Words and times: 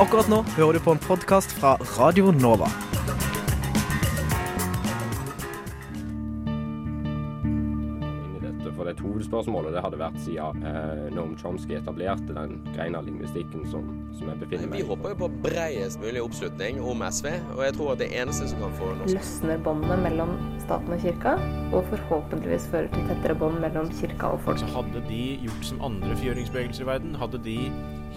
Akkurat 0.00 0.24
nå 0.24 0.38
hører 0.56 0.78
du 0.78 0.80
på 0.80 0.94
en 0.94 1.00
podkast 1.04 1.52
fra 1.52 1.74
Radio 1.98 2.30
Nova. 2.32 2.70
for 8.72 8.88
det 8.88 9.02
hovedspørsmålet 9.04 9.74
det 9.76 9.82
hadde 9.84 9.98
vært 10.00 10.16
siden 10.24 10.64
eh, 10.66 11.02
Noam 11.14 11.34
Chomsky 11.38 11.76
etablerte 11.76 12.34
den 12.34 12.56
greina 12.72 13.02
lingvistikken 13.04 13.66
som, 13.70 13.84
som 14.16 14.30
jeg 14.32 14.40
befinner 14.40 14.70
meg 14.72 14.80
i. 14.80 14.82
Vi 14.82 14.88
håper 14.88 15.12
jo 15.12 15.18
på 15.20 15.28
bredest 15.44 16.00
mulig 16.02 16.22
oppslutning 16.24 16.80
om 16.80 17.04
SV, 17.06 17.28
og 17.52 17.62
jeg 17.66 17.76
tror 17.76 17.92
at 17.92 18.00
det 18.00 18.08
eneste 18.16 18.48
som 18.50 18.64
kan 18.64 18.74
få 18.80 18.88
norsk 18.96 19.14
løsner 19.20 19.62
båndene 19.68 19.98
mellom 20.02 20.34
staten 20.64 20.96
og 20.96 21.04
kirka, 21.04 21.36
og 21.70 21.84
forhåpentligvis 21.92 22.70
fører 22.72 22.90
til 22.96 23.10
tettere 23.12 23.36
bånd 23.38 23.60
mellom 23.62 23.92
kirka 24.00 24.32
og 24.34 24.42
folk. 24.48 24.64
Så 24.64 24.72
hadde 24.72 25.04
de 25.10 25.24
gjort 25.44 25.68
som 25.68 25.84
andre 25.92 26.16
fjøringsbevegelser 26.24 26.88
i 26.88 26.90
verden, 26.94 27.14
hadde 27.22 27.44
de 27.44 27.58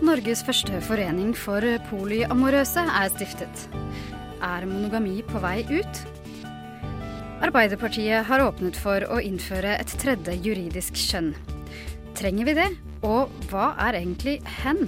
Norges 0.00 0.40
første 0.40 0.78
forening 0.80 1.34
for 1.36 1.60
polyamorøse 1.90 2.80
er 2.88 3.10
stiftet. 3.12 3.66
Er 4.40 4.64
monogami 4.64 5.18
på 5.28 5.42
vei 5.42 5.60
ut? 5.68 6.00
Arbeiderpartiet 7.44 8.24
har 8.30 8.44
åpnet 8.46 8.78
for 8.80 9.04
å 9.12 9.20
innføre 9.20 9.76
et 9.76 9.92
tredje 10.00 10.38
juridisk 10.40 10.96
kjønn. 10.96 11.34
Trenger 12.16 12.48
vi 12.48 12.56
det? 12.56 12.68
Og 13.04 13.28
hva 13.52 13.74
er 13.88 14.00
egentlig 14.00 14.38
hen? 14.62 14.86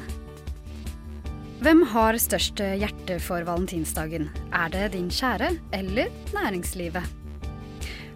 Hvem 1.61 1.85
har 1.93 2.17
størst 2.17 2.65
hjerte 2.65 3.21
for 3.21 3.45
valentinsdagen? 3.45 4.31
Er 4.49 4.73
det 4.73 4.95
din 4.97 5.13
kjære 5.13 5.53
eller 5.77 6.09
næringslivet? 6.33 7.22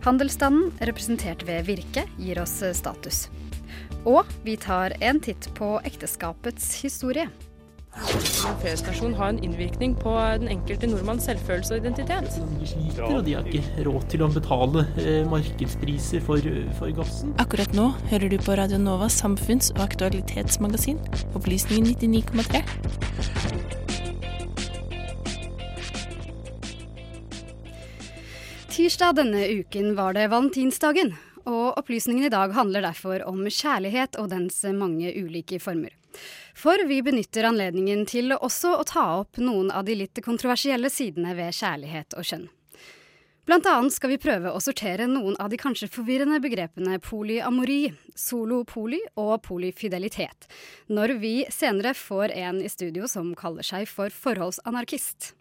Handelsstanden, 0.06 0.68
representert 0.86 1.40
ved 1.48 1.66
Virke, 1.66 2.04
gir 2.22 2.38
oss 2.38 2.60
status. 2.78 3.24
Og 4.06 4.28
vi 4.46 4.54
tar 4.54 4.94
en 5.02 5.18
titt 5.18 5.48
på 5.58 5.80
ekteskapets 5.82 6.76
historie. 6.84 7.26
En 7.96 8.58
feriestasjon 8.60 9.16
har 9.18 9.32
en 9.32 9.42
innvirkning 9.42 9.96
på 9.98 10.12
den 10.38 10.52
enkelte 10.52 10.86
nordmanns 10.86 11.26
selvfølelse 11.26 11.74
og 11.74 11.82
identitet. 11.82 12.38
De 12.60 12.70
sliter, 12.70 13.02
og 13.08 13.24
de 13.26 13.34
har 13.34 13.50
ikke 13.50 13.86
råd 13.88 14.08
til 14.12 14.22
å 14.22 14.30
betale 14.30 14.86
eh, 15.00 15.22
markedspriser 15.26 16.22
for, 16.22 16.50
for 16.78 16.94
gassen. 17.00 17.34
Akkurat 17.42 17.74
nå 17.74 17.88
hører 18.12 18.30
du 18.30 18.38
på 18.38 18.60
Radio 18.60 18.78
Novas 18.78 19.18
samfunns- 19.18 19.72
og 19.74 19.88
aktualitetsmagasin, 19.88 21.02
Opplysningen 21.34 21.96
99,3. 21.96 23.65
Tirsdag 28.76 29.14
denne 29.14 29.46
uken 29.48 29.94
var 29.94 30.12
det 30.12 30.26
valentinsdagen, 30.28 31.14
og 31.48 31.78
opplysningen 31.80 32.26
i 32.26 32.28
dag 32.28 32.52
handler 32.52 32.82
derfor 32.84 33.22
om 33.24 33.38
kjærlighet 33.48 34.18
og 34.20 34.28
dens 34.28 34.58
mange 34.76 35.14
ulike 35.16 35.56
former. 35.64 35.94
For 36.52 36.84
vi 36.84 36.98
benytter 37.00 37.48
anledningen 37.48 38.02
til 38.04 38.34
også 38.36 38.74
å 38.76 38.84
ta 38.84 39.04
opp 39.22 39.40
noen 39.40 39.70
av 39.72 39.86
de 39.88 39.96
litt 39.96 40.20
kontroversielle 40.20 40.90
sidene 40.92 41.32
ved 41.38 41.56
kjærlighet 41.56 42.18
og 42.20 42.28
kjønn. 42.28 42.44
Blant 43.48 43.70
annet 43.72 43.96
skal 43.96 44.12
vi 44.12 44.20
prøve 44.20 44.52
å 44.52 44.60
sortere 44.60 45.08
noen 45.08 45.40
av 45.40 45.48
de 45.48 45.56
kanskje 45.62 45.88
forvirrende 45.96 46.42
begrepene 46.44 47.00
polyamori, 47.00 47.94
solopoly 48.12 49.00
og 49.16 49.38
polyfidelitet, 49.48 50.50
når 50.92 51.16
vi 51.24 51.34
senere 51.48 51.96
får 51.96 52.36
en 52.44 52.60
i 52.60 52.68
studio 52.68 53.08
som 53.08 53.32
kaller 53.40 53.64
seg 53.64 53.88
for 53.88 54.12
forholdsanarkist. 54.12 55.32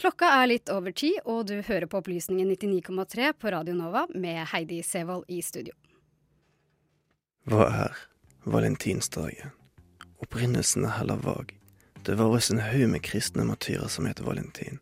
Klokka 0.00 0.30
er 0.40 0.50
litt 0.50 0.72
over 0.72 0.94
ti, 0.96 1.14
og 1.24 1.46
du 1.50 1.58
hører 1.62 1.86
på 1.86 2.00
Opplysningen 2.02 2.50
99,3 2.54 3.32
på 3.38 3.52
Radio 3.54 3.74
Nova 3.78 4.06
med 4.14 4.46
Heidi 4.52 4.82
Sevold 4.86 5.28
i 5.28 5.42
studio. 5.42 5.74
Hva 7.48 7.66
er 7.70 7.98
valentinsdagen? 8.44 9.54
Opprinnelsen 10.22 10.84
er 10.86 10.98
heller 11.00 11.18
vag. 11.22 11.54
Det 12.06 12.14
var 12.18 12.30
også 12.30 12.54
en 12.54 12.64
haug 12.66 12.88
med 12.90 13.02
kristne 13.02 13.44
martyrer 13.46 13.88
som 13.88 14.06
het 14.06 14.20
Valentin. 14.22 14.78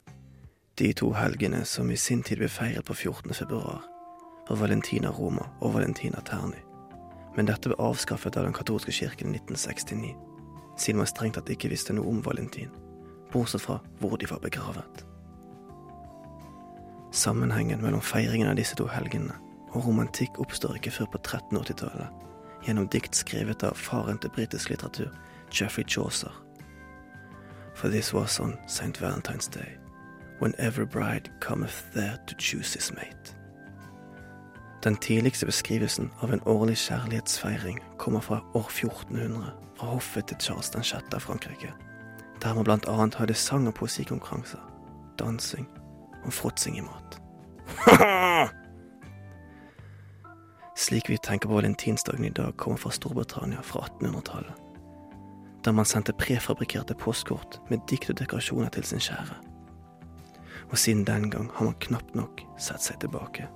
De 0.80 0.92
to 0.92 1.12
helgene 1.12 1.64
som 1.64 1.90
i 1.90 1.96
sin 1.96 2.22
tid 2.22 2.40
ble 2.40 2.48
feiret 2.48 2.84
på 2.88 2.94
14. 2.94 3.34
februar, 3.36 3.82
var 4.48 4.56
Valentina 4.56 5.10
Roma 5.12 5.44
og 5.60 5.74
Valentina 5.74 6.20
Terni. 6.24 6.60
Men 7.36 7.48
dette 7.48 7.68
ble 7.68 7.76
avskaffet 7.80 8.36
av 8.36 8.48
den 8.48 8.56
katolske 8.56 8.92
kirken 8.92 9.34
i 9.34 9.40
1969, 9.42 10.14
siden 10.80 11.02
man 11.02 11.10
strengt 11.10 11.36
tatt 11.36 11.52
ikke 11.52 11.70
visste 11.72 11.92
noe 11.96 12.08
om 12.08 12.22
Valentin, 12.24 12.72
bortsett 13.32 13.64
fra 13.64 13.78
hvor 14.00 14.16
de 14.16 14.28
var 14.30 14.42
begravet. 14.42 15.06
Sammenhengen 17.12 17.82
mellom 17.82 18.02
feiringen 18.02 18.48
av 18.50 18.58
disse 18.58 18.76
to 18.78 18.86
helgene 18.86 19.34
og 19.74 19.86
romantikk 19.86 20.38
oppstår 20.42 20.78
ikke 20.78 20.92
før 20.94 21.10
på 21.14 21.18
1380-tallet, 21.22 22.08
gjennom 22.66 22.88
dikt 22.90 23.18
skrevet 23.18 23.64
av 23.66 23.78
faren 23.78 24.18
til 24.18 24.32
britisk 24.34 24.70
litteratur, 24.70 25.10
Jeffrey 25.50 25.84
Chaucer. 25.86 26.32
For 27.74 27.88
this 27.88 28.12
was 28.14 28.40
on 28.40 28.58
St. 28.66 29.00
Valentine's 29.00 29.48
Day, 29.48 29.78
when 30.38 30.54
every 30.58 30.86
bride 30.86 31.30
cometh 31.40 31.92
there 31.94 32.18
to 32.26 32.34
choose 32.38 32.74
his 32.74 32.92
mate. 32.92 33.36
Den 34.84 34.96
tidligste 34.96 35.46
beskrivelsen 35.46 36.10
av 36.20 36.32
en 36.32 36.42
årlig 36.46 36.76
kjærlighetsfeiring 36.76 37.80
kommer 37.98 38.20
fra 38.20 38.40
år 38.54 38.70
1400, 38.70 39.52
fra 39.76 39.86
hoffet 39.86 40.26
til 40.26 40.36
Charles 40.40 40.70
6. 40.72 40.92
av 41.14 41.20
Frankrike, 41.20 41.72
der 42.42 42.54
man 42.54 42.64
blant 42.64 42.88
annet 42.88 43.14
hadde 43.14 43.34
sang- 43.34 43.68
og 43.68 43.74
poesikonkurranser, 43.74 44.60
dansing 45.18 45.68
og 46.24 46.32
fråtsing 46.32 46.78
i 46.78 46.80
mat. 46.80 47.20
Slik 50.80 51.10
vi 51.10 51.18
tenker 51.18 51.48
på 51.48 51.54
valentinsdagen 51.54 52.24
i 52.24 52.30
dag, 52.30 52.56
kommer 52.56 52.78
fra 52.78 52.90
Storbritannia 52.90 53.60
fra 53.60 53.80
1800-tallet. 53.80 54.54
Der 55.64 55.72
man 55.72 55.84
sendte 55.84 56.12
prefabrikkerte 56.12 56.94
postkort 56.94 57.60
med 57.68 57.78
dikt 57.90 58.10
og 58.10 58.18
dekorasjoner 58.18 58.68
til 58.68 58.84
sin 58.84 59.02
kjære. 59.04 59.36
Og 60.70 60.78
siden 60.78 61.04
den 61.04 61.30
gang 61.30 61.50
har 61.54 61.64
man 61.64 61.76
knapt 61.80 62.14
nok 62.14 62.40
sett 62.58 62.82
seg 62.82 63.00
tilbake. 63.00 63.48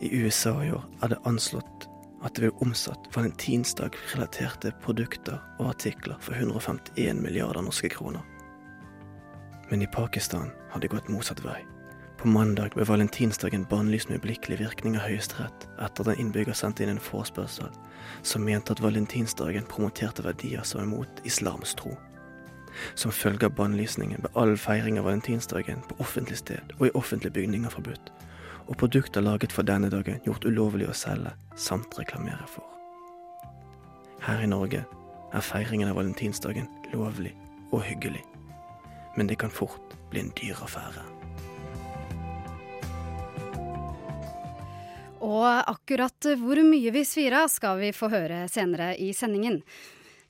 I 0.00 0.10
USA 0.22 0.54
i 0.62 0.70
år 0.70 0.84
er 1.02 1.08
det 1.14 1.22
anslått 1.26 1.88
at 2.24 2.34
det 2.34 2.46
ble 2.46 2.64
omsatt 2.64 3.08
valentinsdag-relaterte 3.14 4.72
produkter 4.84 5.38
og 5.58 5.74
artikler 5.74 6.16
for 6.24 6.36
151 6.36 7.20
milliarder 7.20 7.64
norske 7.64 7.90
kroner. 7.92 8.24
Men 9.70 9.82
i 9.82 9.90
Pakistan 9.92 10.50
har 10.70 10.80
det 10.80 10.92
gått 10.92 11.08
motsatt 11.12 11.44
vei. 11.44 11.60
På 12.24 12.28
mandag 12.28 12.72
ble 12.72 12.86
valentinsdagen 12.88 13.66
bannlyst 13.68 14.08
med 14.08 14.22
øyeblikkelig 14.22 14.58
virkning 14.62 14.96
av 14.96 15.04
Høyesterett 15.04 15.66
etter 15.82 16.06
at 16.06 16.14
en 16.14 16.22
innbygger 16.22 16.56
sendte 16.56 16.84
inn 16.84 16.94
en 16.94 17.02
forespørsel 17.02 17.68
som 18.24 18.44
mente 18.46 18.72
at 18.72 18.80
valentinsdagen 18.80 19.66
promoterte 19.68 20.24
verdier 20.24 20.64
som 20.64 20.80
er 20.80 20.88
mot 20.88 21.24
islams 21.28 21.74
tro. 21.76 21.92
Som 22.98 23.12
følge 23.12 23.50
av 23.50 23.56
bannlysningen 23.58 24.24
ble 24.24 24.32
all 24.40 24.56
feiring 24.58 24.98
av 24.98 25.08
valentinsdagen 25.10 25.84
på 25.88 25.98
offentlig 26.00 26.40
sted 26.40 26.72
og 26.78 26.88
i 26.88 26.94
offentlige 26.96 27.36
bygninger 27.36 27.76
forbudt, 27.76 28.12
og 28.66 28.78
produkter 28.80 29.24
laget 29.24 29.52
for 29.52 29.66
denne 29.66 29.90
dagen 29.92 30.20
gjort 30.24 30.46
ulovlig 30.48 30.88
å 30.88 30.96
selge 30.96 31.34
samt 31.60 31.98
reklamere 31.98 32.46
for. 32.48 32.66
Her 34.24 34.40
i 34.44 34.48
Norge 34.48 34.84
er 35.34 35.44
feiringen 35.44 35.90
av 35.90 35.98
valentinsdagen 35.98 36.68
lovlig 36.94 37.34
og 37.74 37.82
hyggelig, 37.84 38.22
men 39.16 39.28
det 39.28 39.40
kan 39.42 39.52
fort 39.52 39.96
bli 40.12 40.22
en 40.24 40.32
dyr 40.38 40.62
affære. 40.64 41.02
Og 45.24 45.48
akkurat 45.48 46.32
hvor 46.36 46.60
mye 46.64 46.92
vi 46.92 47.02
svir 47.08 47.36
skal 47.48 47.80
vi 47.80 47.92
få 47.96 48.10
høre 48.12 48.44
senere 48.52 48.92
i 49.00 49.12
sendingen. 49.16 49.62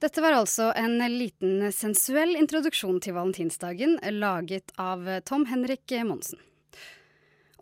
Dette 0.03 0.23
var 0.23 0.37
altså 0.37 0.69
en 0.77 0.99
liten 1.11 1.71
sensuell 1.75 2.37
introduksjon 2.39 3.01
til 3.03 3.17
valentinsdagen, 3.17 3.97
laget 4.19 4.75
av 4.79 5.07
Tom 5.27 5.47
Henrik 5.51 5.95
Monsen. 6.07 6.39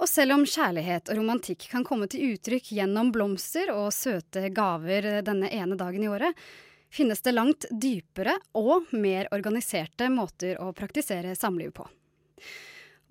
Og 0.02 0.08
selv 0.10 0.34
om 0.34 0.42
kjærlighet 0.42 1.12
og 1.12 1.18
romantikk 1.20 1.68
kan 1.70 1.84
komme 1.86 2.08
til 2.10 2.32
uttrykk 2.32 2.72
gjennom 2.74 3.12
blomster 3.14 3.70
og 3.70 3.92
søte 3.94 4.48
gaver 4.50 5.22
denne 5.22 5.46
ene 5.54 5.78
dagen 5.78 6.02
i 6.02 6.08
året, 6.10 6.34
finnes 6.90 7.22
det 7.22 7.36
langt 7.36 7.68
dypere 7.70 8.34
og 8.58 8.90
mer 8.98 9.30
organiserte 9.30 10.10
måter 10.10 10.58
å 10.58 10.72
praktisere 10.74 11.36
samliv 11.38 11.70
på. 11.78 11.86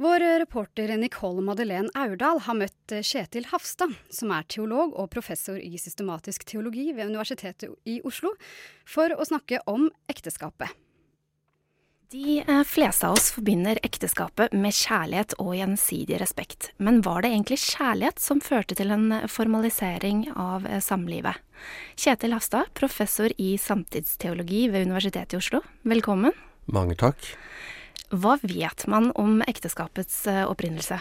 Vår 0.02 0.26
reporter 0.44 0.92
Nicole 0.98 1.46
Madeleine 1.46 1.94
Aurdal 1.96 2.44
har 2.44 2.60
møtt 2.60 2.98
Kjetil 3.00 3.48
Hafstad, 3.54 3.96
som 4.12 4.36
er 4.36 4.48
teolog 4.52 4.92
og 4.92 5.12
professor 5.16 5.62
i 5.62 5.80
systematisk 5.80 6.44
teologi 6.50 6.90
ved 6.92 7.14
Universitetet 7.14 7.72
i 7.88 8.02
Oslo, 8.04 8.36
for 8.84 9.16
å 9.16 9.32
snakke 9.32 9.64
om 9.70 9.88
ekteskapet. 10.12 10.74
De 12.12 12.44
eh, 12.48 12.63
fleste 12.63 13.08
av 13.08 13.13
oss 13.13 13.30
forbinder 13.31 13.78
ekteskapet 13.88 14.52
med 14.52 14.75
kjærlighet 14.75 15.31
og 15.40 15.54
gjensidig 15.56 16.18
respekt. 16.19 16.74
Men 16.75 17.00
var 17.06 17.24
det 17.24 17.30
egentlig 17.31 17.62
kjærlighet 17.63 18.19
som 18.19 18.42
førte 18.44 18.75
til 18.75 18.92
en 18.92 19.13
formalisering 19.31 20.25
av 20.36 20.68
eh, 20.68 20.81
samlivet? 20.84 21.40
Kjetil 21.96 22.36
Hafstad, 22.36 22.74
professor 22.75 23.31
i 23.40 23.54
samtidsteologi 23.56 24.66
ved 24.74 24.90
Universitetet 24.90 25.38
i 25.38 25.40
Oslo, 25.40 25.63
velkommen. 25.88 26.36
Mange 26.68 27.00
takk. 27.00 27.31
Hva 28.12 28.36
vet 28.44 28.84
man 28.92 29.14
om 29.16 29.40
ekteskapets 29.48 30.25
eh, 30.28 30.44
opprinnelse? 30.44 31.00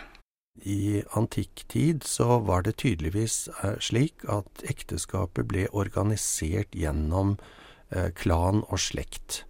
I 0.62 1.02
antikk 1.18 1.66
tid 1.74 2.06
så 2.06 2.38
var 2.46 2.62
det 2.62 2.78
tydeligvis 2.84 3.48
slik 3.82 4.22
at 4.30 4.62
ekteskapet 4.62 5.50
ble 5.50 5.66
organisert 5.74 6.70
gjennom 6.70 7.40
klan 8.14 8.60
og 8.68 8.78
slekt 8.78 9.40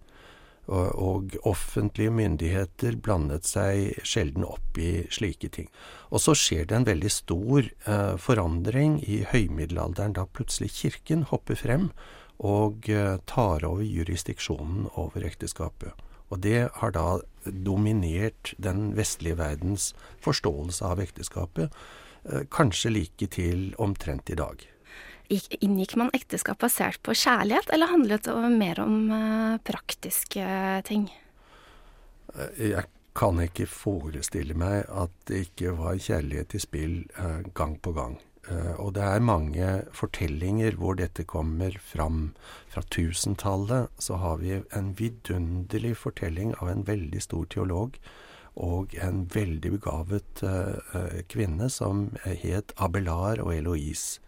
og 0.69 1.35
offentlige 1.47 2.13
myndigheter 2.13 2.95
blandet 3.03 3.47
seg 3.49 3.97
sjelden 4.07 4.45
opp 4.45 4.77
i 4.79 5.07
slike 5.11 5.49
ting. 5.51 5.67
Og 6.11 6.21
så 6.23 6.35
skjer 6.37 6.67
det 6.69 6.77
en 6.77 6.87
veldig 6.87 7.11
stor 7.11 7.65
eh, 7.65 8.15
forandring 8.21 8.99
i 9.03 9.23
høymiddelalderen, 9.31 10.15
da 10.15 10.27
plutselig 10.29 10.71
kirken 10.77 11.25
hopper 11.31 11.59
frem 11.59 11.89
og 12.41 12.89
eh, 12.89 13.17
tar 13.29 13.65
over 13.67 13.83
jurisdiksjonen 13.83 14.87
over 14.95 15.25
ekteskapet. 15.27 15.97
Og 16.31 16.39
det 16.45 16.69
har 16.79 16.95
da 16.95 17.19
dominert 17.43 18.53
den 18.61 18.93
vestlige 18.95 19.39
verdens 19.41 19.91
forståelse 20.23 20.93
av 20.93 21.01
ekteskapet, 21.03 21.73
eh, 22.29 22.45
kanskje 22.53 22.95
like 22.95 23.31
til 23.33 23.73
omtrent 23.81 24.31
i 24.31 24.39
dag. 24.39 24.70
Inngikk 25.31 25.95
man 25.95 26.11
ekteskap 26.15 26.59
basert 26.59 26.99
på 27.05 27.15
kjærlighet, 27.15 27.69
eller 27.71 27.91
handlet 27.91 28.27
det 28.27 28.49
mer 28.51 28.81
om 28.83 28.95
uh, 29.11 29.59
praktiske 29.63 30.47
ting? 30.87 31.05
Eh, 32.35 32.73
jeg 32.73 32.87
kan 33.17 33.39
ikke 33.43 33.67
forestille 33.67 34.55
meg 34.55 34.85
at 34.87 35.13
det 35.27 35.45
ikke 35.47 35.75
var 35.79 35.99
kjærlighet 35.99 36.55
i 36.55 36.61
spill 36.63 36.93
gang 37.55 37.73
på 37.83 37.91
gang. 37.95 38.13
Og 38.79 38.93
det 38.95 39.03
er 39.03 39.23
mange 39.23 39.67
fortellinger 39.93 40.77
hvor 40.79 40.95
dette 40.95 41.25
kommer 41.27 41.75
fram. 41.83 42.31
Fra 42.71 42.81
tusentallet 42.87 43.91
så 43.99 44.15
har 44.23 44.39
vi 44.39 44.55
en 44.71 44.93
vidunderlig 44.95 45.91
fortelling 45.99 46.55
av 46.63 46.71
en 46.71 46.87
veldig 46.87 47.21
stor 47.21 47.45
teolog 47.51 47.99
og 48.55 48.95
en 48.95 49.25
veldig 49.35 49.75
begavet 49.75 50.43
kvinne 51.35 51.69
som 51.69 52.07
het 52.23 52.71
Abelar 52.79 53.43
og 53.43 53.53
Eloise. 53.59 54.23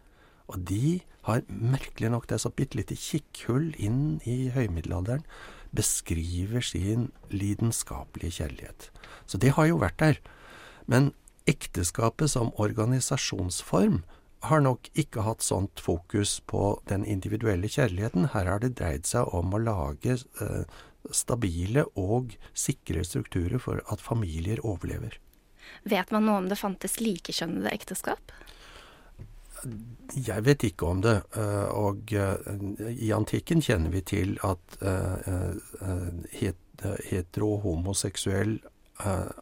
Og 0.53 0.63
de 0.69 1.01
har 1.27 1.43
merkelig 1.47 2.11
nok 2.13 2.27
det 2.29 2.37
er 2.37 2.43
så 2.45 2.53
bitte 2.53 2.77
lite 2.79 2.97
kikkhull 2.99 3.71
inn 3.81 4.19
i 4.29 4.51
høymiddelalderen, 4.53 5.23
beskriver 5.73 6.61
sin 6.61 7.09
lidenskapelige 7.33 8.37
kjærlighet. 8.39 8.89
Så 9.25 9.39
det 9.41 9.55
har 9.57 9.71
jo 9.71 9.79
vært 9.81 9.99
der. 10.03 10.19
Men 10.85 11.13
ekteskapet 11.49 12.29
som 12.29 12.53
organisasjonsform 12.61 14.03
har 14.43 14.63
nok 14.63 14.89
ikke 14.99 15.23
hatt 15.23 15.43
sånt 15.43 15.79
fokus 15.79 16.41
på 16.51 16.75
den 16.91 17.05
individuelle 17.07 17.69
kjærligheten. 17.71 18.29
Her 18.35 18.51
har 18.51 18.63
det 18.63 18.75
dreid 18.79 19.07
seg 19.07 19.31
om 19.33 19.55
å 19.55 19.61
lage 19.63 20.17
eh, 20.19 20.63
stabile 21.11 21.85
og 21.99 22.35
sikre 22.53 23.05
strukturer 23.07 23.61
for 23.63 23.79
at 23.91 24.03
familier 24.03 24.59
overlever. 24.63 25.17
Vet 25.87 26.11
man 26.11 26.27
noe 26.27 26.41
om 26.43 26.49
det 26.51 26.59
fantes 26.59 26.99
likekjønnede 26.99 27.71
ekteskap? 27.71 28.33
Jeg 30.13 30.45
vet 30.45 30.63
ikke 30.67 30.89
om 30.91 31.01
det. 31.03 31.15
Eh, 31.37 31.69
og 31.71 32.13
eh, 32.13 32.91
i 32.91 33.11
antikken 33.15 33.63
kjenner 33.63 33.93
vi 33.93 34.03
til 34.05 34.35
at 34.43 34.77
eh, 34.83 35.55
hetero- 37.09 37.55
og 37.55 37.65
homoseksuell 37.67 38.59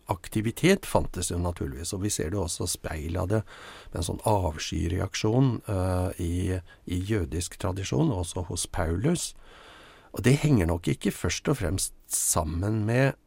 aktivitet 0.09 0.87
fantes 0.87 1.27
jo 1.29 1.37
naturligvis. 1.37 1.91
Og 1.93 2.05
vi 2.05 2.09
ser 2.09 2.31
det 2.31 2.39
også 2.39 2.65
speil 2.71 3.17
av 3.19 3.27
det 3.29 3.41
med 3.91 3.99
en 3.99 4.07
sånn 4.07 4.21
avskyreaksjon 4.25 5.49
i, 6.23 6.55
i 6.87 6.97
jødisk 7.05 7.59
tradisjon, 7.61 8.13
også 8.15 8.45
hos 8.47 8.63
Paulus. 8.71 9.33
Og 10.15 10.23
det 10.25 10.39
henger 10.41 10.71
nok 10.71 10.87
ikke 10.95 11.13
først 11.13 11.51
og 11.51 11.59
fremst 11.59 11.93
sammen 12.15 12.85
med 12.87 13.19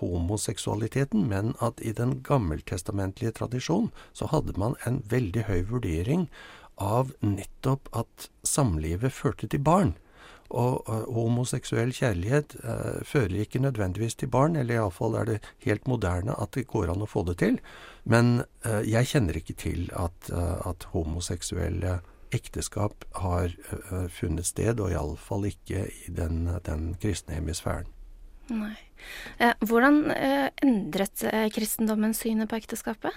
homoseksualiteten, 0.00 1.24
men 1.28 1.54
at 1.64 1.80
i 1.80 1.92
den 1.96 2.18
gammeltestamentlige 2.26 3.32
tradisjonen 3.38 3.88
så 4.12 4.28
hadde 4.28 4.56
man 4.60 4.76
en 4.86 5.00
veldig 5.08 5.46
høy 5.48 5.62
vurdering 5.70 6.26
av 6.80 7.12
nettopp 7.24 7.90
at 7.96 8.30
samlivet 8.46 9.12
førte 9.12 9.48
til 9.50 9.62
barn. 9.64 9.94
Og 10.50 10.88
uh, 10.90 11.04
homoseksuell 11.14 11.92
kjærlighet 11.94 12.56
uh, 12.64 12.98
fører 13.06 13.44
ikke 13.44 13.62
nødvendigvis 13.62 14.18
til 14.18 14.32
barn, 14.32 14.56
eller 14.58 14.80
iallfall 14.80 15.14
er 15.20 15.28
det 15.28 15.38
helt 15.66 15.86
moderne 15.86 16.34
at 16.42 16.56
det 16.56 16.66
går 16.72 16.90
an 16.90 17.04
å 17.04 17.10
få 17.10 17.22
det 17.28 17.36
til. 17.44 17.60
Men 18.02 18.42
uh, 18.66 18.80
jeg 18.82 19.12
kjenner 19.12 19.38
ikke 19.38 19.58
til 19.60 19.86
at, 19.94 20.32
at 20.66 20.88
homoseksuelle 20.94 22.00
ekteskap 22.34 23.04
har 23.18 23.50
funnet 24.14 24.46
sted, 24.46 24.78
og 24.78 24.92
iallfall 24.94 25.48
ikke 25.48 25.88
i 25.90 26.12
den, 26.14 26.44
den 26.66 26.92
kristne 27.02 27.34
hemisfæren. 27.40 27.90
Nei. 28.50 28.76
Eh, 29.38 29.54
hvordan 29.64 30.10
eh, 30.12 30.48
endret 30.64 31.24
eh, 31.24 31.46
kristendommen 31.54 32.14
synet 32.16 32.50
på 32.50 32.58
ekteskapet? 32.60 33.14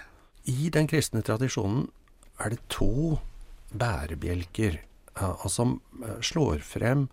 I 0.50 0.70
den 0.74 0.88
kristne 0.92 1.24
tradisjonen 1.26 1.88
er 2.44 2.54
det 2.54 2.64
to 2.72 3.20
bærebjelker 3.74 4.82
som 5.48 5.78
slår 6.26 6.64
frem 6.66 7.06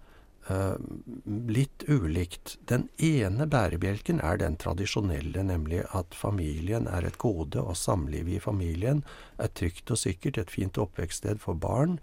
litt 1.47 1.85
ulikt. 1.87 2.55
Den 2.67 2.87
ene 2.97 3.45
bærebjelken 3.47 4.23
er 4.25 4.41
den 4.41 4.57
tradisjonelle, 4.59 5.45
nemlig 5.47 5.83
at 5.95 6.17
familien 6.17 6.89
er 6.89 7.07
et 7.07 7.21
gode, 7.21 7.61
og 7.61 7.77
samlivet 7.77 8.39
i 8.39 8.43
familien 8.43 9.05
er 9.39 9.53
trygt 9.53 9.93
og 9.93 10.01
sikkert, 10.01 10.41
et 10.41 10.51
fint 10.51 10.81
oppvekststed 10.81 11.45
for 11.45 11.61
barn, 11.61 12.01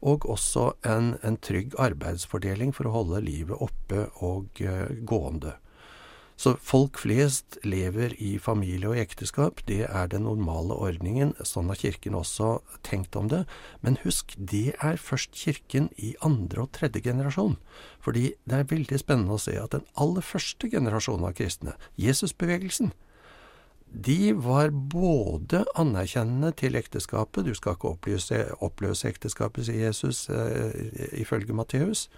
og 0.00 0.26
også 0.28 0.72
en, 0.86 1.14
en 1.22 1.36
trygg 1.40 1.76
arbeidsfordeling 1.80 2.72
for 2.76 2.88
å 2.88 2.94
holde 2.94 3.24
livet 3.24 3.60
oppe 3.60 4.06
og 4.24 4.62
uh, 4.64 4.88
gående. 5.04 5.56
Så 6.40 6.54
folk 6.64 6.96
flest 7.02 7.58
lever 7.68 8.14
i 8.16 8.38
familie 8.40 8.88
og 8.88 8.96
ekteskap. 8.96 9.58
Det 9.68 9.82
er 9.84 10.06
den 10.08 10.24
normale 10.24 10.72
ordningen. 10.72 11.34
Sånn 11.44 11.68
har 11.68 11.76
Kirken 11.76 12.16
også 12.16 12.62
tenkt 12.86 13.18
om 13.18 13.28
det. 13.28 13.42
Men 13.84 13.98
husk, 14.06 14.32
det 14.40 14.72
er 14.80 14.96
først 14.96 15.36
Kirken 15.36 15.90
i 16.00 16.14
andre 16.24 16.64
og 16.64 16.72
tredje 16.78 17.04
generasjon. 17.04 17.58
Fordi 18.00 18.30
det 18.48 18.56
er 18.56 18.70
veldig 18.72 19.02
spennende 19.02 19.36
å 19.36 19.42
se 19.42 19.58
at 19.60 19.76
den 19.76 19.84
aller 20.00 20.24
første 20.24 20.72
generasjonen 20.72 21.28
av 21.28 21.36
kristne, 21.36 21.76
Jesusbevegelsen, 22.00 22.94
de 23.90 24.32
var 24.32 24.70
både 24.70 25.64
anerkjennende 25.74 26.52
til 26.54 26.78
ekteskapet 26.78 27.44
Du 27.44 27.54
skal 27.54 27.74
ikke 27.74 27.90
oppløse, 27.90 28.38
oppløse 28.62 29.08
ekteskapet, 29.08 29.66
sier 29.66 29.90
Jesus 29.90 30.28
eh, 30.30 31.10
ifølge 31.18 31.54
Matteus. 31.54 32.08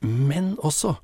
Men 0.00 0.56
også 0.58 0.94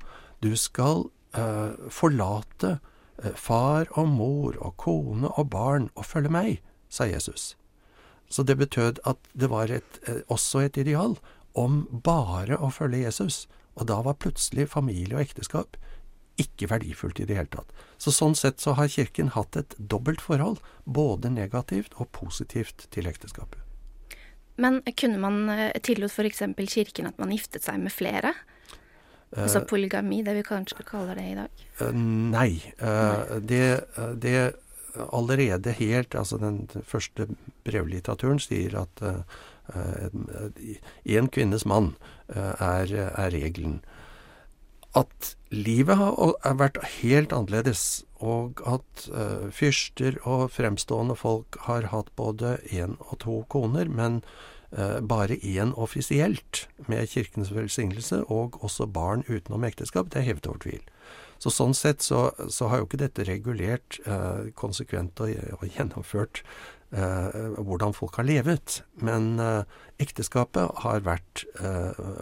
du 0.41 0.55
skal 0.57 1.05
eh, 1.37 1.77
forlate 1.93 2.79
eh, 3.23 3.35
far 3.35 3.85
og 3.93 4.09
mor 4.09 4.57
og 4.57 4.77
kone 4.81 5.29
og 5.29 5.49
barn 5.53 5.89
og 5.95 6.05
følge 6.05 6.33
meg, 6.33 6.61
sa 6.89 7.05
Jesus. 7.05 7.55
Så 8.29 8.43
det 8.43 8.57
betød 8.57 8.99
at 9.05 9.17
det 9.33 9.49
var 9.49 9.71
et, 9.71 9.99
eh, 10.07 10.21
også 10.27 10.65
et 10.65 10.77
ideal 10.77 11.17
om 11.55 11.85
bare 12.03 12.57
å 12.57 12.71
følge 12.73 13.05
Jesus. 13.05 13.47
Og 13.75 13.87
da 13.87 14.01
var 14.01 14.17
plutselig 14.17 14.69
familie 14.69 15.15
og 15.15 15.21
ekteskap 15.21 15.77
ikke 16.41 16.69
verdifullt 16.71 17.19
i 17.21 17.27
det 17.29 17.37
hele 17.37 17.51
tatt. 17.53 17.71
Så 18.01 18.13
sånn 18.13 18.35
sett 18.37 18.61
så 18.63 18.75
har 18.77 18.91
Kirken 18.91 19.33
hatt 19.33 19.57
et 19.59 19.73
dobbelt 19.77 20.21
forhold, 20.21 20.61
både 20.85 21.31
negativt 21.33 21.97
og 21.97 22.11
positivt 22.15 22.87
til 22.93 23.09
ekteskapet. 23.09 23.63
Men 24.57 24.81
kunne 24.97 25.21
man 25.21 25.49
eh, 25.53 25.73
tillot 25.85 26.13
f.eks. 26.13 26.45
Kirken 26.73 27.09
at 27.09 27.19
man 27.21 27.33
giftet 27.33 27.65
seg 27.65 27.81
med 27.81 27.93
flere? 27.93 28.33
Altså 29.37 29.59
polygami, 29.67 30.21
det 30.23 30.37
vi 30.37 30.45
kanskje 30.47 30.85
kaller 30.87 31.17
det 31.19 31.25
i 31.27 31.35
dag? 31.35 31.63
Uh, 31.81 31.91
nei. 32.31 32.61
Det, 33.43 33.65
det, 34.23 34.37
allerede 35.11 35.73
helt 35.77 36.15
Altså 36.15 36.39
den 36.39 36.61
første 36.87 37.27
brevlitteraturen 37.67 38.39
sier 38.39 38.79
at 38.79 39.03
én 41.03 41.27
kvinnes 41.27 41.67
mann 41.67 41.91
er, 42.31 42.87
er, 42.87 43.29
regelen. 43.35 43.81
At 44.97 45.35
livet 45.53 45.99
har 45.99 46.57
vært 46.57 46.81
helt 46.97 47.33
annerledes, 47.35 48.03
og 48.17 48.63
at 48.65 49.05
fyrster 49.53 50.17
og 50.25 50.47
fremstående 50.55 51.13
folk 51.15 51.59
har 51.67 51.91
hatt 51.91 52.09
både 52.17 52.55
én 52.73 52.97
og 53.11 53.19
to 53.21 53.41
koner, 53.53 53.91
men 53.93 54.23
uh, 54.71 54.99
bare 55.01 55.37
én 55.43 55.73
offisielt, 55.75 56.67
med 56.87 57.07
kirkens 57.07 57.53
velsignelse, 57.55 58.23
og 58.27 58.63
også 58.63 58.87
barn 58.87 59.23
utenom 59.27 59.63
ekteskap, 59.63 60.11
det 60.11 60.21
er 60.21 60.29
hevet 60.31 60.47
over 60.47 60.63
tvil. 60.63 60.81
Så 61.39 61.53
Sånn 61.53 61.75
sett 61.77 62.01
så, 62.01 62.31
så, 62.49 62.67
har 62.67 62.81
jo 62.81 62.87
ikke 62.87 63.03
dette 63.03 63.27
regulert 63.27 63.99
uh, 64.07 64.49
konsekvent 64.57 65.19
og, 65.21 65.35
og, 65.59 65.69
gjennomført 65.69 66.43
hvordan 66.87 67.91
folk 67.91 68.15
har 68.15 68.23
levet. 68.23 68.77
Men 69.03 69.41
ekteskapet 69.99 70.77
har 70.85 71.01
vært 71.03 71.41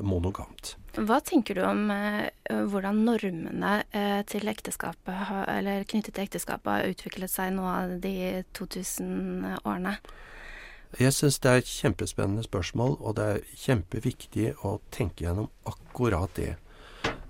monogamt. 0.02 0.72
Hva 0.96 1.18
tenker 1.20 1.58
du 1.58 1.64
om 1.68 1.90
eh, 1.92 2.30
hvordan 2.72 3.02
normene 3.04 3.72
eh, 3.92 4.22
til 4.32 4.48
ekteskapet, 4.48 5.32
eller 5.52 5.84
knyttet 5.84 6.16
til 6.16 6.24
ekteskapet 6.24 6.72
har 6.72 6.94
utviklet 6.94 7.32
seg 7.32 7.52
nå 7.58 7.66
av 7.68 7.98
de 8.04 8.46
2000 8.56 9.58
årene? 9.66 9.98
Jeg 10.96 11.12
syns 11.12 11.42
det 11.44 11.52
er 11.52 11.60
et 11.60 11.72
kjempespennende 11.72 12.46
spørsmål, 12.46 12.96
og 13.04 13.18
det 13.18 13.26
er 13.28 13.44
kjempeviktig 13.66 14.54
å 14.64 14.78
tenke 14.96 15.26
gjennom 15.26 15.50
akkurat 15.68 16.32
det. 16.40 16.54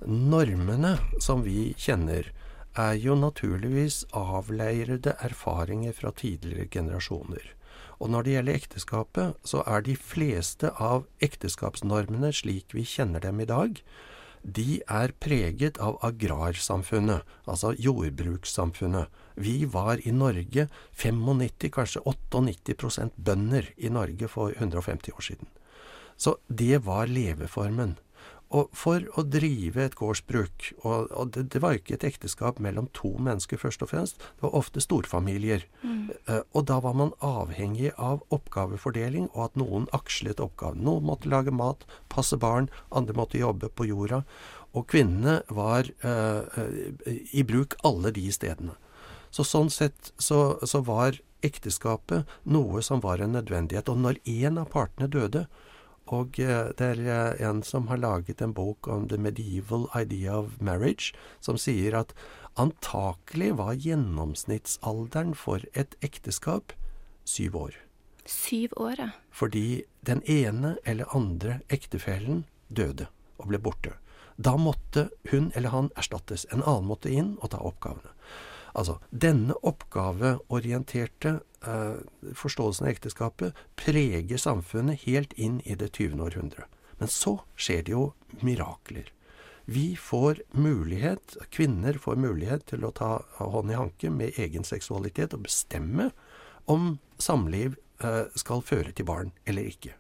Normene 0.06 1.00
som 1.24 1.42
vi 1.46 1.72
kjenner, 1.74 2.30
er 2.76 2.98
jo 3.00 3.16
naturligvis 3.16 4.04
avleirede 4.14 5.16
erfaringer 5.24 5.96
fra 5.96 6.12
tidligere 6.12 6.68
generasjoner. 6.70 7.54
Og 8.00 8.12
når 8.12 8.26
det 8.26 8.36
gjelder 8.36 8.60
ekteskapet, 8.60 9.38
så 9.48 9.64
er 9.68 9.86
de 9.86 9.96
fleste 9.96 10.72
av 10.82 11.06
ekteskapsnormene 11.24 12.34
slik 12.36 12.76
vi 12.76 12.84
kjenner 12.88 13.24
dem 13.24 13.40
i 13.40 13.50
dag, 13.50 13.80
de 14.46 14.78
er 14.86 15.10
preget 15.18 15.80
av 15.82 15.98
agrarsamfunnet, 16.06 17.26
altså 17.50 17.74
jordbrukssamfunnet. 17.82 19.10
Vi 19.42 19.66
var 19.66 19.98
i 20.06 20.14
Norge 20.14 20.68
95, 20.94 21.72
kanskje 21.74 22.04
98% 22.06 23.18
bønder 23.18 23.72
i 23.76 23.90
Norge 23.90 24.30
for 24.30 24.54
150 24.54 25.18
år 25.18 25.26
siden. 25.26 25.50
Så 26.16 26.38
det 26.48 26.86
var 26.86 27.10
leveformen. 27.10 27.98
Og 28.56 28.72
for 28.78 29.04
å 29.20 29.24
drive 29.28 29.84
et 29.84 29.98
gårdsbruk 30.00 30.70
Og, 30.86 31.10
og 31.12 31.32
det, 31.36 31.48
det, 31.54 31.62
var 31.64 31.76
ikke 31.76 31.98
et 31.98 32.06
ekteskap 32.08 32.62
mellom 32.64 32.88
to 32.96 33.16
mennesker, 33.20 33.60
først 33.60 33.84
og 33.84 33.92
fremst. 33.92 34.22
Det 34.38 34.46
var 34.46 34.56
ofte 34.58 34.84
storfamilier. 34.84 35.66
Mm. 35.82 36.14
Uh, 36.30 36.42
og 36.56 36.68
da 36.70 36.80
var 36.84 36.96
man 36.98 37.14
avhengig 37.26 37.92
av 37.98 38.24
oppgavefordeling, 38.36 39.28
og 39.34 39.50
at 39.50 39.60
noen 39.60 39.90
akslet 39.96 40.44
oppgaven. 40.44 40.86
Noen 40.86 41.08
måtte 41.10 41.32
lage 41.32 41.54
mat, 41.56 41.84
passe 42.12 42.38
barn, 42.40 42.70
andre 42.96 43.18
måtte 43.18 43.42
jobbe 43.42 43.72
på 43.74 43.90
jorda. 43.90 44.24
Og 44.76 44.88
kvinnene 44.92 45.40
var 45.50 45.90
uh, 46.06 46.46
i 47.06 47.46
bruk 47.48 47.78
alle 47.88 48.14
de 48.16 48.28
stedene. 48.34 48.78
Så 49.36 49.44
sånn 49.48 49.72
sett 49.74 50.14
så, 50.22 50.56
så 50.64 50.80
var 50.86 51.18
ekteskapet 51.46 52.30
noe 52.48 52.82
som 52.86 53.02
var 53.04 53.22
en 53.24 53.36
nødvendighet. 53.36 53.90
Og 53.92 54.00
når 54.02 54.22
én 54.24 54.60
av 54.62 54.70
partene 54.72 55.10
døde, 55.12 55.46
og 56.06 56.40
eh, 56.40 56.72
det 56.78 56.88
er 56.96 57.02
eh, 57.06 57.48
en 57.48 57.64
som 57.66 57.88
har 57.90 58.02
laget 58.02 58.42
en 58.42 58.54
bok 58.54 58.88
om 58.88 59.08
the 59.10 59.18
medieval 59.18 59.88
idea 59.96 60.38
of 60.38 60.60
marriage, 60.62 61.14
som 61.40 61.58
sier 61.58 61.98
at 61.98 62.14
antakelig 62.56 63.56
var 63.58 63.74
gjennomsnittsalderen 63.74 65.34
for 65.36 65.66
et 65.74 65.98
ekteskap 66.06 66.74
syv 67.26 67.56
år. 67.56 67.76
Syv 68.26 68.74
år, 68.78 68.96
ja. 69.00 69.10
Fordi 69.32 69.84
den 70.06 70.22
ene 70.30 70.78
eller 70.86 71.10
andre 71.16 71.60
ektefellen 71.70 72.46
døde 72.70 73.10
og 73.38 73.50
ble 73.52 73.60
borte. 73.62 73.98
Da 74.38 74.56
måtte 74.60 75.10
hun 75.32 75.52
eller 75.56 75.72
han 75.72 75.92
erstattes. 75.96 76.46
En 76.52 76.64
annen 76.64 76.90
måtte 76.90 77.12
inn 77.12 77.36
og 77.42 77.54
ta 77.54 77.62
oppgavene. 77.62 78.15
Altså, 78.76 78.98
denne 79.10 79.56
oppgaveorienterte 79.64 81.38
eh, 81.64 82.00
forståelsen 82.36 82.88
av 82.88 82.92
ekteskapet 82.92 83.66
preger 83.80 84.42
samfunnet 84.42 85.06
helt 85.06 85.36
inn 85.40 85.62
i 85.64 85.78
det 85.80 85.94
20. 85.96 86.20
århundre. 86.26 86.68
Men 87.00 87.12
så 87.12 87.38
skjer 87.56 87.86
det 87.88 87.96
jo 87.96 88.06
mirakler. 88.44 89.12
Vi 89.66 89.96
får 89.98 90.44
mulighet, 90.52 91.38
kvinner 91.50 91.98
får 91.98 92.20
mulighet 92.22 92.68
til 92.70 92.86
å 92.86 92.94
ta 92.94 93.12
hånd 93.40 93.72
i 93.72 93.80
hanke 93.80 94.12
med 94.14 94.38
egen 94.38 94.68
seksualitet 94.68 95.34
og 95.34 95.48
bestemme 95.48 96.12
om 96.70 96.98
samliv 97.18 97.78
eh, 98.04 98.26
skal 98.38 98.62
føre 98.66 98.92
til 98.92 99.08
barn 99.08 99.32
eller 99.48 99.72
ikke. 99.72 99.96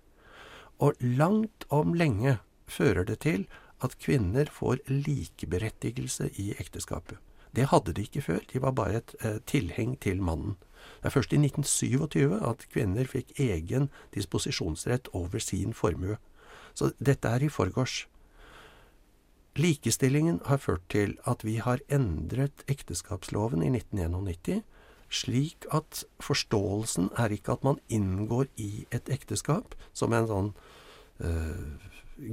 Og 0.84 1.00
langt 1.00 1.66
om 1.74 1.96
lenge 1.96 2.38
fører 2.68 3.08
det 3.08 3.22
til 3.24 3.48
at 3.84 3.96
kvinner 4.04 4.50
får 4.52 4.84
likeberettigelse 4.92 6.30
i 6.42 6.52
ekteskapet. 6.60 7.18
Det 7.56 7.70
hadde 7.72 7.94
de 7.94 8.06
ikke 8.06 8.22
før. 8.22 8.40
De 8.54 8.62
var 8.62 8.76
bare 8.76 9.02
et 9.02 9.16
eh, 9.22 9.40
tilheng 9.48 9.96
til 10.02 10.22
mannen. 10.22 10.58
Det 11.02 11.10
er 11.10 11.16
først 11.16 11.34
i 11.34 11.40
1927 11.40 12.40
at 12.50 12.66
kvinner 12.74 13.08
fikk 13.10 13.40
egen 13.40 13.90
disposisjonsrett 14.14 15.08
over 15.14 15.40
sin 15.40 15.74
formue. 15.74 16.18
Så 16.74 16.92
dette 17.00 17.28
er 17.28 17.46
i 17.46 17.50
forgårs. 17.50 18.06
Likestillingen 19.56 20.42
har 20.46 20.58
ført 20.58 20.84
til 20.90 21.18
at 21.26 21.46
vi 21.46 21.56
har 21.64 21.80
endret 21.90 22.66
ekteskapsloven 22.68 23.64
i 23.64 23.72
1991 23.72 24.64
slik 25.10 25.66
at 25.74 26.04
forståelsen 26.20 27.12
er 27.18 27.32
ikke 27.32 27.56
at 27.56 27.64
man 27.64 27.80
inngår 27.90 28.50
i 28.58 28.86
et 28.92 29.10
ekteskap 29.14 29.76
som 29.94 30.14
en 30.14 30.28
sånn 30.30 30.52
øh, 31.24 31.90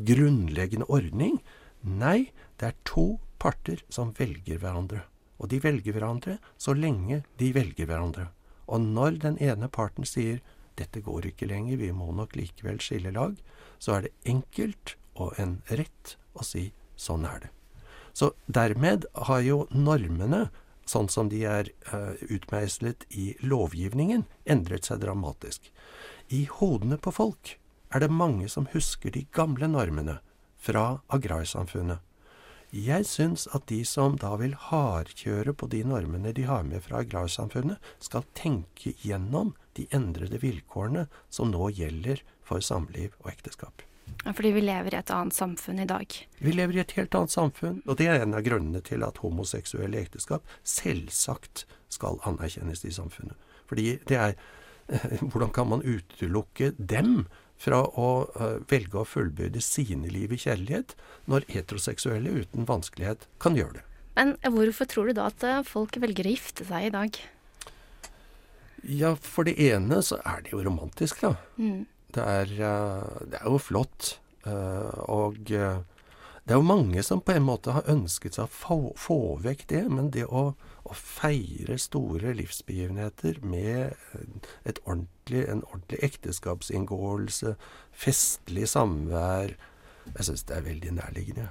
grunnleggende 0.08 0.88
ordning. 0.90 1.38
Nei, 1.82 2.32
det 2.58 2.72
er 2.72 2.80
to 2.88 3.06
parter 3.42 3.82
som 3.92 4.14
velger 4.18 4.58
hverandre. 4.62 5.04
Og 5.42 5.50
de 5.50 5.58
velger 5.62 5.96
hverandre 5.96 6.38
så 6.56 6.74
lenge 6.78 7.24
de 7.38 7.50
velger 7.54 7.88
hverandre. 7.90 8.28
Og 8.70 8.80
når 8.80 9.18
den 9.24 9.38
ene 9.42 9.68
parten 9.68 10.06
sier 10.06 10.40
'dette 10.78 11.02
går 11.02 11.26
ikke 11.26 11.46
lenger, 11.50 11.76
vi 11.76 11.90
må 11.92 12.12
nok 12.12 12.36
likevel 12.36 12.80
skille 12.80 13.12
lag', 13.12 13.36
så 13.78 13.98
er 13.98 14.00
det 14.02 14.12
enkelt 14.24 14.96
og 15.14 15.34
en 15.38 15.62
rett 15.68 16.16
å 16.34 16.44
si 16.44 16.72
'sånn 16.96 17.26
er 17.26 17.40
det'. 17.40 17.50
Så 18.14 18.32
dermed 18.46 19.04
har 19.14 19.40
jo 19.40 19.66
normene, 19.70 20.50
sånn 20.86 21.08
som 21.08 21.28
de 21.28 21.44
er 21.44 21.68
uh, 21.92 22.14
utmeislet 22.28 23.04
i 23.10 23.36
lovgivningen, 23.40 24.24
endret 24.44 24.84
seg 24.84 25.00
dramatisk. 25.00 25.72
I 26.28 26.44
hodene 26.44 26.98
på 26.98 27.12
folk 27.12 27.58
er 27.94 28.00
det 28.00 28.10
mange 28.10 28.48
som 28.48 28.68
husker 28.72 29.10
de 29.10 29.26
gamle 29.32 29.68
normene 29.68 30.18
fra 30.56 31.00
agrarsamfunnet. 31.08 32.00
Jeg 32.72 33.04
syns 33.04 33.44
at 33.52 33.66
de 33.68 33.82
som 33.84 34.14
da 34.16 34.30
vil 34.40 34.54
hardkjøre 34.56 35.52
på 35.52 35.66
de 35.68 35.82
normene 35.84 36.30
de 36.32 36.46
har 36.48 36.62
med 36.64 36.80
fra 36.86 37.02
agrarsamfunnet, 37.04 37.76
skal 38.00 38.24
tenke 38.32 38.94
gjennom 39.04 39.52
de 39.76 39.84
endrede 39.92 40.40
vilkårene 40.40 41.04
som 41.28 41.52
nå 41.52 41.68
gjelder 41.76 42.22
for 42.48 42.64
samliv 42.64 43.12
og 43.20 43.28
ekteskap. 43.34 43.84
Fordi 44.24 44.54
vi 44.56 44.62
lever 44.64 44.94
i 44.94 45.00
et 45.02 45.12
annet 45.12 45.36
samfunn 45.36 45.82
i 45.84 45.88
dag. 45.88 46.16
Vi 46.40 46.56
lever 46.56 46.78
i 46.78 46.80
et 46.80 46.96
helt 46.96 47.14
annet 47.18 47.34
samfunn, 47.34 47.82
og 47.84 48.00
det 48.00 48.08
er 48.08 48.24
en 48.24 48.38
av 48.38 48.44
grunnene 48.46 48.80
til 48.88 49.04
at 49.04 49.20
homoseksuelle 49.20 50.00
ekteskap 50.00 50.48
selvsagt 50.64 51.66
skal 51.92 52.20
anerkjennes 52.28 52.86
i 52.88 52.94
samfunnet. 52.94 53.36
Fordi 53.68 53.98
det 54.08 54.20
er 54.20 54.36
Hvordan 55.30 55.52
kan 55.54 55.68
man 55.70 55.84
utelukke 55.86 56.72
dem 56.76 57.26
fra 57.62 57.82
å 57.86 58.08
uh, 58.34 58.58
velge 58.70 58.98
å 58.98 59.06
fullbyrde 59.06 59.62
sine 59.62 60.10
liv 60.10 60.34
i 60.34 60.40
kjærlighet, 60.40 60.96
når 61.30 61.46
heteroseksuelle 61.52 62.42
uten 62.42 62.66
vanskelighet 62.68 63.28
kan 63.42 63.58
gjøre 63.58 63.78
det. 63.78 63.86
Men 64.18 64.34
hvorfor 64.42 64.90
tror 64.90 65.08
du 65.08 65.16
da 65.16 65.30
at 65.30 65.44
eh, 65.46 65.62
folk 65.64 65.96
velger 66.02 66.26
å 66.28 66.32
gifte 66.34 66.66
seg 66.68 66.88
i 66.88 66.92
dag? 66.92 67.14
Ja, 68.82 69.14
for 69.16 69.48
det 69.48 69.54
ene 69.62 70.02
så 70.04 70.18
er 70.26 70.42
det 70.44 70.52
jo 70.52 70.60
romantisk, 70.66 71.22
da. 71.22 71.36
Mm. 71.56 71.86
Det, 72.12 72.26
er, 72.26 72.52
det, 72.52 73.38
er, 73.38 73.46
jo 73.46 73.60
flott. 73.62 74.10
Og 75.08 75.38
det 75.48 76.50
er 76.50 76.58
jo 76.58 76.66
mange 76.66 77.00
som 77.06 77.22
på 77.24 77.32
en 77.32 77.46
måte 77.46 77.72
har 77.72 77.88
ønsket 77.88 78.36
seg 78.36 78.50
å 78.50 78.52
få, 78.52 78.78
få 79.00 79.18
vekk 79.46 79.64
det, 79.70 79.82
men 79.88 80.10
det 80.12 80.26
å 80.26 80.50
å 80.92 80.96
feire 80.96 81.78
store 81.80 82.34
livsbegivenheter 82.36 83.40
med 83.44 83.96
ordentlig, 84.84 85.42
en 85.48 85.64
ordentlig 85.68 86.00
ekteskapsinngåelse, 86.10 87.56
festlig 87.92 88.68
samvær 88.70 89.56
Jeg 90.02 90.26
syns 90.26 90.42
det 90.48 90.56
er 90.56 90.64
veldig 90.66 90.92
nærliggende. 90.96 91.44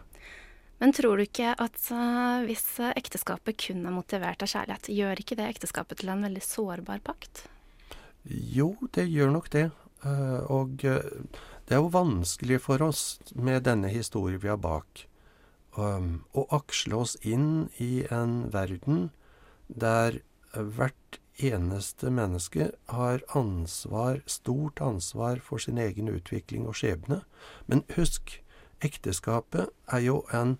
Men 0.81 0.91
tror 0.91 1.15
du 1.15 1.23
ikke 1.23 1.53
at 1.55 1.77
uh, 1.93 2.41
hvis 2.43 2.65
ekteskapet 2.83 3.55
kun 3.63 3.85
er 3.87 3.93
motivert 3.95 4.43
av 4.43 4.49
kjærlighet, 4.51 4.89
gjør 4.91 5.21
ikke 5.23 5.37
det 5.39 5.45
ekteskapet 5.53 6.01
til 6.01 6.11
en 6.11 6.25
veldig 6.25 6.43
sårbar 6.43 6.99
pakt? 7.05 7.45
Jo, 8.27 8.73
det 8.91 9.07
gjør 9.07 9.31
nok 9.37 9.47
det. 9.53 9.69
Uh, 10.03 10.41
og 10.51 10.83
det 10.83 11.77
er 11.77 11.79
jo 11.79 11.93
vanskelig 11.93 12.59
for 12.65 12.83
oss 12.83 13.21
med 13.31 13.63
denne 13.69 13.87
historien 13.93 14.41
vi 14.41 14.51
har 14.51 14.59
bak, 14.59 15.05
um, 15.77 16.25
å 16.35 16.43
aksle 16.59 16.99
oss 17.05 17.15
inn 17.23 17.69
i 17.79 18.03
en 18.11 18.49
verden 18.51 19.11
der 19.75 20.19
hvert 20.51 21.19
eneste 21.41 22.11
menneske 22.11 22.71
har 22.91 23.23
ansvar, 23.35 24.21
stort 24.25 24.81
ansvar 24.81 25.39
for 25.43 25.57
sin 25.57 25.77
egen 25.77 26.09
utvikling 26.09 26.67
og 26.67 26.77
skjebne. 26.81 27.21
Men 27.67 27.83
husk, 27.95 28.41
ekteskapet 28.81 29.71
er 29.91 30.03
jo 30.05 30.21
en, 30.33 30.57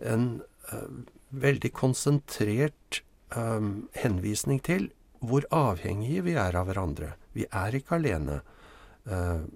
en 0.00 0.42
uh, 0.72 1.04
veldig 1.30 1.72
konsentrert 1.72 3.02
um, 3.36 3.88
henvisning 3.96 4.60
til 4.64 4.90
hvor 5.22 5.46
avhengige 5.54 6.24
vi 6.26 6.36
er 6.36 6.56
av 6.58 6.68
hverandre. 6.68 7.14
Vi 7.32 7.46
er 7.48 7.78
ikke 7.78 7.96
alene. 8.00 8.40
Uh, 9.06 9.46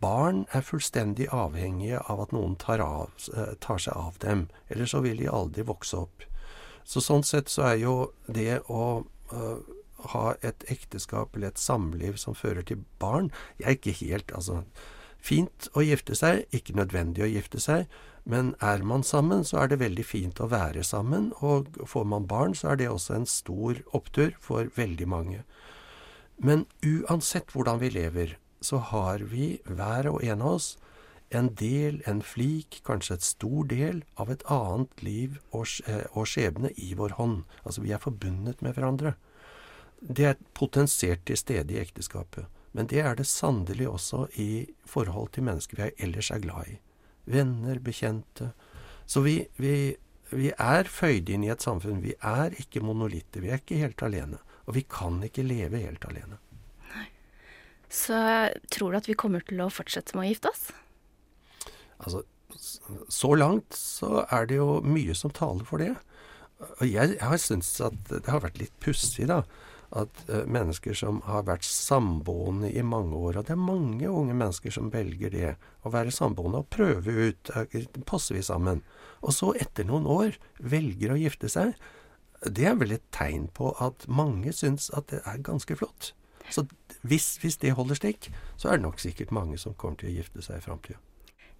barn 0.00 0.44
er 0.52 0.64
fullstendig 0.64 1.28
avhengige 1.32 2.00
av 2.10 2.26
at 2.26 2.34
noen 2.34 2.56
tar, 2.60 2.82
av, 2.84 3.12
tar 3.60 3.80
seg 3.80 3.96
av 3.96 4.18
dem, 4.24 4.48
ellers 4.68 4.92
så 4.92 5.00
vil 5.04 5.22
de 5.22 5.30
aldri 5.32 5.64
vokse 5.64 5.96
opp. 5.96 6.26
Så 6.84 7.02
sånn 7.04 7.24
sett 7.26 7.52
så 7.52 7.66
er 7.72 7.78
jo 7.82 7.94
det 8.26 8.60
å, 8.68 9.04
ha 10.12 10.34
et 10.42 10.64
ekteskap 10.70 11.36
eller 11.36 11.52
et 11.52 11.60
samliv 11.62 12.16
som 12.20 12.34
fører 12.34 12.64
til 12.66 12.82
barn. 12.98 13.30
Jeg 13.60 13.68
er 13.68 13.76
ikke 13.78 13.98
helt 14.00 14.32
Altså, 14.34 14.62
fint 15.22 15.68
å 15.78 15.84
gifte 15.86 16.16
seg, 16.18 16.42
ikke 16.50 16.74
nødvendig 16.74 17.22
å 17.22 17.30
gifte 17.30 17.60
seg. 17.62 17.86
Men 18.24 18.54
er 18.62 18.82
man 18.86 19.02
sammen, 19.02 19.44
så 19.46 19.62
er 19.62 19.70
det 19.70 19.80
veldig 19.80 20.04
fint 20.06 20.40
å 20.42 20.50
være 20.50 20.82
sammen. 20.86 21.32
Og 21.42 21.70
får 21.86 22.06
man 22.06 22.26
barn, 22.30 22.54
så 22.54 22.72
er 22.72 22.80
det 22.82 22.90
også 22.90 23.16
en 23.16 23.26
stor 23.26 23.82
opptur 23.94 24.34
for 24.42 24.70
veldig 24.76 25.08
mange. 25.08 25.42
Men 26.38 26.66
uansett 26.82 27.54
hvordan 27.54 27.80
vi 27.82 27.92
lever, 27.94 28.36
så 28.62 28.78
har 28.92 29.22
vi, 29.30 29.58
hver 29.66 30.10
og 30.10 30.22
en 30.22 30.42
av 30.42 30.58
oss, 30.58 30.68
en 31.32 31.50
del, 31.58 32.00
en 32.06 32.22
flik, 32.24 32.80
kanskje 32.86 33.16
et 33.18 33.26
stor 33.26 33.68
del, 33.70 34.02
av 34.20 34.30
et 34.32 34.44
annet 34.52 35.04
liv 35.04 35.38
og, 35.50 35.66
og 36.12 36.28
skjebne 36.28 36.72
i 36.76 36.92
vår 36.98 37.16
hånd. 37.18 37.42
Altså 37.64 37.84
vi 37.84 37.92
er 37.94 38.02
forbundet 38.02 38.62
med 38.64 38.76
hverandre. 38.76 39.14
Det 40.02 40.26
er 40.32 40.40
potensiert 40.58 41.24
til 41.26 41.38
stede 41.38 41.74
i 41.74 41.80
ekteskapet. 41.82 42.48
Men 42.72 42.88
det 42.88 43.02
er 43.04 43.16
det 43.18 43.28
sannelig 43.28 43.88
også 43.88 44.26
i 44.40 44.66
forhold 44.88 45.32
til 45.34 45.46
mennesker 45.48 45.78
vi 45.78 45.90
ellers 46.06 46.30
er 46.32 46.40
glad 46.42 46.72
i. 46.72 46.78
Venner, 47.32 47.78
bekjente. 47.78 48.52
Så 49.06 49.22
vi, 49.22 49.36
vi, 49.60 49.94
vi 50.32 50.52
er 50.56 50.88
føyd 50.88 51.28
inn 51.30 51.44
i 51.46 51.52
et 51.52 51.64
samfunn. 51.64 52.00
Vi 52.02 52.16
er 52.18 52.56
ikke 52.58 52.82
monolitter. 52.84 53.44
Vi 53.44 53.52
er 53.52 53.60
ikke 53.60 53.82
helt 53.82 54.02
alene. 54.02 54.40
Og 54.66 54.78
vi 54.78 54.86
kan 54.88 55.20
ikke 55.26 55.44
leve 55.46 55.82
helt 55.84 56.04
alene. 56.08 56.40
Nei. 56.94 57.08
Så 57.92 58.16
tror 58.72 58.92
du 58.92 59.02
at 59.02 59.10
vi 59.10 59.18
kommer 59.18 59.44
til 59.46 59.60
å 59.62 59.70
fortsette 59.72 60.16
med 60.16 60.26
å 60.26 60.32
gifte 60.32 60.52
oss? 60.54 60.70
Altså, 62.02 62.24
så 63.08 63.34
langt 63.38 63.74
så 63.74 64.26
er 64.28 64.48
det 64.50 64.58
jo 64.60 64.80
mye 64.84 65.14
som 65.16 65.32
taler 65.34 65.66
for 65.68 65.82
det. 65.82 65.94
Og 66.78 66.86
jeg, 66.86 67.16
har 67.18 67.40
syntes 67.42 67.80
at 67.82 67.96
det 68.10 68.28
har 68.30 68.44
vært 68.44 68.60
litt 68.60 68.74
pussig, 68.82 69.26
da 69.30 69.42
at 69.92 70.22
uh, 70.30 70.42
mennesker 70.48 70.96
som 70.96 71.20
har 71.26 71.44
vært 71.48 71.66
samboende 71.68 72.70
i 72.72 72.82
mange 72.84 73.16
år 73.16 73.38
Og 73.38 73.46
det 73.46 73.54
er 73.54 73.60
mange 73.60 74.08
unge 74.08 74.34
mennesker 74.34 74.72
som 74.72 74.90
velger 74.92 75.32
det, 75.34 75.50
å 75.84 75.92
være 75.92 76.14
samboende 76.14 76.62
og 76.62 76.70
prøve 76.72 77.12
ut 77.28 77.52
uh, 77.52 77.66
Passer 78.08 78.38
vi 78.38 78.44
sammen? 78.46 78.82
Og 79.20 79.36
så, 79.36 79.52
etter 79.60 79.86
noen 79.86 80.08
år, 80.08 80.38
velger 80.58 81.12
å 81.12 81.20
gifte 81.20 81.50
seg. 81.52 81.76
Det 82.42 82.64
er 82.66 82.78
vel 82.80 82.96
et 82.96 83.04
tegn 83.14 83.46
på 83.54 83.70
at 83.84 84.08
mange 84.08 84.50
syns 84.56 84.88
at 84.96 85.12
det 85.12 85.20
er 85.28 85.44
ganske 85.46 85.76
flott. 85.78 86.10
Så 86.50 86.64
hvis, 87.06 87.36
hvis 87.38 87.60
det 87.62 87.76
holder 87.78 88.00
stikk, 88.00 88.32
så 88.58 88.72
er 88.72 88.80
det 88.80 88.88
nok 88.88 88.98
sikkert 88.98 89.30
mange 89.30 89.60
som 89.62 89.76
kommer 89.78 90.00
til 90.00 90.10
å 90.10 90.16
gifte 90.16 90.42
seg 90.42 90.58
i 90.58 90.64
framtida. 90.64 90.98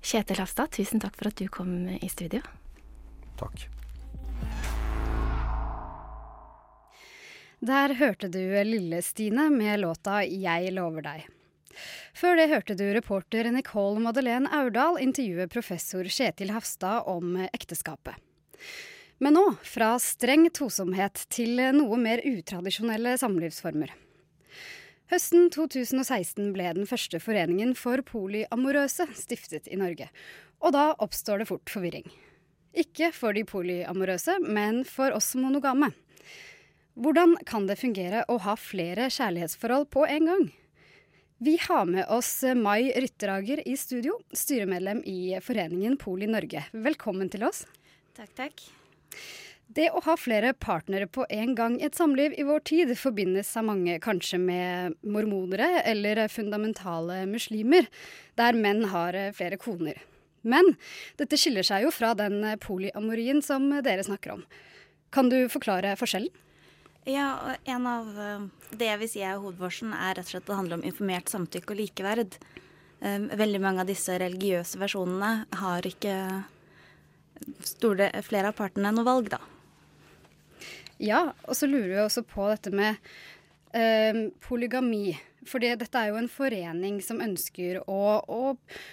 Kjetil 0.02 0.40
Hafstad, 0.42 0.72
tusen 0.74 1.00
takk 1.00 1.14
for 1.18 1.30
at 1.30 1.38
du 1.38 1.46
kom 1.52 1.70
i 1.94 2.08
studio. 2.10 2.42
Takk. 3.38 3.68
Der 7.62 7.94
hørte 7.94 8.26
du 8.26 8.40
Lille-Stine 8.66 9.46
med 9.50 9.80
låta 9.80 10.24
'Jeg 10.26 10.72
lover 10.74 11.02
deg'. 11.02 11.28
Før 12.12 12.36
det 12.36 12.48
hørte 12.50 12.74
du 12.74 12.84
reporter 12.92 13.48
Nicole 13.54 14.00
Madeleine 14.00 14.50
Aurdal 14.50 14.98
intervjue 14.98 15.46
professor 15.46 16.04
Kjetil 16.04 16.50
Hafstad 16.50 17.06
om 17.06 17.36
ekteskapet. 17.52 18.14
Men 19.22 19.34
nå 19.38 19.44
fra 19.62 19.94
streng 20.02 20.48
tosomhet 20.50 21.26
til 21.30 21.62
noe 21.76 21.96
mer 21.96 22.18
utradisjonelle 22.26 23.14
samlivsformer. 23.22 23.94
Høsten 25.12 25.50
2016 25.52 26.54
ble 26.54 26.70
den 26.72 26.86
første 26.88 27.18
foreningen 27.20 27.74
for 27.76 28.00
polyamorøse 28.08 29.04
stiftet 29.12 29.66
i 29.68 29.76
Norge. 29.76 30.06
Og 30.64 30.72
da 30.72 30.94
oppstår 31.04 31.42
det 31.42 31.48
fort 31.50 31.68
forvirring. 31.68 32.06
Ikke 32.72 33.10
for 33.12 33.36
de 33.36 33.42
polyamorøse, 33.44 34.38
men 34.40 34.80
for 34.88 35.12
oss 35.12 35.34
monogame. 35.36 35.90
Hvordan 36.96 37.36
kan 37.44 37.68
det 37.68 37.76
fungere 37.82 38.24
å 38.32 38.38
ha 38.46 38.56
flere 38.56 39.10
kjærlighetsforhold 39.12 39.90
på 39.92 40.08
en 40.08 40.32
gang? 40.32 40.48
Vi 41.44 41.58
har 41.60 41.84
med 41.92 42.08
oss 42.08 42.38
Mai 42.56 42.88
Rytterager 42.96 43.60
i 43.68 43.76
studio, 43.76 44.16
styremedlem 44.32 45.04
i 45.04 45.36
Foreningen 45.44 46.00
Poli 46.00 46.30
Norge. 46.30 46.64
Velkommen 46.72 47.28
til 47.28 47.44
oss. 47.52 47.66
Takk, 48.16 48.32
takk. 48.46 48.68
Det 49.72 49.86
å 49.94 50.02
ha 50.04 50.16
flere 50.20 50.52
partnere 50.52 51.06
på 51.08 51.24
en 51.32 51.54
gang 51.56 51.78
i 51.78 51.86
et 51.86 51.96
samliv 51.96 52.34
i 52.36 52.44
vår 52.44 52.64
tid 52.68 52.90
forbindes 52.98 53.54
av 53.56 53.64
mange 53.70 53.94
kanskje 54.04 54.40
med 54.42 54.98
mormonere 55.00 55.80
eller 55.88 56.26
fundamentale 56.28 57.22
muslimer, 57.30 57.86
der 58.36 58.58
menn 58.58 58.84
har 58.92 59.16
flere 59.36 59.56
koner. 59.62 60.02
Men 60.42 60.74
dette 61.16 61.38
skiller 61.40 61.64
seg 61.64 61.86
jo 61.86 61.92
fra 61.94 62.12
den 62.18 62.42
polyamorien 62.60 63.40
som 63.44 63.70
dere 63.86 64.04
snakker 64.04 64.34
om. 64.34 64.44
Kan 65.14 65.30
du 65.32 65.46
forklare 65.52 65.94
forskjellen? 66.00 66.32
Ja, 67.08 67.56
en 67.64 67.86
av 67.90 68.10
eh, 68.14 68.44
det 68.78 68.86
jeg 68.86 68.98
vil 69.00 69.08
si 69.10 69.22
er 69.26 69.40
hovedforskjellen, 69.42 69.94
er 69.96 70.18
rett 70.18 70.28
og 70.28 70.34
slett 70.34 70.44
at 70.44 70.52
det 70.52 70.58
handler 70.58 70.78
om 70.78 70.84
informert 70.86 71.32
samtykke 71.32 71.74
og 71.74 71.80
likeverd. 71.80 72.36
Eh, 73.02 73.24
veldig 73.40 73.62
mange 73.62 73.82
av 73.82 73.90
disse 73.90 74.14
religiøse 74.22 74.78
versjonene 74.78 75.32
har 75.62 75.88
ikke 75.88 76.14
store, 77.66 78.12
flere 78.22 78.52
av 78.52 78.60
partene 78.60 78.94
noe 78.94 79.08
valg, 79.08 79.32
da. 79.34 79.40
Ja, 81.02 81.32
og 81.48 81.58
så 81.58 81.66
lurer 81.66 81.90
vi 81.90 82.00
også 82.04 82.22
på 82.26 82.46
dette 82.52 82.70
med 82.74 82.98
eh, 83.74 84.28
polygami. 84.44 85.12
Fordi 85.48 85.72
dette 85.74 85.98
er 85.98 86.12
jo 86.12 86.18
en 86.20 86.30
forening 86.30 87.00
som 87.02 87.22
ønsker 87.24 87.80
å, 87.90 88.02
å, 88.22 88.42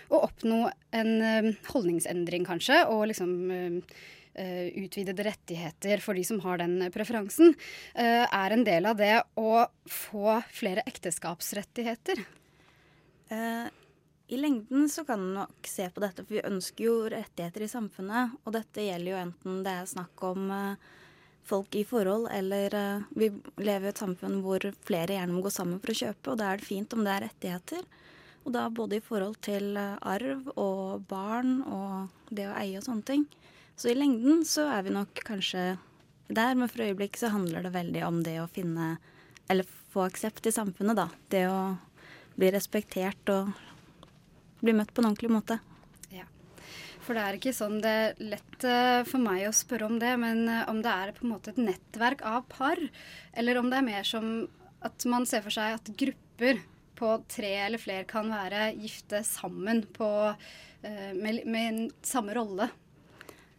å 0.09 0.21
oppnå 0.25 0.63
en 0.97 1.11
eh, 1.21 1.49
holdningsendring, 1.69 2.47
kanskje, 2.47 2.81
og 2.89 3.05
liksom 3.11 3.35
eh, 3.53 3.99
uh, 4.39 4.67
utvidede 4.81 5.27
rettigheter 5.27 6.01
for 6.01 6.17
de 6.17 6.23
som 6.25 6.39
har 6.41 6.61
den 6.61 6.79
preferansen, 6.93 7.53
uh, 7.93 8.25
er 8.25 8.55
en 8.55 8.65
del 8.65 8.89
av 8.89 8.97
det 8.97 9.13
å 9.37 9.67
få 9.89 10.39
flere 10.55 10.85
ekteskapsrettigheter? 10.89 12.23
Uh, 13.29 13.67
I 14.33 14.39
lengden 14.41 14.89
så 14.89 15.05
kan 15.05 15.21
du 15.21 15.35
nok 15.35 15.69
se 15.69 15.85
på 15.93 16.01
dette, 16.01 16.25
for 16.25 16.39
vi 16.39 16.47
ønsker 16.49 16.87
jo 16.87 16.95
rettigheter 17.13 17.67
i 17.67 17.69
samfunnet. 17.69 18.39
Og 18.45 18.55
dette 18.57 18.87
gjelder 18.87 19.13
jo 19.13 19.21
enten 19.27 19.61
det 19.67 19.75
er 19.83 19.91
snakk 19.93 20.25
om 20.31 20.49
folk 21.47 21.75
i 21.75 21.85
forhold, 21.87 22.27
eller 22.31 22.73
vi 23.09 23.31
lever 23.57 23.87
i 23.87 23.91
et 23.93 24.01
samfunn 24.01 24.41
hvor 24.45 24.63
flere 24.85 25.15
gjerne 25.15 25.33
må 25.33 25.41
gå 25.45 25.51
sammen 25.53 25.79
for 25.81 25.93
å 25.93 25.97
kjøpe, 25.97 26.31
og 26.31 26.39
da 26.41 26.51
er 26.51 26.61
det 26.61 26.67
fint 26.67 26.93
om 26.93 27.01
det 27.05 27.13
er 27.15 27.25
rettigheter. 27.25 27.87
Og 28.45 28.53
da 28.55 28.67
både 28.73 28.99
i 28.99 29.03
forhold 29.03 29.39
til 29.45 29.77
arv 29.77 30.51
og 30.55 31.05
barn 31.09 31.59
og 31.65 32.33
det 32.33 32.47
å 32.49 32.55
eie 32.57 32.79
og 32.79 32.85
sånne 32.85 33.07
ting. 33.07 33.25
Så 33.79 33.91
i 33.91 33.97
lengden 33.97 34.43
så 34.47 34.67
er 34.73 34.85
vi 34.85 34.93
nok 34.95 35.21
kanskje 35.27 35.77
der, 36.29 36.55
men 36.55 36.69
for 36.69 36.85
øyeblikket 36.85 37.23
så 37.23 37.33
handler 37.33 37.65
det 37.65 37.73
veldig 37.73 38.03
om 38.07 38.21
det 38.25 38.37
å 38.41 38.49
finne 38.51 38.97
Eller 39.49 39.65
få 39.65 40.03
aksept 40.05 40.45
i 40.45 40.51
samfunnet, 40.53 40.93
da. 40.93 41.07
Det 41.33 41.47
å 41.49 41.73
bli 42.37 42.51
respektert 42.53 43.31
og 43.33 43.49
bli 44.61 44.75
møtt 44.77 44.91
på 44.93 45.01
en 45.01 45.07
ordentlig 45.09 45.31
måte. 45.33 45.57
For 47.09 47.17
det 47.17 47.21
er 47.25 47.37
ikke 47.39 47.55
sånn 47.57 47.79
det 47.81 47.89
er 47.89 48.19
lett 48.21 48.65
eh, 48.69 48.99
for 49.09 49.17
meg 49.17 49.47
å 49.47 49.53
spørre 49.57 49.87
om 49.89 49.95
det, 49.97 50.11
men 50.21 50.43
eh, 50.45 50.67
om 50.69 50.77
det 50.85 50.91
er 50.93 51.11
på 51.17 51.23
en 51.25 51.31
måte 51.31 51.49
et 51.49 51.57
nettverk 51.57 52.19
av 52.21 52.43
par, 52.51 52.77
eller 53.33 53.57
om 53.57 53.71
det 53.71 53.79
er 53.79 53.87
mer 53.87 54.05
som 54.05 54.27
at 54.85 55.05
man 55.09 55.25
ser 55.25 55.41
for 55.41 55.55
seg 55.55 55.79
at 55.79 55.89
grupper 55.97 56.61
på 56.99 57.15
tre 57.33 57.49
eller 57.63 57.81
flere 57.81 58.05
kan 58.05 58.29
være 58.29 58.67
gifte 58.77 59.23
sammen 59.25 59.81
på, 59.95 60.11
eh, 60.85 61.09
med, 61.17 61.41
med 61.49 61.81
samme 62.05 62.37
rolle. 62.37 62.69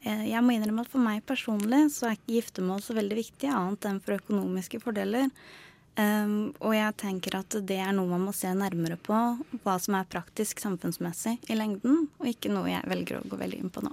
Jeg 0.06 0.46
må 0.46 0.54
innrømme 0.54 0.86
at 0.86 0.94
for 0.94 1.02
meg 1.02 1.26
personlig 1.26 1.88
så 1.96 2.06
er 2.06 2.20
ikke 2.20 2.36
giftermål 2.38 2.86
så 2.86 2.94
veldig 3.02 3.18
viktig, 3.18 3.50
annet 3.50 3.90
enn 3.90 3.98
for 3.98 4.22
økonomiske 4.22 4.78
fordeler. 4.86 5.26
Um, 5.98 6.52
og 6.62 6.72
jeg 6.76 6.94
tenker 7.02 7.34
at 7.40 7.56
det 7.66 7.80
er 7.82 7.90
noe 7.92 8.08
man 8.08 8.22
må 8.28 8.32
se 8.36 8.48
nærmere 8.54 8.96
på, 8.96 9.16
hva 9.64 9.74
som 9.82 9.96
er 9.98 10.08
praktisk 10.08 10.62
samfunnsmessig 10.62 11.34
i 11.50 11.58
lengden, 11.58 12.06
og 12.20 12.30
ikke 12.30 12.52
noe 12.52 12.70
jeg 12.70 12.88
velger 12.88 13.18
å 13.18 13.26
gå 13.28 13.40
veldig 13.40 13.58
inn 13.64 13.74
på 13.74 13.82
nå. 13.84 13.92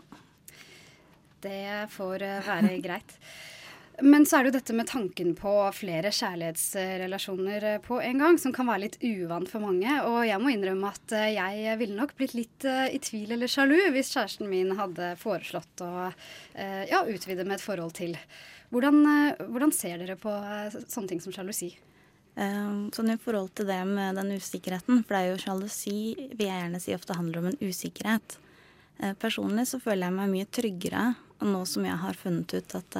Det 1.43 1.88
får 1.93 2.23
eh, 2.25 2.41
være 2.47 2.79
greit. 2.86 3.17
Men 4.05 4.27
så 4.29 4.38
er 4.38 4.45
det 4.45 4.51
jo 4.51 4.57
dette 4.60 4.73
med 4.77 4.86
tanken 4.91 5.31
på 5.38 5.51
flere 5.73 6.12
kjærlighetsrelasjoner 6.13 7.63
eh, 7.71 7.79
på 7.83 7.97
en 8.01 8.21
gang, 8.21 8.38
som 8.41 8.53
kan 8.53 8.69
være 8.69 8.83
litt 8.86 8.99
uvant 9.01 9.49
for 9.49 9.65
mange. 9.65 9.95
Og 10.05 10.21
jeg 10.29 10.41
må 10.43 10.53
innrømme 10.53 10.91
at 10.93 11.15
eh, 11.17 11.31
jeg 11.33 11.79
ville 11.81 11.97
nok 11.97 12.13
blitt 12.19 12.38
litt 12.38 12.67
i 12.67 13.01
tvil 13.01 13.33
eller 13.36 13.51
sjalu 13.51 13.79
hvis 13.95 14.13
kjæresten 14.13 14.49
min 14.51 14.75
hadde 14.77 15.15
foreslått 15.21 15.81
å 15.86 16.12
ja, 16.57 17.01
utvide 17.10 17.43
med 17.45 17.57
et 17.57 17.65
forhold 17.65 17.97
til. 17.97 18.15
Hvordan, 18.73 18.99
uh, 19.06 19.45
hvordan 19.51 19.73
ser 19.75 20.01
dere 20.01 20.17
på 20.19 20.34
sånne 20.88 21.13
ting 21.13 21.21
som 21.23 21.36
sjalusi? 21.36 21.71
Um, 22.38 22.89
sånn 22.93 23.13
I 23.15 23.19
forhold 23.21 23.56
til 23.58 23.69
det 23.69 23.80
med 23.89 24.19
den 24.19 24.36
usikkerheten, 24.38 25.01
for 25.06 25.15
det 25.15 25.21
er 25.21 25.32
jo 25.32 25.39
sjalusi 25.41 25.95
vil 26.36 26.45
jeg 26.45 26.60
gjerne 26.62 26.82
si 26.84 26.93
ofte 26.93 27.17
handler 27.17 27.41
om 27.41 27.49
en 27.51 27.63
usikkerhet. 27.63 28.38
personlig 29.21 29.67
så 29.69 29.77
føler 29.77 30.08
jeg 30.08 30.15
meg 30.15 30.30
mye 30.32 30.45
tryggere 30.49 31.01
nå 31.45 31.60
som 31.69 31.86
jeg 31.86 31.97
har 32.01 32.17
funnet 32.17 32.53
ut 32.58 32.75
at 32.80 32.95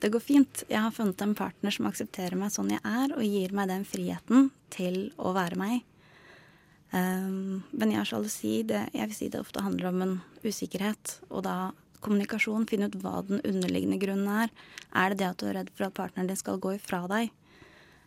det 0.00 0.12
går 0.12 0.20
fint. 0.20 0.64
Jeg 0.68 0.80
har 0.80 0.92
funnet 0.92 1.22
en 1.24 1.34
partner 1.36 1.72
som 1.72 1.88
aksepterer 1.88 2.36
meg 2.36 2.52
sånn 2.52 2.72
jeg 2.72 2.82
er, 2.84 3.12
og 3.16 3.24
gir 3.24 3.52
meg 3.56 3.70
den 3.72 3.84
friheten 3.88 4.50
til 4.72 5.10
å 5.16 5.32
være 5.36 5.60
meg. 5.60 5.84
Um, 6.92 7.64
men 7.72 7.92
jeg, 7.92 8.04
har 8.04 8.26
det, 8.68 8.82
jeg 8.94 9.08
vil 9.08 9.16
si 9.16 9.28
det 9.32 9.40
ofte 9.40 9.64
handler 9.64 9.90
om 9.90 10.04
en 10.04 10.14
usikkerhet. 10.44 11.18
Og 11.30 11.44
da 11.48 11.56
kommunikasjon, 12.04 12.68
finne 12.70 12.90
ut 12.90 12.98
hva 13.02 13.20
den 13.26 13.42
underliggende 13.42 13.98
grunnen 14.02 14.30
er. 14.44 14.54
Er 14.94 15.12
det 15.12 15.20
det 15.22 15.28
at 15.30 15.42
du 15.42 15.48
er 15.50 15.60
redd 15.60 15.72
for 15.74 15.88
at 15.88 15.96
partneren 15.96 16.30
din 16.30 16.40
skal 16.40 16.60
gå 16.62 16.76
ifra 16.76 17.04
deg? 17.10 17.32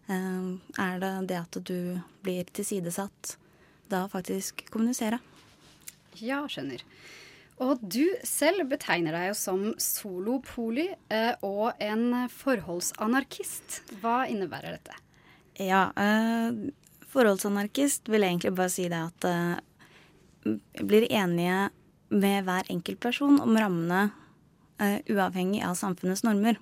Eh, 0.09 0.49
er 0.81 1.01
det 1.03 1.13
det 1.31 1.39
at 1.41 1.61
du 1.69 1.99
blir 2.25 2.49
tilsidesatt, 2.53 3.37
da 3.89 4.05
faktisk 4.11 4.65
kommunisere. 4.73 5.21
Ja, 6.19 6.43
skjønner. 6.49 6.83
Og 7.59 7.81
du 7.83 8.05
selv 8.23 8.69
betegner 8.71 9.15
deg 9.15 9.29
jo 9.29 9.35
som 9.35 9.63
solopoli 9.83 10.87
eh, 11.11 11.33
og 11.43 11.75
en 11.83 12.29
forholdsanarkist. 12.31 13.81
Hva 13.99 14.23
innebærer 14.31 14.77
dette? 14.77 14.95
Ja, 15.59 15.89
eh, 15.99 16.71
forholdsanarkist 17.11 18.07
vil 18.11 18.23
egentlig 18.23 18.53
bare 18.55 18.71
si 18.71 18.87
det 18.91 19.01
at 19.09 19.27
eh, 19.27 20.55
blir 20.79 21.09
enige 21.11 21.67
med 22.09 22.45
hver 22.47 22.69
enkeltperson 22.73 23.39
om 23.43 23.57
rammene 23.57 24.09
uh, 24.81 24.99
uavhengig 25.09 25.63
av 25.65 25.77
samfunnets 25.79 26.25
normer. 26.25 26.59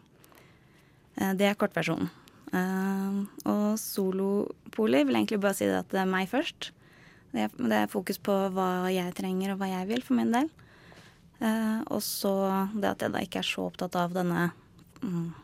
Uh, 1.17 1.33
det 1.37 1.49
er 1.49 1.59
kortversjonen. 1.59 2.09
Eh, 2.55 3.15
og 3.51 3.73
solopoli 3.75 5.01
vil 5.03 5.17
egentlig 5.17 5.41
bare 5.43 5.57
si 5.57 5.65
det 5.67 5.81
at 5.81 5.89
det 5.91 5.99
er 5.99 6.07
meg 6.07 6.29
først. 6.31 6.69
Det 7.33 7.41
er, 7.43 7.49
det 7.59 7.79
er 7.81 7.91
fokus 7.91 8.21
på 8.23 8.35
hva 8.55 8.87
jeg 8.87 9.11
trenger 9.17 9.51
og 9.51 9.59
hva 9.59 9.67
jeg 9.67 9.89
vil 9.89 10.05
for 10.05 10.15
min 10.15 10.31
del. 10.31 10.47
Og 11.91 11.99
så 12.01 12.31
det 12.71 12.87
at 12.87 13.03
jeg 13.03 13.13
da 13.13 13.19
ikke 13.21 13.41
er 13.43 13.49
så 13.49 13.67
opptatt 13.67 13.97
av 13.99 14.15
denne 14.15 14.47
um, 15.03 15.35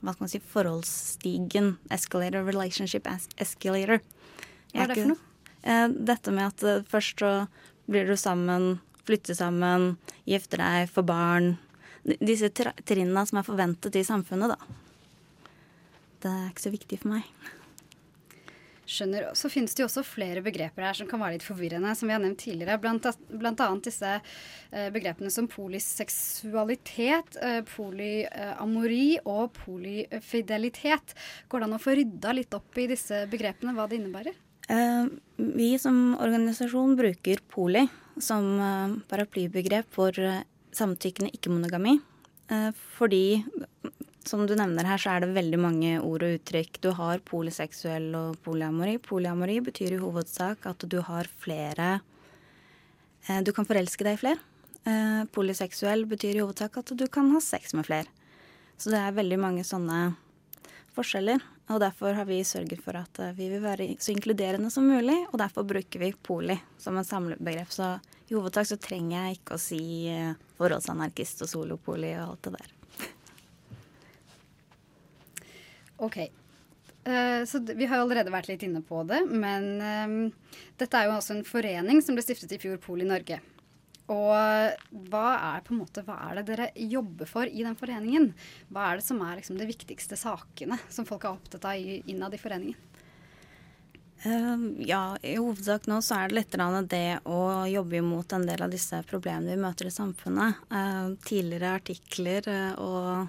hva 0.00 0.14
skal 0.14 0.24
man 0.24 0.32
si, 0.32 0.40
forholdsstigen. 0.54 1.74
Escalator, 1.92 2.48
relationship 2.48 3.06
escalator. 3.36 4.00
Hva 4.72 4.86
er 4.86 4.90
det 4.90 4.98
for 5.02 5.12
noe? 5.12 5.92
Dette 6.08 6.34
med 6.34 6.48
at 6.48 6.88
først 6.88 7.20
så 7.20 7.34
blir 7.86 8.08
du 8.08 8.16
sammen, 8.18 8.80
flytter 9.06 9.38
sammen, 9.38 9.94
gifte 10.28 10.60
deg, 10.60 10.90
få 10.92 11.04
barn. 11.06 11.54
Disse 12.04 12.50
trinna 12.54 13.26
som 13.26 13.40
er 13.40 13.46
forventet 13.46 13.98
i 13.98 14.06
samfunnet, 14.06 14.54
da. 14.54 14.82
Det 16.22 16.32
er 16.32 16.50
ikke 16.50 16.66
så 16.66 16.74
viktig 16.74 17.00
for 17.02 17.16
meg. 17.16 17.54
Skjønner. 18.86 19.32
Så 19.34 19.50
finnes 19.50 19.74
det 19.74 19.82
jo 19.82 19.88
også 19.88 20.04
flere 20.06 20.40
begreper 20.46 20.84
her 20.86 20.94
som 20.94 21.08
kan 21.10 21.18
være 21.18 21.36
litt 21.36 21.46
forvirrende, 21.46 21.90
som 21.98 22.06
vi 22.06 22.14
har 22.14 22.22
nevnt 22.22 22.38
tidligere. 22.44 22.78
Blant, 22.82 23.08
blant 23.34 23.62
annet 23.64 23.88
disse 23.88 24.12
eh, 24.14 24.88
begrepene 24.94 25.30
som 25.34 25.48
poliseksualitet, 25.50 27.38
eh, 27.42 27.60
polyamori 27.66 29.18
og 29.24 29.50
polyfidelitet. 29.58 31.16
Går 31.50 31.62
det 31.62 31.68
an 31.68 31.78
å 31.80 31.82
få 31.82 31.98
rydda 31.98 32.38
litt 32.38 32.54
opp 32.54 32.78
i 32.78 32.86
disse 32.94 33.24
begrepene, 33.32 33.74
hva 33.74 33.88
det 33.90 33.98
innebærer? 33.98 34.38
Eh, 34.70 35.10
vi 35.58 35.72
som 35.82 36.14
organisasjon 36.22 36.94
bruker 36.98 37.42
poli 37.50 37.88
som 38.22 38.44
eh, 38.60 38.96
paraplybegrep 39.10 39.88
for 39.94 40.16
eh, 40.18 40.44
samtykkende 40.76 41.32
ikke-monogami. 41.36 41.98
Eh, 42.52 42.70
fordi, 42.96 43.44
som 44.26 44.46
du 44.46 44.54
nevner 44.58 44.88
her, 44.88 45.00
så 45.00 45.14
er 45.14 45.24
det 45.24 45.36
veldig 45.36 45.60
mange 45.60 45.92
ord 46.00 46.24
og 46.26 46.36
uttrykk. 46.38 46.80
Du 46.84 46.90
har 46.96 47.24
poliseksuell 47.26 48.10
og 48.18 48.36
polyamori. 48.46 48.98
Polyamori 49.02 49.60
betyr 49.68 49.96
i 49.96 50.02
hovedsak 50.02 50.68
at 50.68 50.86
du 50.88 51.00
har 51.04 51.30
flere 51.40 52.00
Du 53.42 53.50
kan 53.50 53.66
forelske 53.66 54.04
deg 54.06 54.14
i 54.14 54.20
flere. 54.20 55.26
Poliseksuell 55.34 56.04
betyr 56.06 56.36
i 56.36 56.42
hovedsak 56.44 56.76
at 56.78 56.92
du 56.94 57.08
kan 57.10 57.32
ha 57.32 57.40
sex 57.42 57.74
med 57.74 57.88
flere. 57.88 58.06
Så 58.78 58.92
det 58.92 59.00
er 59.02 59.16
veldig 59.16 59.38
mange 59.42 59.64
sånne 59.66 60.12
forskjeller. 60.94 61.42
Og 61.66 61.80
derfor 61.82 62.14
har 62.14 62.28
vi 62.28 62.44
sørget 62.46 62.82
for 62.82 62.94
at 62.98 63.18
eh, 63.18 63.34
vi 63.34 63.48
vil 63.50 63.62
være 63.64 63.88
så 63.98 64.12
inkluderende 64.12 64.70
som 64.70 64.86
mulig, 64.86 65.18
og 65.32 65.40
derfor 65.42 65.66
bruker 65.66 66.02
vi 66.02 66.12
poli 66.14 66.54
som 66.78 66.98
et 67.00 67.08
samlebegrep. 67.08 67.72
Så 67.74 67.96
i 68.28 68.34
hovedsak 68.36 68.68
så 68.70 68.78
trenger 68.78 69.16
jeg 69.16 69.40
ikke 69.40 69.56
å 69.56 69.62
si 69.62 69.82
eh, 70.12 70.34
forholdsanarkist 70.60 71.42
og 71.42 71.50
solopoli 71.50 72.14
og 72.20 72.32
alt 72.32 72.48
det 72.48 72.56
der. 72.58 72.74
Ok. 76.06 76.18
Eh, 77.06 77.44
så 77.46 77.58
vi 77.66 77.86
har 77.86 78.02
allerede 78.02 78.32
vært 78.34 78.48
litt 78.50 78.62
inne 78.66 78.82
på 78.82 79.02
det, 79.06 79.20
men 79.30 79.68
eh, 79.80 80.16
dette 80.78 80.98
er 80.98 81.06
jo 81.06 81.18
også 81.18 81.36
en 81.36 81.46
forening 81.46 82.02
som 82.02 82.18
ble 82.18 82.24
stiftet 82.26 82.56
i 82.56 82.62
fjor, 82.62 82.78
Pol 82.82 83.02
i 83.02 83.06
Norge. 83.06 83.38
Og 84.12 85.06
hva 85.10 85.28
er, 85.34 85.64
måte, 85.74 86.04
hva 86.06 86.18
er 86.28 86.38
det 86.38 86.46
dere 86.50 86.66
jobber 86.78 87.26
for 87.26 87.48
i 87.50 87.64
den 87.66 87.78
foreningen? 87.78 88.28
Hva 88.70 88.90
er 88.90 89.00
det 89.00 89.06
som 89.08 89.22
er 89.26 89.40
liksom, 89.40 89.58
de 89.58 89.66
viktigste 89.66 90.18
sakene 90.20 90.78
som 90.88 91.08
folk 91.08 91.26
er 91.26 91.34
opptatt 91.34 91.66
av 91.66 91.80
innad 91.80 92.36
i 92.36 92.40
foreningen? 92.40 92.78
Eh, 94.22 94.86
ja, 94.88 95.16
i 95.22 95.36
hovedsak 95.36 95.88
nå 95.90 95.98
så 96.02 96.20
er 96.20 96.30
det 96.30 96.38
litt 96.38 96.54
det 96.88 97.18
å 97.28 97.66
jobbe 97.68 97.98
imot 97.98 98.32
en 98.32 98.46
del 98.46 98.62
av 98.62 98.70
disse 98.72 99.02
problemene 99.10 99.52
vi 99.52 99.60
møter 99.60 99.90
i 99.90 99.94
samfunnet. 99.94 100.62
Uh, 100.70 101.12
tidligere 101.26 101.74
artikler 101.76 102.48
eh, 102.48 102.72
og 102.80 103.26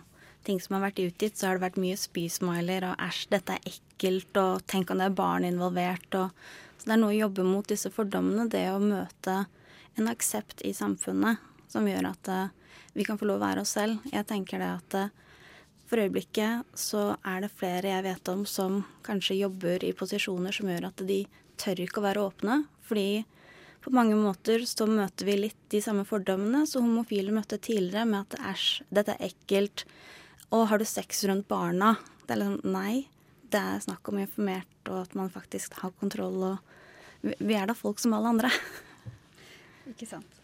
ting 0.48 0.62
som 0.64 0.78
har 0.78 0.88
vært 0.88 1.04
utgitt, 1.04 1.38
så 1.38 1.50
har 1.50 1.58
det 1.58 1.66
vært 1.66 1.82
mye 1.82 1.98
spysmiler 2.00 2.86
og 2.88 3.04
æsj, 3.04 3.26
dette 3.34 3.58
er 3.58 3.68
ekkelt, 3.74 4.40
og 4.40 4.64
tenk 4.70 4.94
om 4.94 5.02
det 5.02 5.10
er 5.10 5.20
barn 5.20 5.44
involvert. 5.44 6.08
Og, 6.16 6.48
så 6.78 6.88
det 6.88 6.96
er 6.96 7.02
noe 7.02 7.16
å 7.16 7.22
jobbe 7.26 7.44
mot 7.44 7.68
disse 7.68 7.92
fordommene, 7.92 8.48
det 8.54 8.64
å 8.72 8.80
møte 8.80 9.42
en 9.98 10.10
aksept 10.12 10.62
i 10.66 10.74
samfunnet 10.78 11.38
som 11.72 11.88
gjør 11.90 12.12
at 12.12 12.30
eh, 12.32 12.50
vi 12.98 13.06
kan 13.06 13.18
få 13.20 13.28
lov 13.30 13.42
å 13.42 13.46
være 13.46 13.64
oss 13.66 13.76
selv. 13.78 14.00
Jeg 14.14 14.28
tenker 14.30 14.62
det 14.62 14.70
at 14.80 14.98
eh, 14.98 15.10
for 15.88 16.02
øyeblikket 16.04 16.78
så 16.78 17.04
er 17.26 17.44
det 17.46 17.54
flere 17.56 17.94
jeg 17.94 18.06
vet 18.08 18.30
om 18.34 18.44
som 18.50 18.82
kanskje 19.08 19.40
jobber 19.40 19.84
i 19.88 19.94
posisjoner 19.96 20.56
som 20.56 20.68
gjør 20.72 20.90
at 20.90 21.04
de 21.08 21.22
tør 21.58 21.80
ikke 21.86 22.02
å 22.02 22.08
være 22.08 22.26
åpne. 22.28 22.58
Fordi 22.88 23.24
på 23.84 23.94
mange 23.96 24.18
måter 24.20 24.66
så 24.68 24.88
møter 24.90 25.28
vi 25.30 25.38
litt 25.46 25.60
de 25.72 25.80
samme 25.84 26.04
fordommene 26.08 26.66
som 26.68 26.84
homofile 26.84 27.32
møtte 27.36 27.60
tidligere, 27.64 28.04
med 28.10 28.26
at 28.26 28.40
æsj, 28.52 28.82
dette 28.92 29.16
er 29.16 29.30
ekkelt. 29.30 29.86
Og 30.52 30.66
har 30.72 30.82
du 30.82 30.88
sex 30.88 31.24
rundt 31.30 31.48
barna? 31.52 31.94
Det 32.26 32.36
er 32.36 32.42
liksom 32.42 32.74
nei. 32.74 33.06
Det 33.48 33.60
er 33.62 33.80
snakk 33.80 34.10
om 34.12 34.20
informert, 34.20 34.76
og 34.90 35.06
at 35.06 35.16
man 35.16 35.32
faktisk 35.32 35.78
har 35.80 35.94
kontroll. 36.02 36.44
Og 36.44 37.32
vi- 37.40 37.56
er 37.56 37.68
da 37.68 37.74
folk 37.74 38.00
som 38.04 38.14
alle 38.18 38.34
andre. 38.36 38.52
Ikke 39.88 40.10
sant. 40.10 40.44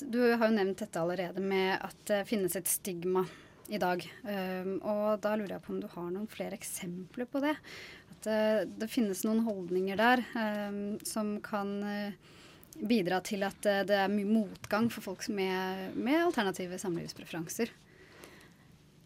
Du 0.00 0.16
har 0.22 0.46
jo 0.48 0.54
nevnt 0.54 0.80
dette 0.80 1.00
allerede 1.00 1.42
med 1.44 1.74
at 1.76 1.98
det 2.08 2.22
finnes 2.28 2.54
et 2.56 2.68
stigma 2.70 3.26
i 3.68 3.80
dag. 3.80 4.00
Um, 4.24 4.78
og 4.80 5.20
da 5.24 5.34
lurer 5.36 5.58
jeg 5.58 5.64
på 5.66 5.74
om 5.74 5.82
du 5.82 5.90
har 5.92 6.08
noen 6.08 6.28
flere 6.30 6.56
eksempler 6.56 7.28
på 7.28 7.42
det? 7.44 7.52
At 8.14 8.28
eh, 8.32 8.62
det 8.64 8.88
finnes 8.92 9.20
noen 9.26 9.42
holdninger 9.44 10.00
der 10.00 10.24
um, 10.32 10.96
som 11.04 11.36
kan 11.44 11.76
eh, 11.84 12.32
bidra 12.80 13.20
til 13.24 13.44
at 13.46 13.68
eh, 13.68 13.84
det 13.86 14.00
er 14.00 14.12
mye 14.12 14.28
motgang 14.28 14.88
for 14.92 15.04
folk 15.04 15.26
med, 15.28 15.94
med 15.96 16.22
alternative 16.22 16.80
samlivspreferanser. 16.80 17.72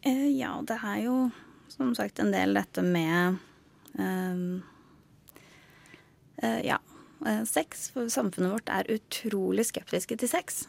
Eh, 0.07 0.29
ja, 0.39 0.55
det 0.63 0.79
er 0.79 1.05
jo 1.05 1.19
som 1.69 1.95
sagt 1.95 2.23
en 2.23 2.33
del 2.33 2.55
dette 2.57 2.83
med 2.87 3.39
ehm, 3.99 4.59
eh, 4.63 4.75
Ja. 6.43 6.79
eh, 7.27 7.43
sex. 7.45 7.89
For 7.95 8.09
samfunnet 8.13 8.53
vårt 8.53 8.69
er 8.73 8.91
utrolig 8.95 9.67
skeptiske 9.69 10.19
til 10.21 10.31
sex. 10.31 10.67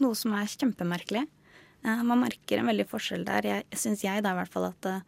Noe 0.00 0.16
som 0.16 0.32
er 0.38 0.48
kjempemerkelig. 0.48 1.26
Eh, 1.84 2.02
man 2.04 2.22
merker 2.22 2.60
en 2.60 2.70
veldig 2.70 2.86
forskjell 2.88 3.24
der. 3.28 3.42
Jeg 3.48 3.64
syns 3.76 4.04
jeg 4.04 4.22
da 4.24 4.32
i 4.32 4.38
hvert 4.40 4.52
fall 4.52 4.68
at 4.70 4.88
eh, 4.90 5.02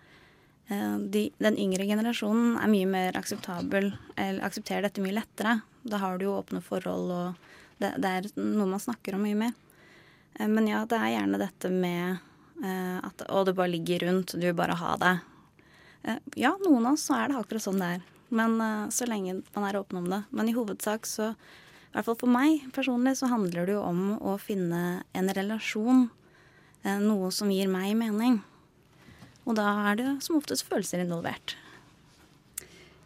de, 1.12 1.26
den 1.42 1.58
yngre 1.60 1.86
generasjonen 1.88 2.56
er 2.60 2.70
mye 2.72 2.88
mer 2.88 3.18
akseptabel, 3.18 3.90
eller 4.16 4.44
aksepterer 4.46 4.86
dette 4.86 5.04
mye 5.04 5.16
lettere. 5.16 5.58
Da 5.84 5.98
har 5.98 6.18
du 6.18 6.28
jo 6.28 6.36
åpne 6.38 6.62
forhold, 6.64 7.10
og 7.10 7.80
det, 7.82 7.94
det 8.00 8.12
er 8.12 8.28
noe 8.38 8.68
man 8.70 8.80
snakker 8.80 9.16
om 9.16 9.24
mye 9.26 9.38
mer. 9.46 9.56
Eh, 10.38 10.48
Men 10.48 10.68
ja, 10.70 10.84
det 10.88 11.00
er 11.00 11.14
gjerne 11.16 11.40
dette 11.42 11.72
med 11.72 12.20
eh, 12.62 12.98
at 13.02 13.26
å, 13.28 13.44
det 13.48 13.56
bare 13.58 13.72
ligger 13.74 14.06
rundt, 14.08 14.36
du 14.36 14.44
vil 14.46 14.56
bare 14.56 14.78
ha 14.80 14.96
det. 15.00 15.14
Eh, 16.04 16.20
ja, 16.44 16.54
noen 16.64 16.86
av 16.86 16.96
oss 16.96 17.08
så 17.08 17.18
er 17.18 17.32
det 17.32 17.40
akkurat 17.40 17.64
sånn 17.66 17.80
det 17.82 17.90
er. 17.98 18.08
Men 18.32 18.56
eh, 18.60 18.88
så 18.94 19.06
lenge 19.08 19.40
man 19.52 19.68
er 19.68 19.78
åpen 19.80 20.00
om 20.02 20.08
det. 20.10 20.22
Men 20.32 20.48
i 20.48 20.56
hovedsak 20.56 21.06
så, 21.08 21.32
i 21.32 21.94
hvert 21.96 22.08
fall 22.08 22.18
for 22.24 22.32
meg 22.32 22.64
personlig, 22.74 23.18
så 23.20 23.30
handler 23.32 23.68
det 23.68 23.76
jo 23.76 23.84
om 23.84 24.16
å 24.18 24.38
finne 24.40 25.02
en 25.12 25.32
relasjon. 25.36 26.08
eh, 26.82 26.98
Noe 27.02 27.30
som 27.34 27.52
gir 27.52 27.68
meg 27.70 27.94
mening. 28.00 28.40
Og 29.44 29.58
da 29.58 29.68
er 29.90 29.98
det 29.98 30.10
som 30.24 30.38
oftest 30.38 30.64
følelser 30.68 31.02
involvert. 31.02 31.56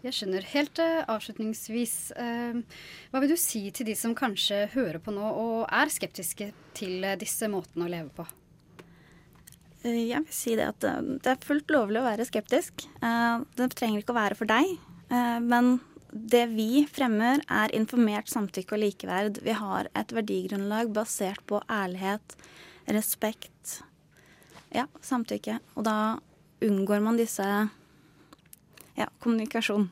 Jeg 0.05 0.15
skjønner. 0.15 0.45
Helt 0.53 0.79
uh, 0.79 1.03
avslutningsvis, 1.11 1.95
uh, 2.15 2.83
hva 3.11 3.23
vil 3.23 3.33
du 3.33 3.39
si 3.41 3.65
til 3.75 3.89
de 3.89 3.95
som 3.99 4.13
kanskje 4.15 4.67
hører 4.77 5.01
på 5.03 5.11
nå 5.11 5.25
og 5.25 5.65
er 5.67 5.91
skeptiske 5.91 6.53
til 6.79 7.01
uh, 7.03 7.17
disse 7.19 7.49
måtene 7.51 7.89
å 7.89 7.91
leve 7.91 8.13
på? 8.15 8.27
Jeg 9.87 10.21
vil 10.21 10.35
si 10.35 10.55
det 10.59 10.69
at 10.69 10.85
det 10.85 11.31
er 11.33 11.43
fullt 11.47 11.71
lovlig 11.71 12.01
å 12.01 12.07
være 12.09 12.25
skeptisk. 12.27 12.89
Det 12.99 13.67
trenger 13.79 14.01
ikke 14.01 14.11
å 14.11 14.17
være 14.17 14.35
for 14.35 14.51
deg. 14.51 14.73
Eh, 15.09 15.41
Men 15.41 15.79
det 16.11 16.47
vi 16.47 16.87
fremmer, 16.93 17.43
er 17.49 17.75
informert 17.77 18.29
samtykke 18.29 18.77
og 18.77 18.81
likeverd. 18.81 19.41
Vi 19.45 19.53
har 19.53 19.89
et 19.95 20.13
verdigrunnlag 20.15 20.93
basert 20.95 21.43
på 21.47 21.61
ærlighet, 21.69 22.37
respekt, 22.89 23.83
ja, 24.73 24.87
samtykke. 25.03 25.59
Og 25.77 25.85
da 25.85 26.19
unngår 26.65 27.03
man 27.05 27.19
disse 27.21 27.45
ja, 28.97 29.09
kommunikasjon. 29.21 29.91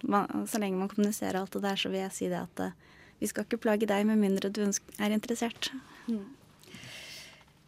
Så 0.48 0.62
lenge 0.62 0.80
man 0.80 0.88
kommuniserer 0.88 1.42
alt 1.42 1.52
det 1.52 1.64
der, 1.66 1.76
så 1.76 1.92
vil 1.92 2.04
jeg 2.06 2.16
si 2.16 2.30
det 2.32 2.40
at 2.40 2.64
eh, 2.64 2.78
vi 3.20 3.28
skal 3.30 3.46
ikke 3.46 3.62
plage 3.66 3.88
deg 3.88 4.06
med 4.08 4.20
mindre 4.20 4.50
du 4.52 4.64
er 4.64 5.14
interessert. 5.14 5.70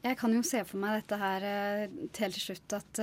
Jeg 0.07 0.17
kan 0.21 0.33
jo 0.33 0.43
se 0.47 0.63
for 0.65 0.81
meg 0.81 1.03
dette 1.03 1.19
her 1.21 1.45
eh, 1.45 1.85
helt 2.19 2.39
til 2.39 2.43
slutt 2.43 2.79
at 2.79 3.03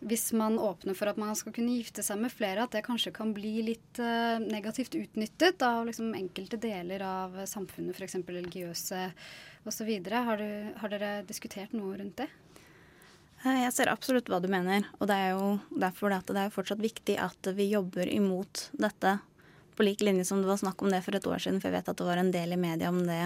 hvis 0.00 0.30
man 0.32 0.58
åpner 0.58 0.96
for 0.96 1.10
at 1.10 1.18
man 1.20 1.36
skal 1.36 1.52
kunne 1.56 1.76
gifte 1.76 2.02
seg 2.04 2.20
med 2.22 2.32
flere, 2.32 2.64
at 2.64 2.72
det 2.72 2.84
kanskje 2.86 3.12
kan 3.14 3.34
bli 3.36 3.60
litt 3.66 4.00
uh, 4.00 4.40
negativt 4.40 4.96
utnyttet 4.96 5.60
av 5.66 5.84
liksom, 5.88 6.14
enkelte 6.16 6.56
deler 6.60 7.04
av 7.04 7.36
samfunnet, 7.48 7.96
f.eks. 7.96 8.20
religiøse 8.24 9.02
osv. 9.68 9.90
Har, 10.08 10.40
du, 10.40 10.70
har 10.80 10.94
dere 10.94 11.10
diskutert 11.28 11.76
noe 11.76 11.98
rundt 12.00 12.22
det? 12.22 12.30
Jeg 13.40 13.72
ser 13.72 13.88
absolutt 13.88 14.28
hva 14.28 14.40
du 14.40 14.50
mener, 14.52 14.84
og 14.98 15.08
det 15.08 15.16
er 15.16 15.30
jo 15.32 15.52
derfor 15.72 16.12
det, 16.12 16.22
det 16.28 16.42
er 16.42 16.52
fortsatt 16.52 16.80
viktig 16.82 17.16
at 17.20 17.52
vi 17.56 17.70
jobber 17.70 18.08
imot 18.12 18.66
dette 18.76 19.16
på 19.76 19.86
lik 19.86 20.02
linje 20.04 20.26
som 20.28 20.42
det 20.42 20.50
var 20.50 20.60
snakk 20.60 20.82
om 20.84 20.92
det 20.92 21.00
for 21.06 21.16
et 21.16 21.28
år 21.28 21.40
siden, 21.40 21.60
for 21.60 21.70
jeg 21.70 21.78
vet 21.78 21.88
at 21.88 21.96
det 21.96 22.08
var 22.08 22.20
en 22.20 22.32
del 22.34 22.52
i 22.52 22.60
media 22.60 22.90
om 22.92 23.00
det 23.06 23.22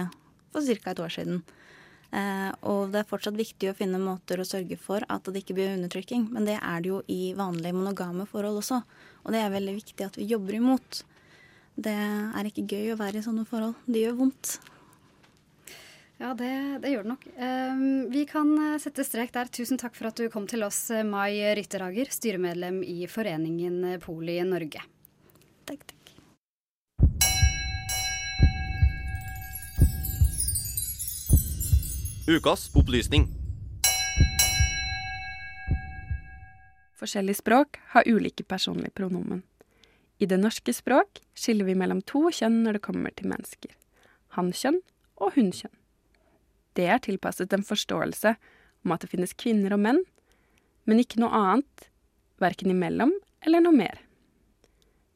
for 0.55 0.63
ca. 0.63 0.91
et 0.91 1.01
år 1.03 1.11
siden. 1.11 1.41
Eh, 2.15 2.51
og 2.69 2.93
det 2.93 3.01
er 3.01 3.09
fortsatt 3.09 3.35
viktig 3.35 3.71
å 3.71 3.75
finne 3.75 3.99
måter 3.99 4.39
å 4.39 4.47
sørge 4.47 4.77
for 4.79 5.03
at 5.11 5.27
det 5.27 5.41
ikke 5.41 5.57
blir 5.57 5.73
undertrykking. 5.73 6.29
Men 6.31 6.47
det 6.47 6.59
er 6.61 6.83
det 6.83 6.93
jo 6.93 7.01
i 7.11 7.33
vanlige 7.37 7.75
monogame 7.75 8.27
forhold 8.29 8.61
også. 8.61 8.79
Og 9.25 9.35
det 9.35 9.41
er 9.41 9.51
veldig 9.53 9.75
viktig 9.81 10.07
at 10.07 10.19
vi 10.19 10.29
jobber 10.29 10.59
imot. 10.59 11.01
Det 11.75 11.95
er 11.95 12.47
ikke 12.47 12.67
gøy 12.71 12.93
å 12.93 13.01
være 13.01 13.19
i 13.19 13.25
sånne 13.25 13.43
forhold. 13.49 13.75
Det 13.87 14.05
gjør 14.05 14.17
vondt. 14.21 14.55
Ja, 16.15 16.31
det, 16.37 16.51
det 16.85 16.93
gjør 16.93 17.03
det 17.03 17.11
nok. 17.11 17.25
Um, 17.35 17.81
vi 18.13 18.23
kan 18.29 18.53
eh, 18.55 18.77
sette 18.79 19.03
strek 19.03 19.33
der. 19.35 19.51
Tusen 19.51 19.81
takk 19.81 19.97
for 19.97 20.07
at 20.07 20.21
du 20.21 20.29
kom 20.31 20.47
til 20.47 20.63
oss, 20.63 20.85
eh, 20.95 21.03
Mai 21.03 21.35
Rytterager, 21.59 22.07
styremedlem 22.15 22.79
i 22.87 23.03
Foreningen 23.11 23.99
Poli 24.05 24.39
Norge. 24.47 24.87
Takk, 25.67 25.83
takk. 25.83 25.94
Ukas 32.27 32.71
opplysning. 32.75 33.27
Forskjellige 36.97 37.37
språk 37.37 37.77
har 37.87 38.07
ulike 38.09 38.43
personlige 38.43 38.89
pronomen. 38.97 39.43
I 40.17 40.25
det 40.25 40.39
norske 40.41 40.73
språk 40.73 41.21
skiller 41.37 41.67
vi 41.69 41.75
mellom 41.77 42.01
to 42.01 42.23
kjønn 42.33 42.63
når 42.65 42.79
det 42.79 42.81
kommer 42.87 43.13
til 43.13 43.29
mennesker. 43.29 43.75
Hannkjønn 44.33 44.79
og 45.21 45.37
hunnkjønn. 45.37 45.75
Det 46.73 46.89
er 46.89 47.03
tilpasset 47.05 47.53
en 47.53 47.67
forståelse 47.67 48.33
om 48.81 48.95
at 48.95 49.05
det 49.05 49.11
finnes 49.13 49.37
kvinner 49.37 49.77
og 49.77 49.83
menn, 49.85 50.01
men 50.89 51.03
ikke 51.05 51.21
noe 51.21 51.29
annet, 51.29 51.91
verken 52.41 52.73
imellom 52.73 53.13
eller 53.45 53.61
noe 53.61 53.77
mer. 53.85 54.01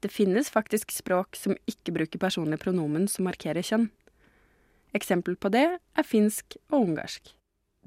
Det 0.05 0.13
finnes 0.13 0.53
faktisk 0.53 0.93
språk 0.93 1.33
som 1.41 1.57
ikke 1.65 1.97
bruker 1.97 2.21
personlige 2.21 2.61
pronomen 2.67 3.09
som 3.09 3.25
markerer 3.25 3.65
kjønn. 3.65 3.89
Eksempel 4.95 5.36
på 5.38 5.52
det 5.54 5.67
er 5.80 6.08
finsk 6.08 6.58
og 6.71 6.80
ungarsk. 6.82 7.34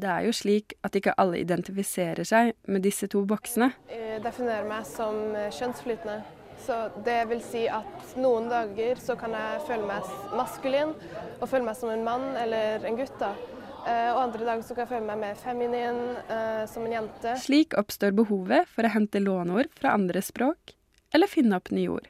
Det 0.03 0.09
er 0.09 0.27
jo 0.27 0.35
slik 0.35 0.75
at 0.87 0.95
ikke 0.97 1.15
alle 1.21 1.43
identifiserer 1.43 2.25
seg 2.27 2.55
med 2.67 2.85
disse 2.87 3.09
to 3.12 3.25
boksene. 3.29 3.73
Jeg 3.93 4.23
definerer 4.25 4.69
meg 4.69 4.87
som 4.88 5.35
kjønnsflytende. 5.53 6.23
Så 6.62 6.77
det 7.05 7.25
vil 7.31 7.41
si 7.43 7.65
at 7.71 8.15
noen 8.23 8.47
dager 8.51 9.01
så 9.03 9.17
kan 9.19 9.35
jeg 9.35 9.65
føle 9.67 9.87
meg 9.88 10.07
maskulin 10.38 10.93
og 11.41 11.49
føle 11.51 11.67
meg 11.67 11.79
som 11.79 11.91
en 11.91 12.05
mann 12.07 12.29
eller 12.38 12.87
en 12.87 12.99
gutt. 12.99 13.17
da. 13.19 13.33
Eh, 13.83 14.11
og 14.12 14.21
andre 14.29 14.47
dager 14.47 14.62
så 14.62 14.77
kan 14.77 14.85
jeg 14.85 14.93
føle 14.93 15.09
meg 15.09 15.19
mer 15.19 15.38
feminin, 15.38 16.01
eh, 16.31 16.62
som 16.71 16.87
en 16.87 16.95
jente. 16.95 17.35
Slik 17.43 17.75
oppstår 17.79 18.15
behovet 18.15 18.71
for 18.71 18.87
å 18.87 18.93
hente 18.95 19.19
låneord 19.19 19.73
fra 19.75 19.97
andre 19.99 20.23
språk, 20.23 20.77
eller 21.12 21.31
finne 21.31 21.59
opp 21.59 21.73
nye 21.75 21.91
ord. 21.91 22.07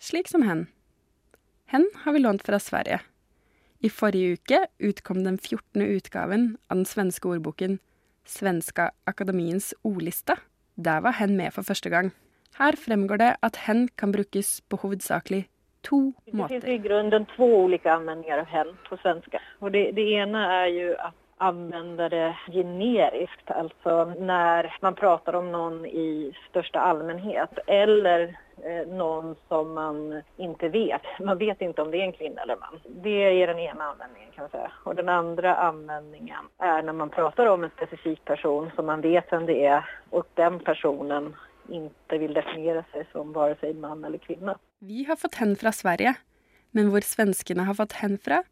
Slik 0.00 0.30
som 0.32 0.46
hen. 0.48 0.68
Hen 1.68 1.84
har 2.04 2.16
vi 2.16 2.24
lånt 2.24 2.46
fra 2.46 2.58
Sverige. 2.58 3.02
I 3.80 3.88
forrige 3.88 4.36
uke 4.36 4.58
utkom 4.78 5.22
den 5.24 5.38
14. 5.38 5.80
utgaven 5.82 6.56
av 6.68 6.82
den 6.82 6.84
svenske 6.84 7.28
ordboken 7.28 7.78
Svenska 8.28 8.90
Akademiens 9.08 9.72
ordliste. 9.82 10.36
Der 10.76 11.00
var 11.00 11.16
hen 11.16 11.32
med 11.36 11.54
for 11.54 11.64
første 11.64 11.88
gang. 11.88 12.10
Her 12.58 12.76
fremgår 12.76 13.16
det 13.22 13.30
at 13.42 13.56
hen 13.64 13.88
kan 13.96 14.12
brukes 14.12 14.60
på 14.68 14.76
hovedsakelig 14.82 15.46
to 15.82 16.12
måter. 16.32 16.60
Det 16.60 16.60
finnes 16.60 16.74
i 16.74 16.88
grunnen 16.88 17.26
to 17.32 17.48
ulike 17.64 17.88
anvendinger 17.88 18.42
av 18.42 18.52
hen 18.52 18.74
på 18.88 19.00
svenske. 19.00 19.40
Og 19.64 19.72
det, 19.72 19.94
det 19.96 20.04
ene 20.12 20.44
er 20.60 20.68
jo 20.74 20.92
at 21.00 21.16
anvende 21.40 22.10
det 22.12 22.28
generisk, 22.52 23.40
altså 23.48 24.12
når 24.20 24.68
man 24.84 24.94
prater 24.98 25.40
om 25.40 25.48
noen 25.54 25.86
i 25.88 26.34
største 26.50 26.76
allmennhet, 26.84 27.62
eller 27.64 28.28
eh, 28.64 28.86
noen 28.88 29.34
som 29.48 29.74
man 29.74 30.00
ikke 30.38 30.70
vet. 30.72 31.06
Man 31.20 31.38
vet 31.38 31.60
ikke 31.62 31.84
om 31.84 31.92
det 31.92 32.00
er 32.00 32.08
en 32.08 32.16
kvinne 32.16 32.42
eller 32.44 32.60
mann. 32.60 32.80
Det 33.04 33.16
er 33.28 33.52
den 33.52 33.62
ene 33.62 33.92
anvendingen. 33.92 34.32
kan 34.34 34.42
man 34.44 34.50
säga. 34.50 34.72
Og 34.84 34.96
den 34.96 35.08
andre 35.08 35.56
anvendingen 35.56 36.48
er 36.58 36.82
når 36.82 36.92
man 36.92 37.10
prater 37.10 37.48
om 37.48 37.64
en 37.64 37.70
specifik 37.76 38.24
person 38.24 38.70
som 38.76 38.86
man 38.86 39.02
vet 39.02 39.28
hvem 39.30 39.46
det 39.46 39.58
er, 39.66 39.86
og 40.10 40.26
den 40.34 40.58
personen 40.64 41.34
ikke 41.68 42.18
vil 42.18 42.34
definiera 42.34 42.82
seg 42.92 43.06
som 43.12 43.34
verken 43.34 43.80
mann 43.80 44.04
eller 44.04 44.18
kvinne. 44.18 44.56
Vi 44.78 45.04
har 45.04 45.16
fått 45.16 45.38
hen 45.42 45.56
fra 45.56 45.72
Sverige, 45.72 46.14
men 46.70 46.90
hvor 46.90 47.04
svenskene 47.04 47.66
har 47.68 47.76
fått 47.78 47.98
hen 48.00 48.18
fra, 48.18 48.42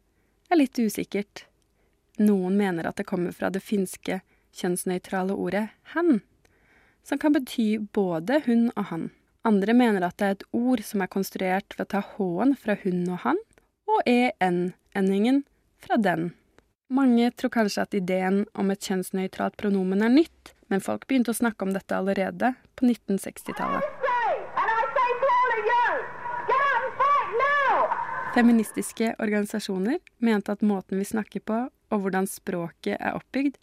er 0.49 0.59
litt 0.61 0.79
usikkert. 0.79 1.45
Noen 2.19 2.57
mener 2.57 2.89
at 2.89 2.99
det 2.99 3.07
kommer 3.07 3.31
fra 3.35 3.49
det 3.49 3.63
finske 3.63 4.21
kjønnsnøytrale 4.59 5.33
ordet 5.33 5.69
hen, 5.93 6.19
som 7.03 7.17
kan 7.17 7.33
bety 7.33 7.77
både 7.95 8.41
hun 8.45 8.69
og 8.75 8.89
han. 8.91 9.09
Andre 9.47 9.73
mener 9.73 10.03
at 10.03 10.17
det 10.19 10.27
er 10.27 10.35
et 10.35 10.47
ord 10.51 10.81
som 10.83 11.03
er 11.03 11.11
konstruert 11.11 11.77
ved 11.77 11.85
å 11.85 11.91
ta 11.93 12.01
h-en 12.03 12.57
fra 12.59 12.75
hun 12.81 13.05
og 13.07 13.21
han, 13.23 13.37
og 13.87 14.01
en-endingen 14.09 15.45
fra 15.79 15.95
den. 15.95 16.33
Mange 16.91 17.29
tror 17.37 17.53
kanskje 17.53 17.85
at 17.85 17.95
ideen 17.95 18.41
om 18.57 18.73
et 18.73 18.83
kjønnsnøytralt 18.83 19.55
pronomen 19.61 20.03
er 20.03 20.11
nytt, 20.11 20.51
men 20.67 20.83
folk 20.83 21.07
begynte 21.07 21.31
å 21.31 21.39
snakke 21.39 21.65
om 21.65 21.71
dette 21.73 21.95
allerede 21.95 22.51
på 22.75 22.89
1960-tallet. 22.89 23.85
Feministiske 28.35 29.15
organisasjoner 29.17 29.97
mente 30.21 30.53
at 30.53 30.61
måten 30.65 30.99
vi 30.99 31.07
snakker 31.07 31.41
på, 31.47 31.63
og 31.89 32.03
hvordan 32.03 32.27
språket 32.29 32.99
er 32.99 33.15
oppbygd, 33.17 33.55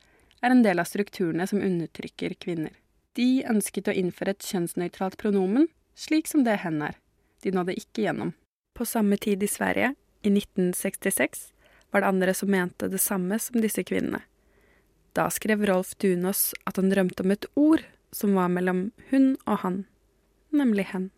er 0.43 0.53
en 0.53 0.65
del 0.65 0.81
av 0.83 0.89
strukturene 0.89 1.47
som 1.47 1.63
undertrykker 1.63 2.35
kvinner. 2.43 2.73
De 3.17 3.43
ønsket 3.49 3.89
å 3.89 3.95
innføre 3.97 4.35
et 4.35 4.45
kjønnsnøytralt 4.45 5.17
pronomen, 5.21 5.71
slik 5.97 6.29
som 6.29 6.45
det 6.45 6.59
hen 6.65 6.83
er. 6.85 6.99
De 7.43 7.53
nådde 7.55 7.77
ikke 7.81 8.05
gjennom. 8.05 8.35
På 8.77 8.85
samme 8.85 9.17
tid 9.17 9.43
i 9.43 9.49
Sverige, 9.49 9.95
i 10.23 10.31
1966, 10.33 11.51
var 11.91 12.03
det 12.03 12.11
andre 12.13 12.35
som 12.37 12.51
mente 12.53 12.91
det 12.93 13.01
samme 13.01 13.39
som 13.41 13.61
disse 13.63 13.85
kvinnene. 13.89 14.21
Da 15.17 15.31
skrev 15.33 15.65
Rolf 15.65 15.95
Dunås 15.97 16.51
at 16.69 16.77
han 16.77 16.91
drømte 16.93 17.25
om 17.25 17.33
et 17.33 17.47
ord 17.57 17.87
som 18.13 18.35
var 18.37 18.51
mellom 18.53 18.91
hun 19.09 19.37
og 19.47 19.63
han, 19.63 19.79
nemlig 20.53 20.91
hen. 20.93 21.11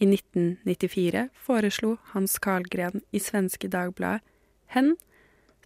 I 0.00 0.08
1994 0.08 1.28
foreslo 1.36 1.96
Hans 2.14 2.38
Karlgren 2.42 3.04
i 3.12 3.20
svenske 3.22 3.68
Dagbladet 3.70 4.24
hen 4.74 4.94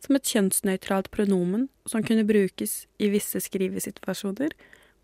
som 0.02 0.18
et 0.18 0.30
kjønnsnøytralt 0.30 1.08
pronomen 1.14 1.68
som 1.88 2.04
kunne 2.06 2.26
brukes 2.28 2.82
i 2.98 3.08
visse 3.14 3.40
skrivesituasjoner 3.46 4.52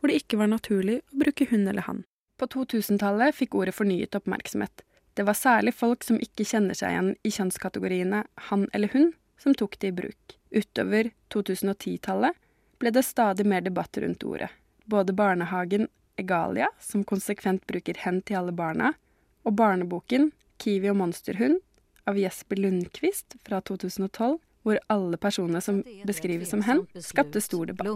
hvor 0.04 0.12
det 0.12 0.20
ikke 0.20 0.36
var 0.36 0.50
naturlig 0.52 0.98
å 1.00 1.18
bruke 1.22 1.46
hun 1.48 1.62
eller 1.64 1.86
han. 1.86 2.02
På 2.36 2.44
2000-tallet 2.52 3.32
fikk 3.32 3.54
ordet 3.56 3.72
fornyet 3.72 4.18
oppmerksomhet. 4.18 4.82
Det 5.16 5.24
var 5.24 5.38
særlig 5.38 5.72
folk 5.72 6.04
som 6.04 6.18
ikke 6.20 6.44
kjenner 6.44 6.76
seg 6.76 6.92
igjen 6.92 7.08
i 7.24 7.32
kjønnskategoriene 7.32 8.20
han 8.50 8.66
eller 8.76 8.92
hun, 8.92 9.14
som 9.40 9.56
tok 9.56 9.78
det 9.80 9.94
i 9.94 9.96
bruk. 10.02 10.36
Utover 10.52 11.08
2010-tallet 11.32 12.36
ble 12.82 12.92
det 12.92 13.06
stadig 13.08 13.48
mer 13.48 13.64
debatt 13.64 13.96
rundt 13.96 14.28
ordet. 14.28 14.50
Både 14.84 15.16
barnehagen 15.16 15.88
Egalia, 16.20 16.68
som 16.84 17.00
konsekvent 17.08 17.64
bruker 17.64 17.96
hen 18.04 18.20
til 18.28 18.42
alle 18.42 18.52
barna, 18.52 18.92
og 19.48 19.56
barneboken 19.56 20.34
Kiwi 20.60 20.92
og 20.92 21.00
monsterhund 21.00 21.62
av 22.04 22.20
Jesper 22.20 22.60
Lundqvist 22.60 23.40
fra 23.40 23.64
2012 23.64 24.36
hvor 24.64 24.84
alle 24.92 25.16
personer 25.16 25.64
som 25.64 25.80
beskrives 26.04 26.52
som 26.52 26.60
hen, 26.68 26.84
skapte 27.00 27.40
stor 27.40 27.72
debatt. 27.72 27.88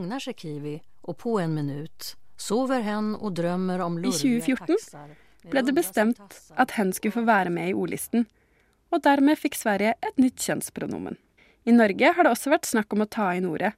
Og 1.08 1.16
på 1.16 1.38
en 1.40 1.54
minutt 1.56 2.14
sover 2.38 2.84
hen 2.84 3.14
og 3.16 3.32
drømmer 3.38 3.80
om 3.80 3.96
I 3.98 4.12
2014 4.12 5.16
ble 5.48 5.62
det 5.64 5.74
bestemt 5.74 6.20
at 6.60 6.74
hen 6.76 6.92
skulle 6.92 7.16
få 7.16 7.24
være 7.26 7.52
med 7.54 7.70
i 7.70 7.76
ordlisten, 7.76 8.26
og 8.92 9.02
dermed 9.04 9.40
fikk 9.40 9.56
Sverige 9.56 9.94
et 10.04 10.20
nytt 10.20 10.40
kjønnspronomen. 10.44 11.16
I 11.68 11.72
Norge 11.72 12.12
har 12.14 12.24
det 12.24 12.32
også 12.32 12.52
vært 12.52 12.68
snakk 12.68 12.92
om 12.94 13.04
å 13.04 13.10
ta 13.10 13.30
inn 13.36 13.48
ordet, 13.48 13.72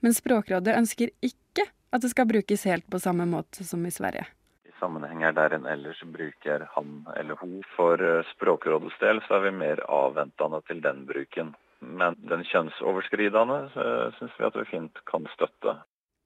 men 0.00 0.16
Språkrådet 0.16 0.76
ønsker 0.76 1.12
ikke 1.24 1.66
at 1.90 2.04
det 2.04 2.12
skal 2.12 2.28
brukes 2.30 2.66
helt 2.68 2.86
på 2.90 3.00
samme 3.02 3.26
måte 3.28 3.64
som 3.66 3.84
i 3.86 3.92
Sverige. 3.92 4.26
I 4.68 4.72
sammenhenger 4.80 5.34
der 5.36 5.56
en 5.56 5.68
ellers 5.68 6.00
bruker 6.04 6.66
han 6.74 7.02
eller 7.16 7.36
hun. 7.40 7.60
For 7.76 8.00
eh, 8.00 8.24
Språkrådets 8.34 8.96
del 9.02 9.20
så 9.26 9.36
er 9.36 9.48
vi 9.48 9.56
mer 9.60 9.82
avventende 9.88 10.62
til 10.68 10.80
den 10.84 11.04
bruken. 11.08 11.52
Men 11.80 12.16
den 12.28 12.44
kjønnsoverskridende 12.44 13.58
uh, 13.72 14.12
syns 14.18 14.34
vi 14.36 14.44
at 14.44 14.56
vi 14.58 14.66
fint 14.68 15.00
kan 15.08 15.24
støtte. 15.32 15.78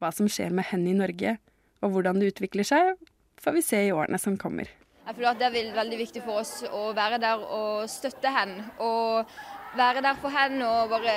Hva 0.04 0.10
som 0.12 0.28
skjer 0.28 0.52
med 0.52 0.66
hen 0.68 0.82
i 0.84 0.92
Norge, 0.92 1.38
og 1.80 1.94
hvordan 1.94 2.18
det 2.20 2.34
utvikler 2.34 2.66
seg, 2.68 2.98
får 3.40 3.54
vi 3.56 3.62
se 3.64 3.78
i 3.86 3.92
årene 3.92 4.18
som 4.20 4.36
kommer. 4.36 4.68
Jeg 5.04 5.16
føler 5.16 5.30
at 5.30 5.40
Det 5.40 5.46
er 5.48 5.72
veldig 5.76 5.98
viktig 6.00 6.22
for 6.26 6.42
oss 6.42 6.52
å 6.68 6.90
være 6.96 7.18
der 7.22 7.40
og 7.40 7.88
støtte 7.88 8.28
hen. 8.32 8.52
Og 8.84 9.24
være 9.80 10.02
der 10.04 10.20
for 10.20 10.32
hen 10.32 10.60
og 10.64 10.92
bare 10.92 11.16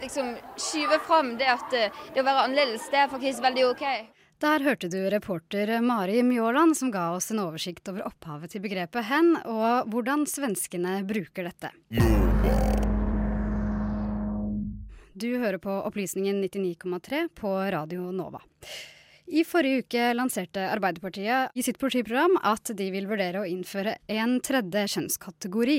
liksom 0.00 0.32
skyve 0.56 0.98
fram 1.04 1.34
det 1.36 1.48
at 1.52 1.68
det, 1.72 1.84
det 2.14 2.24
å 2.24 2.26
være 2.26 2.46
annerledes, 2.48 2.88
det 2.92 3.02
er 3.02 3.12
faktisk 3.12 3.44
veldig 3.44 3.66
OK. 3.68 3.84
Der 4.42 4.64
hørte 4.64 4.88
du 4.90 4.98
reporter 5.12 5.74
Mari 5.84 6.24
Mjåland 6.26 6.76
som 6.76 6.90
ga 6.90 7.10
oss 7.14 7.30
en 7.30 7.44
oversikt 7.44 7.92
over 7.92 8.08
opphavet 8.08 8.56
til 8.56 8.64
begrepet 8.64 9.06
hen, 9.12 9.36
og 9.44 9.92
hvordan 9.92 10.24
svenskene 10.26 11.02
bruker 11.06 11.52
dette. 11.52 11.70
Du 15.22 15.36
hører 15.38 15.60
på 15.62 15.70
Opplysningen 15.70 16.40
99,3 16.42 17.28
på 17.38 17.50
Radio 17.70 18.08
Nova. 18.10 18.40
I 19.30 19.44
forrige 19.46 19.84
uke 19.84 20.08
lanserte 20.18 20.64
Arbeiderpartiet 20.66 21.54
i 21.54 21.62
sitt 21.62 21.78
partiprogram 21.78 22.34
at 22.42 22.72
de 22.74 22.88
vil 22.90 23.06
vurdere 23.06 23.44
å 23.44 23.46
innføre 23.46 23.94
en 24.10 24.40
tredje 24.42 24.82
kjønnskategori. 24.96 25.78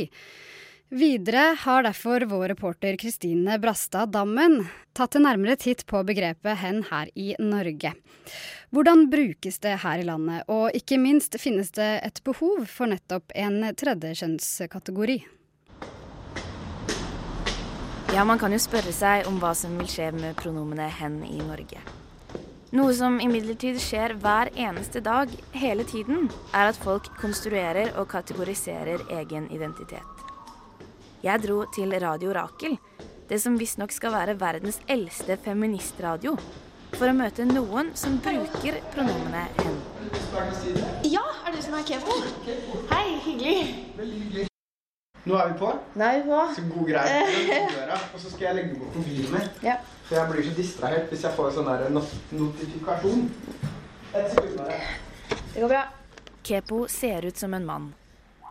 Videre 0.96 1.44
har 1.60 1.84
derfor 1.84 2.24
vår 2.32 2.54
reporter 2.54 2.96
Kristine 3.02 3.60
Brastad 3.60 4.16
Dammen 4.16 4.62
tatt 4.96 5.20
en 5.20 5.28
nærmere 5.28 5.60
titt 5.60 5.84
på 5.92 6.06
begrepet 6.08 6.62
hen 6.64 6.86
her 6.94 7.12
i 7.20 7.34
Norge. 7.42 7.96
Hvordan 8.72 9.10
brukes 9.12 9.60
det 9.60 9.76
her 9.84 10.00
i 10.00 10.08
landet, 10.08 10.48
og 10.48 10.72
ikke 10.72 11.02
minst 11.04 11.36
finnes 11.42 11.76
det 11.76 11.94
et 12.00 12.24
behov 12.24 12.64
for 12.72 12.96
nettopp 12.96 13.36
en 13.36 13.74
tredje 13.76 14.16
kjønnskategori? 14.24 15.24
Ja, 18.14 18.22
man 18.24 18.38
kan 18.38 18.54
jo 18.54 18.60
spørre 18.62 18.92
seg 18.94 19.26
om 19.26 19.40
hva 19.42 19.56
som 19.58 19.74
vil 19.80 19.88
skje 19.90 20.12
med 20.14 20.36
pronomene 20.38 20.86
hen 21.00 21.16
i 21.26 21.40
Norge. 21.42 21.80
Noe 22.78 22.94
som 22.94 23.16
imidlertid 23.18 23.80
skjer 23.82 24.14
hver 24.22 24.52
eneste 24.54 25.02
dag, 25.02 25.34
hele 25.58 25.82
tiden, 25.90 26.28
er 26.54 26.70
at 26.70 26.78
folk 26.78 27.10
konstruerer 27.18 27.90
og 27.98 28.12
kategoriserer 28.14 29.02
egen 29.18 29.50
identitet. 29.50 30.24
Jeg 31.26 31.42
dro 31.48 31.64
til 31.74 31.98
Radio 32.06 32.38
Rakel, 32.38 32.78
det 33.34 33.42
som 33.42 33.58
visstnok 33.58 33.98
skal 33.98 34.14
være 34.14 34.38
verdens 34.38 34.78
eldste 34.86 35.40
feministradio, 35.42 36.38
for 36.94 37.10
å 37.10 37.18
møte 37.18 37.50
noen 37.50 37.96
som 37.98 38.22
bruker 38.22 38.78
pronomene 38.94 39.48
hen. 39.58 39.84
Ja, 41.10 41.26
er 41.48 41.50
det 41.50 41.64
du 41.64 41.66
som 41.66 41.82
er 41.82 41.86
Kevo? 41.90 42.24
Hei, 42.94 43.06
hyggelig. 43.26 44.50
Nå 45.24 45.38
er 45.40 45.54
vi 45.54 45.58
på. 45.60 45.70
Nå 45.96 46.04
er 46.04 46.18
vi 46.20 46.24
på. 46.28 46.40
Så 46.56 46.64
god 46.68 46.90
greie. 46.90 47.20
Døra, 47.78 47.98
og 48.12 48.20
så 48.20 48.32
skal 48.34 48.50
jeg 48.50 48.56
legge 48.58 48.80
bort 48.80 48.96
mobilen 49.00 49.32
min. 49.32 49.50
Ja. 49.64 49.78
For 50.10 50.20
jeg 50.20 50.32
blir 50.32 50.48
så 50.50 50.56
distrahert 50.58 51.12
hvis 51.14 51.24
jeg 51.24 51.38
får 51.38 51.54
sånn 51.56 51.70
der 51.70 51.86
notifikasjon. 51.96 53.28
Et 54.14 54.34
sekund 54.34 54.58
bare. 54.60 54.80
Det 55.54 55.62
går 55.62 55.72
bra. 55.72 55.84
Kepo 56.44 56.84
ser 56.92 57.24
ut 57.24 57.40
som 57.40 57.56
en 57.56 57.66
mann. 57.66 57.88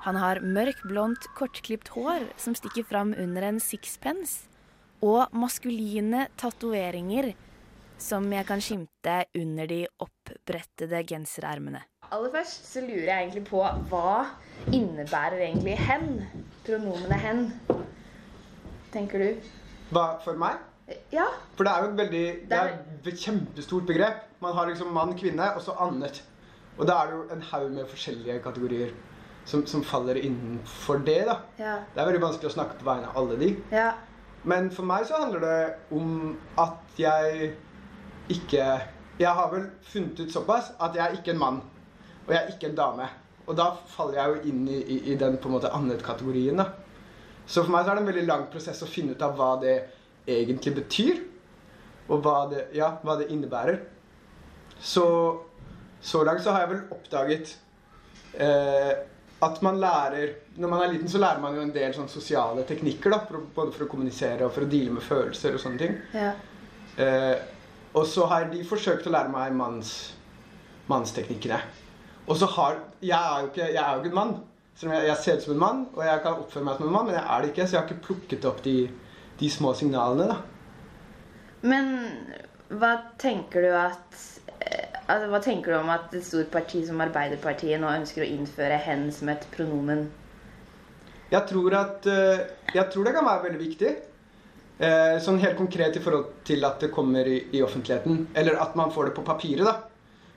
Han 0.06 0.16
har 0.18 0.40
mørk, 0.40 0.80
blondt, 0.88 1.28
kortklipt 1.36 1.92
hår 1.94 2.24
som 2.40 2.56
stikker 2.58 2.88
fram 2.88 3.12
under 3.20 3.44
en 3.46 3.60
sixpence, 3.62 4.48
og 5.04 5.28
maskuline 5.36 6.24
tatoveringer 6.40 7.34
som 8.02 8.26
jeg 8.32 8.46
kan 8.48 8.62
skimte 8.64 9.16
under 9.38 9.68
de 9.70 9.84
oppbrettede 10.02 11.04
genserermene. 11.06 11.84
Aller 12.12 12.32
først 12.34 12.66
så 12.72 12.82
lurer 12.82 13.06
jeg 13.06 13.18
egentlig 13.20 13.44
på 13.46 13.62
hva 13.92 14.24
innebærer 14.72 15.46
egentlig 15.46 15.76
hen? 15.78 16.08
Pronomene 16.66 17.18
hen. 17.18 17.46
Tenker 18.92 19.18
du? 19.22 19.48
Hva, 19.92 20.04
for 20.24 20.38
meg? 20.38 20.60
Ja. 21.12 21.24
For 21.56 21.64
det 21.66 21.72
er 21.72 21.84
jo 21.84 21.88
et 21.90 21.98
veldig 21.98 22.26
Det 22.50 22.58
er 22.58 22.74
et 23.06 23.24
kjempestort 23.24 23.86
begrep. 23.88 24.26
Man 24.42 24.54
har 24.56 24.68
liksom 24.68 24.92
mann, 24.94 25.16
kvinne, 25.18 25.48
og 25.56 25.62
så 25.64 25.74
annet. 25.80 26.22
Og 26.78 26.86
da 26.88 27.00
er 27.00 27.10
det 27.10 27.16
jo 27.16 27.24
en 27.34 27.42
haug 27.50 27.66
med 27.72 27.88
forskjellige 27.88 28.38
kategorier 28.44 28.92
som, 29.44 29.66
som, 29.66 29.82
faller 29.84 30.20
innenfor 30.20 31.02
det, 31.06 31.24
da. 31.26 31.36
Ja. 31.58 31.74
Det 31.94 32.00
er 32.00 32.08
veldig 32.08 32.22
vanskelig 32.22 32.50
å 32.52 32.54
snakke 32.54 32.78
på 32.78 32.86
vegne 32.86 33.10
av 33.10 33.18
alle 33.22 33.38
de. 33.40 33.50
Ja. 33.74 33.90
Men 34.48 34.70
for 34.74 34.86
meg 34.86 35.06
så 35.06 35.18
handler 35.22 35.42
det 35.42 35.58
om 35.94 36.36
at 36.58 36.98
jeg 36.98 37.52
ikke 38.30 38.64
Jeg 39.20 39.28
har 39.36 39.50
vel 39.52 39.66
funnet 39.86 40.20
ut 40.20 40.32
såpass 40.32 40.72
at 40.80 40.94
jeg 40.96 41.02
er 41.04 41.18
ikke 41.18 41.34
en 41.34 41.42
mann. 41.42 41.58
Og 42.26 42.32
jeg 42.32 42.40
er 42.40 42.54
ikke 42.54 42.70
en 42.70 42.78
dame. 42.78 43.08
Og 43.46 43.56
da 43.58 43.72
faller 43.90 44.20
jeg 44.20 44.32
jo 44.32 44.52
inn 44.52 44.64
i, 44.68 44.78
i, 44.80 44.98
i 45.12 45.18
den 45.18 45.38
på 45.42 45.50
en 45.50 45.56
måte 45.56 45.72
annet-kategorien. 45.74 46.62
da. 46.62 46.68
Så 47.46 47.64
for 47.64 47.74
meg 47.74 47.84
så 47.84 47.92
er 47.92 47.98
det 47.98 48.04
en 48.04 48.10
veldig 48.12 48.26
lang 48.28 48.44
prosess 48.52 48.84
å 48.84 48.90
finne 48.90 49.16
ut 49.16 49.24
av 49.24 49.34
hva 49.38 49.54
det 49.62 49.76
egentlig 50.30 50.76
betyr. 50.78 51.24
Og 52.08 52.22
hva 52.22 52.44
det, 52.50 52.68
ja, 52.76 52.94
hva 53.02 53.16
det 53.18 53.30
innebærer. 53.34 53.80
Så 54.82 55.06
så 56.02 56.24
langt 56.26 56.42
så 56.42 56.50
har 56.50 56.64
jeg 56.64 56.72
vel 56.72 56.80
oppdaget 56.90 57.50
eh, 58.34 58.92
at 59.42 59.60
man 59.62 59.78
lærer 59.82 60.32
Når 60.56 60.68
man 60.68 60.82
er 60.82 60.90
liten, 60.92 61.08
så 61.08 61.18
lærer 61.22 61.40
man 61.40 61.54
jo 61.54 61.62
en 61.62 61.74
del 61.74 61.94
sånn 61.94 62.10
sosiale 62.10 62.64
teknikker. 62.68 63.10
da, 63.10 63.20
for, 63.28 63.46
Både 63.54 63.74
for 63.74 63.86
å 63.86 63.90
kommunisere 63.90 64.44
og 64.44 64.52
for 64.54 64.66
å 64.66 64.70
deale 64.70 64.96
med 64.98 65.06
følelser 65.06 65.54
og 65.56 65.62
sånne 65.62 65.80
ting. 65.80 65.94
Ja. 66.12 66.32
Eh, 67.00 67.38
og 67.96 68.04
så 68.08 68.26
har 68.28 68.50
de 68.50 68.64
forsøkt 68.66 69.06
å 69.08 69.12
lære 69.14 69.32
meg 69.32 69.54
manns, 69.56 70.12
mannsteknikkene. 70.90 71.60
Og 72.26 72.36
så 72.40 72.48
har 72.58 72.82
Jeg 73.02 73.18
er 73.18 73.40
jo 73.40 73.50
ikke, 73.50 73.68
jeg 73.74 73.82
er 73.82 73.92
jo 73.92 74.02
ikke 74.02 74.12
en 74.12 74.18
mann. 74.20 74.34
Selv 74.76 74.90
om 74.90 74.96
jeg, 74.96 75.06
jeg 75.08 75.16
ser 75.24 75.36
ut 75.36 75.44
som 75.46 75.54
en 75.54 75.62
mann, 75.62 75.82
og 75.94 76.04
jeg 76.06 76.22
kan 76.24 76.38
oppføre 76.44 76.64
meg 76.64 76.78
som 76.78 76.88
en 76.88 76.94
mann, 76.94 77.08
men 77.08 77.16
jeg 77.18 77.24
er 77.24 77.42
det 77.42 77.50
ikke. 77.52 77.66
Så 77.66 77.76
jeg 77.76 77.82
har 77.82 77.90
ikke 77.90 78.06
plukket 78.06 78.48
opp 78.48 78.62
de, 78.64 78.76
de 79.40 79.50
små 79.50 79.74
signalene, 79.78 80.28
da. 80.30 80.38
Men 81.62 81.90
hva 82.72 82.92
tenker 83.20 83.66
du 83.66 83.74
at 83.76 84.16
eh, 84.64 84.96
altså, 85.06 85.28
Hva 85.30 85.40
tenker 85.44 85.74
du 85.74 85.78
om 85.78 85.92
at 85.92 86.14
et 86.16 86.24
stort 86.26 86.50
parti 86.54 86.80
som 86.88 87.02
Arbeiderpartiet 87.04 87.80
nå 87.82 87.90
ønsker 87.92 88.24
å 88.24 88.30
innføre 88.32 88.80
hen 88.86 89.06
som 89.14 89.30
et 89.32 89.44
pronomen? 89.54 90.08
Jeg 91.32 91.46
tror 91.48 91.76
at 91.78 92.08
eh, 92.10 92.48
Jeg 92.74 92.88
tror 92.92 93.06
det 93.06 93.14
kan 93.16 93.28
være 93.28 93.46
veldig 93.48 93.62
viktig. 93.62 93.92
Eh, 94.82 95.16
sånn 95.22 95.38
helt 95.42 95.58
konkret 95.60 95.96
i 95.98 96.02
forhold 96.02 96.42
til 96.48 96.64
at 96.66 96.82
det 96.82 96.90
kommer 96.94 97.28
i, 97.28 97.38
i 97.54 97.62
offentligheten. 97.62 98.26
Eller 98.34 98.58
at 98.62 98.74
man 98.78 98.90
får 98.94 99.10
det 99.10 99.16
på 99.18 99.26
papiret, 99.26 99.66
da. 99.68 99.91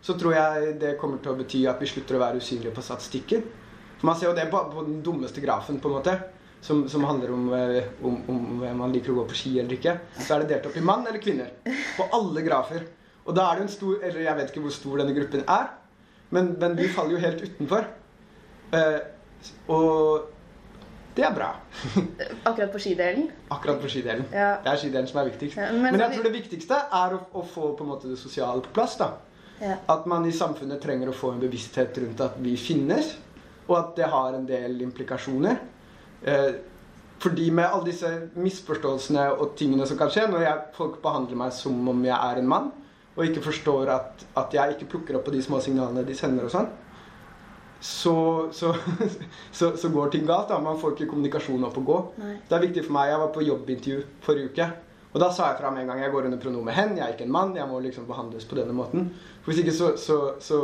Så 0.05 0.13
tror 0.19 0.35
jeg 0.37 0.73
det 0.81 0.95
kommer 1.01 1.21
til 1.23 1.33
å 1.33 1.37
bety 1.39 1.63
at 1.69 1.79
vi 1.81 1.89
slutter 1.89 2.17
å 2.17 2.21
være 2.21 2.41
usynlige 2.41 2.73
på 2.75 2.83
statistikken. 2.85 3.45
For 3.97 4.09
man 4.11 4.17
ser 4.19 4.29
jo 4.29 4.35
det 4.37 4.45
på, 4.51 4.59
på 4.69 4.83
den 4.85 4.99
dummeste 5.05 5.41
grafen, 5.41 5.79
på 5.81 5.89
en 5.89 5.97
måte. 5.97 6.17
Som, 6.65 6.83
som 6.89 7.03
handler 7.05 7.29
om, 7.29 7.49
om, 7.53 8.13
om, 8.31 8.45
om 8.65 8.77
man 8.79 8.93
liker 8.93 9.13
å 9.13 9.19
gå 9.19 9.25
på 9.29 9.37
ski 9.37 9.51
eller 9.61 9.75
ikke. 9.75 9.99
Så 10.17 10.33
er 10.33 10.43
det 10.43 10.55
delt 10.55 10.69
opp 10.69 10.77
i 10.79 10.85
mann 10.85 11.03
eller 11.05 11.21
kvinner. 11.21 11.51
På 11.97 12.07
alle 12.17 12.41
grafer. 12.45 12.87
Og 13.25 13.35
da 13.37 13.47
er 13.49 13.59
det 13.59 13.65
en 13.65 13.73
stor 13.73 14.05
Eller 14.05 14.23
jeg 14.27 14.37
vet 14.39 14.53
ikke 14.53 14.63
hvor 14.63 14.73
stor 14.73 15.01
denne 15.01 15.13
gruppen 15.17 15.43
er, 15.49 15.67
men, 16.33 16.55
men 16.61 16.77
vi 16.77 16.87
faller 16.93 17.15
jo 17.15 17.21
helt 17.21 17.43
utenfor. 17.45 17.85
Eh, 18.73 18.97
og 19.69 20.31
det 21.15 21.25
er 21.25 21.35
bra. 21.35 21.51
Akkurat 22.49 22.73
på 22.73 22.81
skidelen? 22.81 23.29
Akkurat 23.53 23.79
på 23.81 23.89
skidelen. 23.91 24.25
Ja. 24.33 24.55
Det 24.65 24.73
er 24.73 24.81
skidelen 24.81 25.07
som 25.09 25.21
er 25.21 25.29
viktigst. 25.29 25.57
Ja, 25.61 25.69
men, 25.71 25.85
men 25.91 26.01
jeg 26.01 26.17
tror 26.17 26.27
det 26.27 26.33
viktigste 26.33 26.81
er 26.99 27.15
å, 27.15 27.21
å 27.39 27.45
få 27.45 27.71
på 27.77 27.85
en 27.85 27.93
måte 27.93 28.09
det 28.11 28.17
sosiale 28.19 28.65
på 28.65 28.73
plass. 28.75 28.97
da. 28.99 29.13
Ja. 29.59 29.77
At 29.91 30.05
man 30.09 30.25
i 30.27 30.33
samfunnet 30.35 30.81
trenger 30.83 31.09
å 31.09 31.15
få 31.15 31.31
en 31.33 31.43
bevissthet 31.43 31.97
rundt 32.03 32.21
at 32.23 32.39
vi 32.43 32.55
finnes, 32.59 33.13
og 33.65 33.77
at 33.79 33.93
det 33.97 34.09
har 34.11 34.35
en 34.35 34.47
del 34.47 34.81
implikasjoner. 34.83 35.61
Eh, 36.21 36.55
fordi 37.23 37.51
med 37.51 37.69
alle 37.69 37.87
disse 37.87 38.09
misforståelsene 38.35 39.29
og 39.37 39.55
tingene 39.57 39.87
som 39.87 39.97
kan 39.99 40.11
skje, 40.11 40.27
når 40.29 40.43
jeg, 40.43 40.63
folk 40.75 40.97
behandler 41.03 41.39
meg 41.39 41.53
som 41.55 41.77
om 41.89 42.03
jeg 42.05 42.15
er 42.15 42.41
en 42.41 42.49
mann, 42.51 42.71
og 43.15 43.23
ikke 43.23 43.45
forstår 43.45 43.91
at, 43.93 44.25
at 44.35 44.53
jeg 44.53 44.75
ikke 44.75 44.89
plukker 44.91 45.17
opp 45.17 45.29
på 45.29 45.33
de 45.33 45.43
små 45.43 45.61
signalene 45.63 46.03
de 46.03 46.17
sender 46.17 46.49
og 46.49 46.51
sånn, 46.51 46.67
så, 47.79 48.15
så, 48.51 48.73
så, 49.57 49.71
så 49.77 49.91
går 49.93 50.11
ting 50.11 50.25
galt. 50.27 50.49
da. 50.49 50.59
Man 50.63 50.79
får 50.81 50.95
ikke 50.95 51.11
kommunikasjonen 51.13 51.67
opp 51.67 51.77
å 51.79 51.85
gå. 51.85 51.99
Nei. 52.21 52.35
Det 52.49 52.57
er 52.57 52.65
viktig 52.67 52.85
for 52.87 52.97
meg. 52.97 53.11
Jeg 53.11 53.21
var 53.21 53.31
på 53.35 53.45
jobbintervju 53.45 54.01
forrige 54.25 54.51
uke. 54.51 54.67
Og 55.15 55.21
da 55.23 55.29
sa 55.31 55.47
jeg 55.47 55.61
fra 55.61 55.69
med 55.71 55.85
en 55.85 55.93
gang 55.93 56.01
jeg 56.03 56.11
går 56.11 56.25
under 56.27 56.39
pronomet 56.43 56.75
hen. 56.75 56.97
Jeg 56.99 57.05
er 57.05 57.13
ikke 57.15 57.23
en 57.23 57.31
mann. 57.31 57.55
Jeg 57.55 57.69
må 57.69 57.79
liksom 57.79 58.03
behandles 58.09 58.43
på 58.49 58.57
denne 58.59 58.75
måten. 58.75 59.07
For 59.45 59.53
Hvis 59.53 59.61
ikke 59.63 59.75
så, 59.77 59.93
så, 59.95 60.17
så 60.43 60.59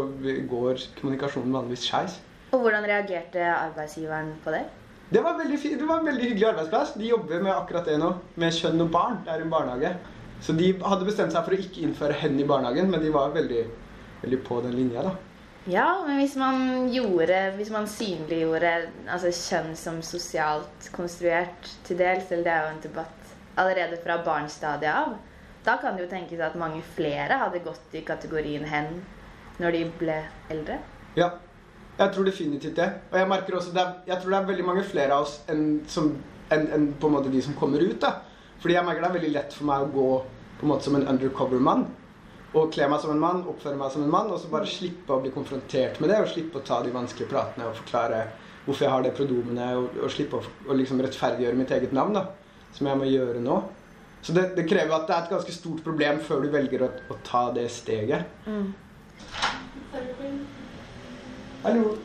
går 0.52 0.84
kommunikasjonen 1.00 1.56
vanligvis 1.56 1.86
skeis. 1.88 2.18
Og 2.52 2.66
hvordan 2.66 2.84
reagerte 2.84 3.46
arbeidsgiveren 3.48 4.34
på 4.44 4.52
det? 4.52 4.66
Det 5.12 5.24
var, 5.24 5.38
veldig 5.40 5.60
det 5.80 5.88
var 5.88 6.00
en 6.00 6.10
veldig 6.12 6.26
hyggelig 6.26 6.50
arbeidsplass. 6.50 6.92
De 7.00 7.08
jobber 7.08 7.40
med 7.44 7.54
akkurat 7.56 7.88
det 7.88 7.96
nå. 8.00 8.12
Med 8.44 8.52
kjønn 8.60 8.84
og 8.84 8.92
barn. 8.92 9.22
Det 9.24 9.32
er 9.32 9.46
en 9.46 9.56
barnehage. 9.56 9.94
Så 10.44 10.56
de 10.58 10.74
hadde 10.84 11.08
bestemt 11.08 11.32
seg 11.32 11.48
for 11.48 11.56
å 11.56 11.62
ikke 11.64 11.86
innføre 11.86 12.20
hen 12.20 12.40
i 12.42 12.48
barnehagen, 12.48 12.92
men 12.92 13.04
de 13.04 13.12
var 13.14 13.32
veldig, 13.36 13.66
veldig 14.24 14.40
på 14.48 14.60
den 14.66 14.76
linja, 14.76 15.06
da. 15.06 15.16
Ja, 15.70 15.88
men 16.08 16.18
hvis 16.18 16.34
man 16.42 16.88
gjorde, 16.90 17.38
hvis 17.56 17.70
man 17.70 17.86
synliggjorde 17.88 18.72
altså 19.06 19.30
kjønn 19.30 19.76
som 19.78 19.99
sosialt 20.02 20.89
konstruert 20.95 21.70
til 21.86 22.02
dels, 22.02 22.32
eller 22.32 22.47
det 22.47 22.56
er 22.56 22.64
jo 22.66 22.72
en 22.74 22.86
debatt 22.88 23.20
allerede 23.58 23.97
fra 24.04 24.18
barnsstadiet 24.26 24.93
av, 24.95 25.16
da 25.66 25.78
kan 25.78 25.95
det 25.95 26.06
jo 26.06 26.10
tenkes 26.10 26.39
at 26.41 26.56
mange 26.58 26.82
flere 26.95 27.38
hadde 27.38 27.60
gått 27.66 27.93
i 27.93 28.02
kategorien 28.02 28.64
hen 28.66 29.02
når 29.60 29.72
de 29.76 29.84
ble 29.99 30.18
eldre. 30.49 30.80
Ja, 31.16 31.30
jeg 31.99 32.14
tror 32.16 32.26
definitivt 32.26 32.76
det. 32.80 32.88
Og 33.12 33.18
jeg 33.20 33.28
merker 33.30 33.58
også 33.60 33.74
det 33.76 33.82
er, 33.84 33.93
jeg 34.08 34.22
tror 34.22 34.32
det 34.32 34.39
er 34.39 34.49
veldig 34.52 34.66
mange 34.66 34.84
flere 34.84 35.14
av 35.14 35.22
oss 35.28 35.41
enn 35.52 35.82
som- 35.88 36.16
enn- 36.49 36.70
enn 36.74 36.93
på 36.99 37.08
en 37.08 37.14
måte 37.14 37.32
de 37.32 37.41
som 37.41 37.54
kommer 37.54 37.80
ut. 37.80 37.99
da. 37.99 38.22
Fordi 38.60 38.74
jeg 38.74 38.86
merker 38.86 39.02
det 39.02 39.10
er 39.10 39.20
veldig 39.20 39.34
lett 39.34 39.54
for 39.54 39.66
meg 39.66 39.82
å 39.82 39.91
gå 39.93 40.24
på 40.60 40.64
en 40.64 40.70
måte 40.70 40.84
som 40.84 40.95
en 40.95 41.08
undercover-mann. 41.08 41.86
Og 42.54 42.72
kle 42.72 42.88
meg 42.89 42.99
som 42.99 43.12
en 43.12 43.20
mann, 43.20 43.43
oppføre 43.45 43.78
meg 43.78 43.91
som 43.91 44.04
en 44.04 44.10
mann, 44.12 44.32
og 44.32 44.39
så 44.39 44.49
bare 44.49 44.66
slippe 44.66 45.08
å 45.14 45.22
bli 45.22 45.32
konfrontert 45.32 45.99
med 46.02 46.10
det. 46.10 46.20
Og 46.22 46.28
slippe 46.28 46.56
å 46.60 46.64
ta 46.66 46.82
de 46.84 46.91
vanskelige 46.91 47.30
pratene 47.30 47.66
og 47.68 47.76
forklare 47.76 48.28
hvorfor 48.66 48.80
jeg 48.82 48.89
har 48.89 49.02
det 49.04 49.14
pronomenet. 49.16 49.78
Og, 49.78 50.04
og 50.04 50.10
slippe 50.12 50.34
å, 50.38 50.43
og 50.68 50.76
liksom 50.76 50.99
rettferdiggjøre 51.02 51.56
mitt 51.56 51.72
eget 51.72 51.93
navn, 51.93 52.14
da. 52.14 52.26
Som 52.76 52.89
jeg 52.89 52.99
må 52.99 53.07
gjøre 53.09 53.41
nå. 53.43 53.57
Så 54.22 54.36
det, 54.38 54.51
det 54.55 54.67
krever 54.69 54.93
at 54.95 55.07
det 55.09 55.15
er 55.15 55.26
et 55.26 55.34
ganske 55.34 55.55
stort 55.55 55.82
problem 55.86 56.22
før 56.26 56.45
du 56.45 56.51
velger 56.53 56.86
å, 56.86 56.91
å 57.09 57.17
ta 57.26 57.47
det 57.55 57.65
steget. 57.74 58.30
Mm. 58.45 58.69
Hallo. 61.63 61.95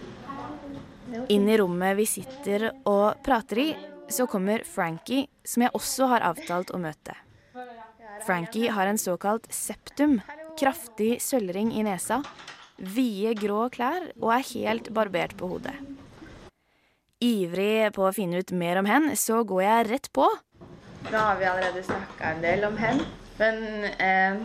Inn 1.33 1.47
i 1.49 1.59
rommet 1.61 1.97
vi 2.01 2.07
sitter 2.09 2.71
og 2.89 3.21
prater 3.25 3.61
i, 3.63 3.69
så 4.09 4.27
kommer 4.31 4.65
Frankie, 4.67 5.27
som 5.47 5.65
jeg 5.65 5.75
også 5.77 6.09
har 6.11 6.25
avtalt 6.27 6.73
å 6.75 6.81
møte. 6.83 7.15
Frankie 8.27 8.73
har 8.73 8.89
en 8.91 8.99
såkalt 8.99 9.47
septum, 9.53 10.19
kraftig 10.59 11.19
sølvring 11.23 11.73
i 11.77 11.85
nesa, 11.87 12.23
vide 12.77 13.37
grå 13.39 13.67
klær 13.73 14.11
og 14.19 14.33
er 14.35 14.49
helt 14.55 14.91
barbert 14.97 15.37
på 15.39 15.51
hodet. 15.53 15.77
Ivrig 17.23 17.95
på 17.97 18.05
å 18.05 18.13
finne 18.13 18.43
ut 18.43 18.53
mer 18.53 18.83
om 18.83 18.89
hen, 18.89 19.13
så 19.17 19.41
går 19.47 19.63
jeg 19.65 19.89
rett 19.91 20.11
på. 20.17 20.27
Nå 21.13 21.19
har 21.19 21.37
vi 21.39 21.45
allerede 21.45 21.83
snakka 21.83 22.31
en 22.35 22.43
del 22.43 22.65
om 22.65 22.77
hen, 22.77 23.01
men 23.39 23.59
eh, 23.85 24.39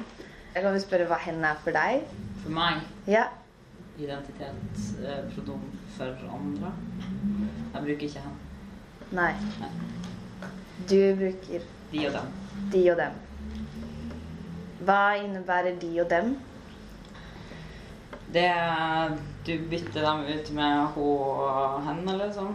jeg 0.53 0.63
kan 0.63 0.73
jo 0.75 0.81
spørre 0.83 1.07
hva 1.09 1.17
hen 1.23 1.39
er 1.47 1.57
for 1.63 1.73
deg? 1.75 2.03
For 2.43 2.53
meg? 2.53 2.83
Ja. 3.09 3.23
Identitet, 3.97 4.83
eh, 5.01 5.23
pronom 5.33 5.63
for 5.97 6.27
andre. 6.35 6.71
Jeg 7.73 7.83
bruker 7.87 8.05
ikke 8.07 8.23
hen. 8.27 8.37
Nei. 9.11 9.33
Nei. 9.61 9.71
Du 10.89 10.99
bruker 11.19 11.65
De 11.91 12.05
og 12.07 12.13
dem. 12.15 12.31
de 12.71 12.85
og 12.91 12.97
dem. 13.01 13.19
Hva 14.85 15.01
innebærer 15.21 15.75
de 15.81 15.91
og 16.01 16.09
dem? 16.09 16.35
Det 18.33 18.47
Du 19.45 19.57
bytter 19.69 20.01
dem 20.05 20.19
ut 20.29 20.51
med 20.53 20.85
hun 20.95 21.39
og 21.49 21.81
henne, 21.87 22.17
liksom. 22.25 22.53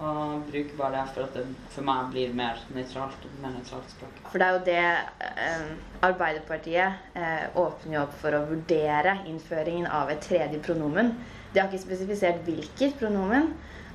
Og 0.00 0.46
bruker 0.48 0.76
bare 0.78 0.96
det 0.96 1.12
for 1.12 1.26
at 1.26 1.34
det 1.36 1.44
for 1.74 1.84
meg 1.84 2.08
blir 2.14 2.32
mer 2.36 2.60
nøytralt. 2.72 3.26
Mer 3.42 3.52
nøytralt 3.58 3.90
språk. 3.92 4.22
For 4.32 4.40
det 4.40 4.46
er 4.46 4.54
jo 4.56 4.62
det 4.66 4.84
eh, 5.28 5.66
Arbeiderpartiet 6.08 7.18
eh, 7.18 7.44
åpner 7.60 7.98
jo 7.98 8.04
opp 8.06 8.14
for 8.22 8.36
å 8.36 8.44
vurdere 8.48 9.18
innføringen 9.28 9.86
av 9.86 10.10
et 10.10 10.22
tredje 10.24 10.62
pronomen. 10.64 11.12
De 11.52 11.60
har 11.60 11.68
ikke 11.68 11.84
spesifisert 11.84 12.40
hvilket 12.46 12.96
pronomen, 13.00 13.50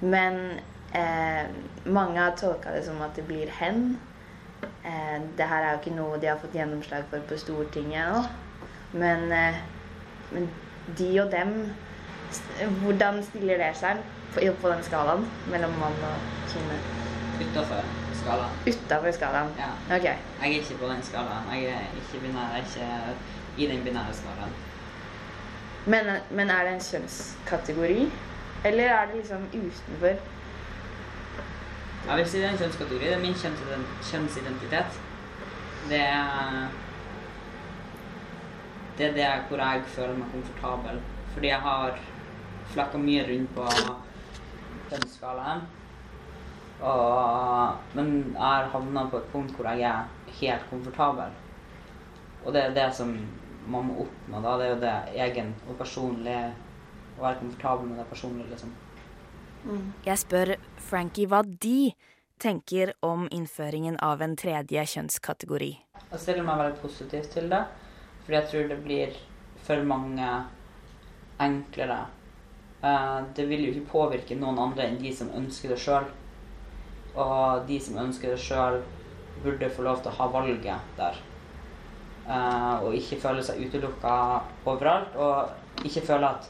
men 0.06 0.60
eh, 0.94 1.50
mange 1.90 2.22
har 2.22 2.38
tolka 2.38 2.76
det 2.76 2.86
som 2.86 3.02
at 3.02 3.18
det 3.18 3.26
blir 3.26 3.50
hen. 3.58 3.98
Eh, 4.62 5.18
det 5.38 5.50
her 5.50 5.66
er 5.66 5.74
jo 5.74 5.82
ikke 5.82 5.98
noe 5.98 6.22
de 6.22 6.30
har 6.30 6.38
fått 6.42 6.56
gjennomslag 6.58 7.10
for 7.10 7.26
på 7.26 7.42
Stortinget 7.42 8.14
nå. 8.14 8.22
Men, 9.02 9.32
eh, 9.34 9.60
men 10.32 10.48
de 10.96 11.12
og 11.26 11.34
dem 11.34 11.60
Hvordan 12.82 13.22
stiller 13.24 13.60
det 13.62 13.70
seg 13.80 14.02
på, 14.34 14.44
på 14.62 14.70
den 14.70 14.84
skalaen 14.84 15.26
mellom 15.52 15.74
mann 15.82 15.98
og 16.10 16.30
kvinne? 16.52 16.80
Utafor 17.42 17.84
skalaen. 18.22 18.56
Utafor 18.68 19.12
skalaen? 19.12 19.52
Ja. 19.60 19.72
Ok. 19.96 20.04
Jeg 20.04 20.18
er 20.42 20.46
ikke 20.62 20.78
på 20.82 20.88
den 20.92 21.04
skalaen. 21.04 21.52
Jeg 21.54 21.64
er 21.76 22.00
ikke 22.00 22.24
binær. 22.26 22.56
Jeg 22.56 22.88
er 22.88 23.12
ikke 23.12 23.64
i 23.64 23.68
den 23.72 23.84
binære 23.84 24.14
skalaen. 24.14 24.56
Men, 25.86 26.10
men 26.32 26.50
er 26.50 26.64
det 26.64 26.74
en 26.74 26.80
kjønnskategori? 26.80 28.12
Eller 28.66 28.84
er 28.84 29.06
det 29.06 29.16
liksom 29.22 29.46
utenfor? 29.54 30.18
Jeg 32.08 32.18
vil 32.18 32.28
si 32.30 32.38
det 32.38 32.46
er 32.46 32.52
en 32.52 32.58
kjønnskategori. 32.58 33.06
Det 33.06 33.14
er 33.14 33.24
min 33.24 33.40
kjønnsidentitet. 34.12 35.00
Det 35.90 36.02
er 36.02 36.68
Det 38.98 39.06
er 39.06 39.14
det 39.14 39.26
hvor 39.50 39.58
jeg 39.62 39.82
føler 39.86 40.16
meg 40.18 40.32
komfortabel. 40.32 41.02
Fordi 41.34 41.48
jeg 41.48 41.60
har 41.62 42.00
flakka 42.74 42.98
mye 42.98 43.26
rundt 43.28 43.56
på 43.56 43.66
kjønnsskalaen. 44.92 45.66
Og, 46.78 47.78
men 47.98 48.12
jeg 48.34 48.42
har 48.42 48.70
havna 48.74 49.08
på 49.10 49.20
et 49.22 49.30
punkt 49.34 49.56
hvor 49.58 49.70
jeg 49.72 49.88
er 49.90 50.34
helt 50.40 50.68
komfortabel. 50.70 51.34
Og 52.46 52.54
det 52.54 52.64
er 52.64 52.76
det 52.76 52.90
som 52.96 53.16
man 53.68 53.88
må 53.90 54.04
oppnå 54.06 54.42
da. 54.44 54.58
Det 54.60 54.68
er 54.68 54.74
jo 54.74 54.82
det 54.84 54.98
egen 55.28 55.54
og 55.68 55.78
personlig 55.80 56.38
Å 57.18 57.24
være 57.24 57.40
komfortabel 57.40 57.88
med 57.90 57.98
det 57.98 58.04
personlige, 58.12 58.46
liksom. 58.52 58.76
Jeg 60.06 60.22
spør 60.22 60.52
Frankie 60.78 61.26
hva 61.28 61.40
de 61.42 61.96
tenker 62.38 62.92
om 63.02 63.26
innføringen 63.34 63.98
av 64.06 64.22
en 64.22 64.36
tredje 64.38 64.84
kjønnskategori. 64.94 65.72
Jeg 66.12 66.22
stiller 66.22 66.46
meg 66.46 66.62
veldig 66.62 66.78
positivt 66.84 67.32
til 67.34 67.50
det, 67.50 67.64
fordi 68.22 68.38
jeg 68.38 68.50
tror 68.52 68.70
det 68.70 68.78
blir 68.86 69.18
for 69.66 69.90
mange 69.90 70.30
enklere. 71.42 72.04
Eh, 72.84 73.22
Det 73.34 73.46
vil 73.50 73.66
jo 73.66 73.72
ikke 73.74 73.92
påvirke 73.92 74.38
noen 74.38 74.60
andre 74.60 74.88
enn 74.88 75.00
de 75.02 75.14
som 75.14 75.32
ønsker 75.34 75.70
det 75.70 75.80
sjøl. 75.82 76.06
Og 77.16 77.66
de 77.68 77.80
som 77.82 77.98
ønsker 77.98 78.30
det 78.30 78.40
sjøl, 78.40 78.84
burde 79.44 79.70
få 79.70 79.84
lov 79.86 80.02
til 80.02 80.12
å 80.12 80.18
ha 80.18 80.28
valget 80.28 80.98
der. 80.98 81.16
Eh, 82.28 82.84
Og 82.84 82.94
ikke 82.94 83.22
føle 83.22 83.44
seg 83.44 83.64
utelukka 83.66 84.44
overalt, 84.66 85.16
og 85.16 85.86
ikke 85.86 86.06
føle 86.06 86.30
at 86.30 86.50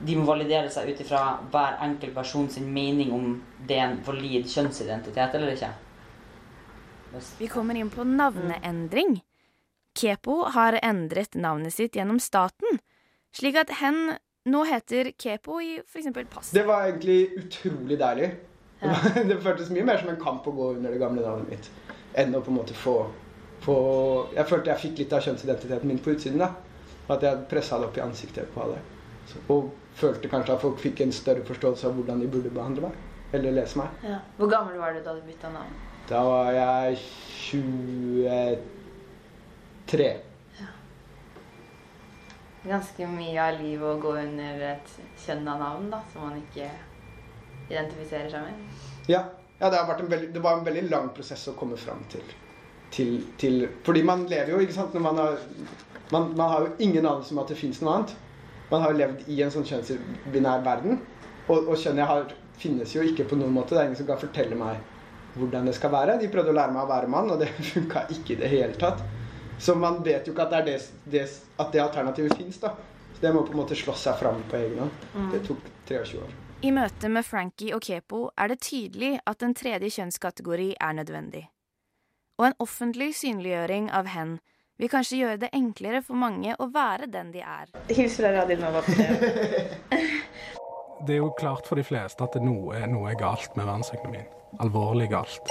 de 0.00 0.16
må 0.16 0.24
validere 0.24 0.70
seg 0.72 0.88
ut 0.88 1.00
ifra 1.00 1.38
hver 1.52 1.76
enkelt 1.84 2.14
person 2.14 2.48
sin 2.48 2.72
mening 2.72 3.12
om 3.12 3.42
det 3.68 3.76
er 3.76 3.90
en 3.90 4.02
valid 4.06 4.46
kjønnsidentitet 4.48 5.34
eller 5.34 5.52
ikke. 5.52 5.72
Vi 7.38 7.48
kommer 7.50 7.76
inn 7.76 7.90
på 7.90 8.04
navneendring. 8.06 9.20
Kepo 9.94 10.44
har 10.54 10.78
endret 10.82 11.34
navnet 11.34 11.74
sitt 11.74 11.98
gjennom 11.98 12.20
staten, 12.22 12.80
slik 13.34 13.58
at 13.60 13.74
hen 13.82 14.16
nå 14.44 14.64
heter 14.64 15.12
Kepo 15.18 15.60
i 15.60 15.82
f.eks. 15.86 16.06
pass. 16.30 16.50
Det 16.50 16.62
var 16.62 16.82
egentlig 16.88 17.32
utrolig 17.36 17.98
deilig. 17.98 18.30
Det, 18.80 19.24
det 19.28 19.40
føltes 19.44 19.70
mye 19.70 19.84
mer 19.84 19.98
som 20.00 20.08
en 20.08 20.20
kamp 20.20 20.46
å 20.48 20.50
gå 20.56 20.70
under 20.76 20.90
det 20.92 20.98
gamle 21.02 21.22
navnet 21.24 21.50
mitt 21.50 21.70
enn 22.18 22.34
å 22.34 22.40
på 22.42 22.50
en 22.50 22.56
måte 22.56 22.74
få, 22.74 23.06
få 23.62 23.74
Jeg 24.34 24.46
følte 24.50 24.70
jeg 24.72 24.82
fikk 24.82 24.98
litt 25.02 25.12
av 25.14 25.20
kjønnsidentiteten 25.26 25.88
min 25.88 26.02
på 26.02 26.10
utsiden. 26.14 26.38
da. 26.42 26.48
At 27.10 27.22
jeg 27.26 27.34
pressa 27.50 27.78
det 27.78 27.86
opp 27.90 27.98
i 27.98 28.02
ansiktet 28.02 28.54
på 28.54 28.60
alle. 28.64 28.78
Så, 29.28 29.36
og 29.52 29.60
følte 30.00 30.28
kanskje 30.32 30.54
at 30.56 30.64
folk 30.64 30.78
fikk 30.80 30.96
en 31.04 31.12
større 31.14 31.44
forståelse 31.46 31.86
av 31.86 31.92
hvordan 31.98 32.18
de 32.24 32.28
burde 32.32 32.50
behandle 32.54 32.80
meg. 32.88 32.94
Eller 33.36 33.50
lese 33.54 33.78
meg. 33.78 33.88
Ja. 34.06 34.18
Hvor 34.38 34.48
gammel 34.50 34.76
var 34.80 34.90
du 34.96 35.00
da 35.04 35.10
du 35.14 35.22
bytta 35.26 35.48
navn? 35.54 35.72
Da 36.08 36.20
var 36.26 36.52
jeg 36.56 36.86
23. 37.50 40.29
Ganske 42.62 43.06
mye 43.08 43.40
av 43.40 43.56
livet 43.56 43.86
å 43.88 43.98
gå 44.02 44.14
under 44.20 44.64
et 44.74 44.94
kjønn 45.22 45.46
av 45.48 45.60
navn 45.62 45.86
da, 45.92 46.02
som 46.12 46.26
man 46.26 46.36
ikke 46.42 46.68
identifiserer 47.70 48.28
seg 48.32 48.44
med. 48.44 48.80
Ja, 49.08 49.22
ja 49.60 49.70
det, 49.72 49.80
veldig, 50.00 50.32
det 50.34 50.42
var 50.44 50.58
en 50.58 50.66
veldig 50.66 50.82
lang 50.90 51.08
prosess 51.16 51.46
å 51.48 51.56
komme 51.56 51.78
fram 51.80 52.02
til. 52.12 52.26
til, 52.90 53.14
til 53.40 53.64
fordi 53.86 54.02
man 54.04 54.26
lever 54.28 54.52
jo, 54.52 54.60
ikke 54.60 54.76
sant 54.76 54.98
man 55.00 55.18
har, 55.22 55.38
man, 56.10 56.32
man 56.36 56.52
har 56.52 56.66
jo 56.66 56.74
ingen 56.78 57.06
anelse 57.06 57.32
om 57.32 57.40
at 57.44 57.52
det 57.52 57.58
fins 57.60 57.80
noe 57.80 57.96
annet. 57.96 58.14
Man 58.70 58.84
har 58.84 58.92
jo 58.92 59.00
levd 59.00 59.28
i 59.32 59.40
en 59.42 59.50
sånn 59.54 59.66
kjønnsbinær 59.66 60.64
verden. 60.66 61.00
Og, 61.48 61.64
og 61.64 61.76
kjønnet 61.80 62.06
har, 62.06 62.34
finnes 62.60 62.92
jo 62.94 63.02
ikke 63.06 63.26
på 63.30 63.38
noen 63.40 63.54
måte. 63.56 63.74
Det 63.74 63.82
er 63.82 63.88
ingen 63.88 63.98
som 63.98 64.10
kan 64.10 64.20
fortelle 64.20 64.58
meg 64.58 64.84
hvordan 65.38 65.66
det 65.66 65.74
skal 65.78 65.94
være. 65.94 66.18
De 66.20 66.28
prøvde 66.30 66.52
å 66.52 66.58
lære 66.58 66.74
meg 66.74 66.84
å 66.84 66.90
være 66.90 67.10
mann, 67.10 67.32
og 67.32 67.40
det 67.40 67.50
funka 67.72 68.04
ikke 68.12 68.36
i 68.36 68.40
det 68.42 68.52
hele 68.52 68.76
tatt. 68.78 69.02
Så 69.60 69.74
man 69.74 70.02
vet 70.02 70.26
jo 70.26 70.32
ikke 70.32 70.46
at 70.46 70.52
det, 70.54 70.58
er 70.58 70.64
det, 70.64 70.78
det, 71.12 71.24
at 71.60 71.72
det 71.72 71.82
alternativet 71.82 72.36
fins. 72.36 72.60
Så 72.60 72.70
det 73.20 73.32
må 73.34 73.42
på 73.44 73.52
en 73.52 73.60
måte 73.60 73.76
slåss 73.76 74.06
seg 74.08 74.16
fram 74.22 74.40
på 74.48 74.56
egen 74.56 74.78
hånd. 74.80 75.02
Mm. 75.14 75.26
Det 75.34 75.42
tok 75.48 75.66
23 75.88 76.22
år. 76.24 76.36
I 76.60 76.70
møte 76.76 77.08
med 77.08 77.24
Frankie 77.24 77.74
og 77.76 77.84
Kepo 77.84 78.26
er 78.36 78.52
det 78.52 78.60
tydelig 78.64 79.14
at 79.28 79.44
en 79.44 79.54
tredje 79.56 79.90
kjønnskategori 79.96 80.74
er 80.80 80.96
nødvendig. 80.96 81.44
Og 82.40 82.48
en 82.48 82.56
offentlig 82.60 83.14
synliggjøring 83.16 83.90
av 83.92 84.08
hen 84.12 84.38
vil 84.80 84.88
kanskje 84.92 85.20
gjøre 85.20 85.40
det 85.42 85.52
enklere 85.56 86.00
for 86.04 86.16
mange 86.16 86.56
å 86.56 86.68
være 86.72 87.10
den 87.12 87.32
de 87.34 87.44
er. 87.44 87.68
Hils 87.92 88.16
fra 88.16 88.32
Radionova 88.32 88.84
på 88.86 88.96
det. 88.96 89.10
Det 91.00 91.14
er 91.14 91.22
jo 91.22 91.30
klart 91.32 91.64
for 91.64 91.80
de 91.80 91.84
fleste 91.84 92.20
at 92.26 92.34
noe, 92.44 92.76
noe 92.92 93.08
er 93.08 93.16
galt 93.16 93.54
med 93.56 93.64
verdensøkonomien. 93.64 94.26
Alvorlig 94.60 95.06
galt. 95.08 95.48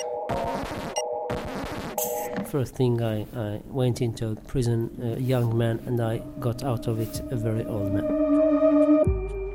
First 2.52 2.76
thing 2.76 3.02
I, 3.02 3.26
I 3.36 3.62
went 3.70 4.02
into 4.02 4.36
prison 4.48 4.90
a 5.04 5.20
young 5.20 5.58
man 5.58 5.80
and 5.88 6.02
I 6.02 6.22
got 6.40 6.64
out 6.64 6.88
of 6.88 7.00
it 7.00 7.22
a 7.32 7.36
very 7.36 7.66
old 7.66 7.94
man. 7.94 8.06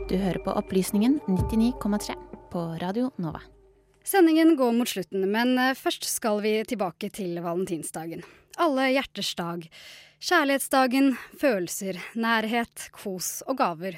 Du 0.09 0.17
hører 0.17 0.39
på 0.39 0.51
Opplysningen 0.51 1.21
99,3 1.27 2.15
på 2.53 2.59
Radio 2.81 3.11
Nova. 3.17 3.41
Sendingen 4.05 4.57
går 4.57 4.73
mot 4.73 4.89
slutten, 4.89 5.31
men 5.33 5.59
eh, 5.59 5.75
først 5.75 6.05
skal 6.05 6.43
vi 6.45 6.59
tilbake 6.69 7.09
til 7.11 7.39
valentinsdagen. 7.41 8.21
Alle 8.61 8.91
hjerters 8.93 9.33
dag. 9.35 9.65
Kjærlighetsdagen, 10.21 11.15
følelser, 11.41 11.99
nærhet, 12.15 12.91
kos 12.93 13.41
og 13.49 13.59
gaver. 13.59 13.97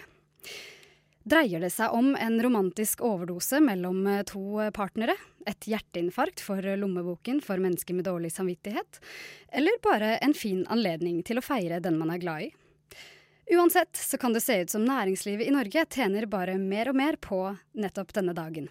Dreier 1.27 1.59
det 1.59 1.73
seg 1.75 1.91
om 1.91 2.13
en 2.15 2.37
romantisk 2.39 3.01
overdose 3.03 3.59
mellom 3.59 4.05
eh, 4.07 4.23
to 4.29 4.61
partnere? 4.75 5.17
Et 5.47 5.67
hjerteinfarkt 5.73 6.39
for 6.43 6.63
lommeboken 6.79 7.41
for 7.43 7.59
mennesker 7.59 7.99
med 7.99 8.07
dårlig 8.07 8.31
samvittighet? 8.35 9.01
Eller 9.51 9.81
bare 9.83 10.13
en 10.23 10.37
fin 10.39 10.63
anledning 10.71 11.25
til 11.27 11.41
å 11.41 11.43
feire 11.43 11.81
den 11.83 11.99
man 11.99 12.15
er 12.15 12.23
glad 12.23 12.47
i? 12.47 12.53
Uansett 13.57 13.99
så 13.99 14.19
kan 14.23 14.35
det 14.35 14.45
se 14.47 14.61
ut 14.63 14.71
som 14.71 14.87
næringslivet 14.87 15.51
i 15.51 15.55
Norge 15.55 15.87
tjener 15.91 16.31
bare 16.31 16.55
mer 16.63 16.93
og 16.95 16.99
mer 16.99 17.19
på 17.19 17.41
nettopp 17.75 18.15
denne 18.15 18.35
dagen. 18.35 18.71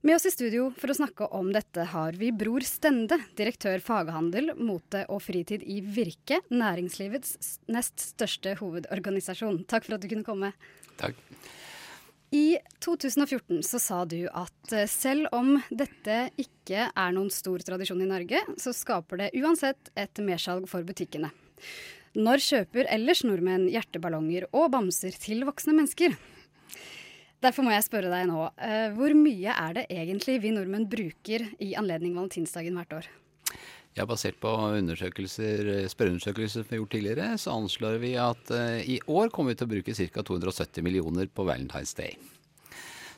Med 0.00 0.16
oss 0.16 0.28
i 0.28 0.32
studio 0.32 0.70
for 0.78 0.92
å 0.92 0.96
snakke 0.96 1.28
om 1.36 1.52
dette 1.52 1.84
har 1.92 2.16
vi 2.16 2.32
Bror 2.32 2.64
Stende, 2.64 3.16
direktør 3.36 3.80
faghandel, 3.84 4.54
mote 4.56 5.04
og 5.12 5.24
fritid 5.24 5.64
i 5.68 5.80
Virke, 5.84 6.40
næringslivets 6.48 7.58
nest 7.68 8.12
største 8.14 8.56
hovedorganisasjon. 8.60 9.66
Takk 9.68 9.88
for 9.88 9.98
at 9.98 10.04
du 10.04 10.12
kunne 10.12 10.24
komme. 10.24 10.54
Takk. 10.98 11.24
I 12.30 12.58
2014 12.84 13.62
så 13.64 13.78
sa 13.80 14.02
du 14.04 14.26
at 14.28 14.72
eh, 14.76 14.88
selv 14.90 15.30
om 15.32 15.54
dette 15.70 16.16
ikke 16.36 16.90
er 16.90 17.14
noen 17.16 17.30
stor 17.32 17.62
tradisjon 17.64 18.02
i 18.04 18.08
Norge, 18.08 18.42
så 18.60 18.74
skaper 18.76 19.22
det 19.22 19.30
uansett 19.40 19.88
et 19.96 20.20
mersalg 20.20 20.68
for 20.68 20.84
butikkene. 20.84 21.30
Når 22.18 22.42
kjøper 22.44 22.88
ellers 22.92 23.22
nordmenn 23.24 23.68
hjerteballonger 23.72 24.48
og 24.52 24.68
bamser 24.74 25.16
til 25.16 25.46
voksne 25.48 25.76
mennesker? 25.78 26.18
Derfor 27.40 27.64
må 27.64 27.72
jeg 27.72 27.86
spørre 27.86 28.12
deg 28.12 28.28
nå, 28.28 28.44
eh, 28.60 28.90
hvor 28.98 29.14
mye 29.16 29.54
er 29.54 29.78
det 29.78 29.86
egentlig 29.94 30.40
vi 30.42 30.52
nordmenn 30.52 30.88
bruker 30.90 31.46
i 31.64 31.72
anledning 31.80 32.16
valentinsdagen 32.18 32.76
hvert 32.76 32.96
år? 32.98 33.10
Ja, 33.98 34.04
Basert 34.06 34.38
på 34.38 34.52
undersøkelser, 34.78 35.88
spørreundersøkelser 35.90 36.62
vi 36.62 36.76
har 36.76 36.82
gjort 36.84 36.92
tidligere, 36.94 37.28
så 37.42 37.56
anslår 37.58 37.98
vi 37.98 38.14
at 38.22 38.52
uh, 38.54 38.78
i 38.78 39.00
år 39.10 39.32
kommer 39.34 39.56
vi 39.56 39.58
til 39.58 39.66
å 39.66 39.72
bruke 39.74 39.96
ca. 39.98 40.22
270 40.22 40.86
millioner 40.86 41.26
på 41.26 41.46
Valentine's 41.48 41.96
Day. 41.98 42.14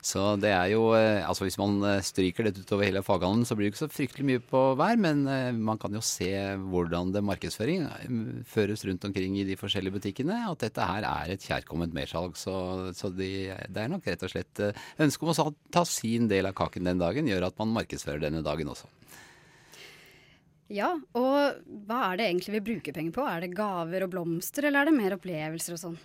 Så 0.01 0.21
det 0.41 0.51
er 0.55 0.71
jo 0.73 0.95
eh, 0.97 1.21
Altså 1.29 1.45
hvis 1.45 1.59
man 1.61 1.77
eh, 1.85 2.01
stryker 2.05 2.47
dette 2.47 2.63
utover 2.65 2.89
hele 2.89 3.03
faghandelen, 3.05 3.45
så 3.45 3.57
blir 3.57 3.69
det 3.69 3.75
ikke 3.75 3.83
så 3.83 3.91
fryktelig 3.93 4.27
mye 4.31 4.43
på 4.53 4.63
hver, 4.81 4.97
men 5.01 5.27
eh, 5.29 5.51
man 5.53 5.81
kan 5.81 5.93
jo 5.93 6.01
se 6.05 6.31
hvordan 6.73 7.13
det 7.13 7.23
markedsføring 7.29 7.85
eh, 7.85 8.15
føres 8.49 8.85
rundt 8.89 9.05
omkring 9.05 9.37
i 9.37 9.45
de 9.49 9.59
forskjellige 9.61 9.99
butikkene, 9.99 10.39
at 10.49 10.65
dette 10.65 10.89
her 10.89 11.05
er 11.05 11.35
et 11.35 11.45
kjærkomment 11.45 11.93
mersalg. 11.97 12.39
Så, 12.41 12.55
så 12.97 13.13
de, 13.13 13.51
det 13.69 13.85
er 13.85 13.93
nok 13.93 14.09
rett 14.09 14.25
og 14.25 14.33
slett 14.33 14.65
eh, 14.65 14.87
ønsket 15.05 15.29
om 15.29 15.35
å 15.35 15.51
ta 15.77 15.85
sin 15.89 16.31
del 16.33 16.49
av 16.49 16.57
kaken 16.57 16.89
den 16.89 17.05
dagen, 17.05 17.29
gjør 17.29 17.51
at 17.51 17.61
man 17.61 17.77
markedsfører 17.77 18.25
denne 18.25 18.45
dagen 18.47 18.73
også. 18.73 18.89
Ja, 20.71 20.93
og 21.19 21.65
hva 21.89 22.01
er 22.13 22.21
det 22.21 22.29
egentlig 22.29 22.53
vi 22.55 22.67
bruker 22.69 22.95
penger 22.95 23.15
på? 23.17 23.27
Er 23.27 23.43
det 23.43 23.57
gaver 23.59 24.07
og 24.07 24.13
blomster, 24.13 24.69
eller 24.69 24.85
er 24.85 24.91
det 24.91 24.99
mer 25.01 25.17
opplevelser 25.17 25.75
og 25.75 25.83
sånn? 25.83 25.97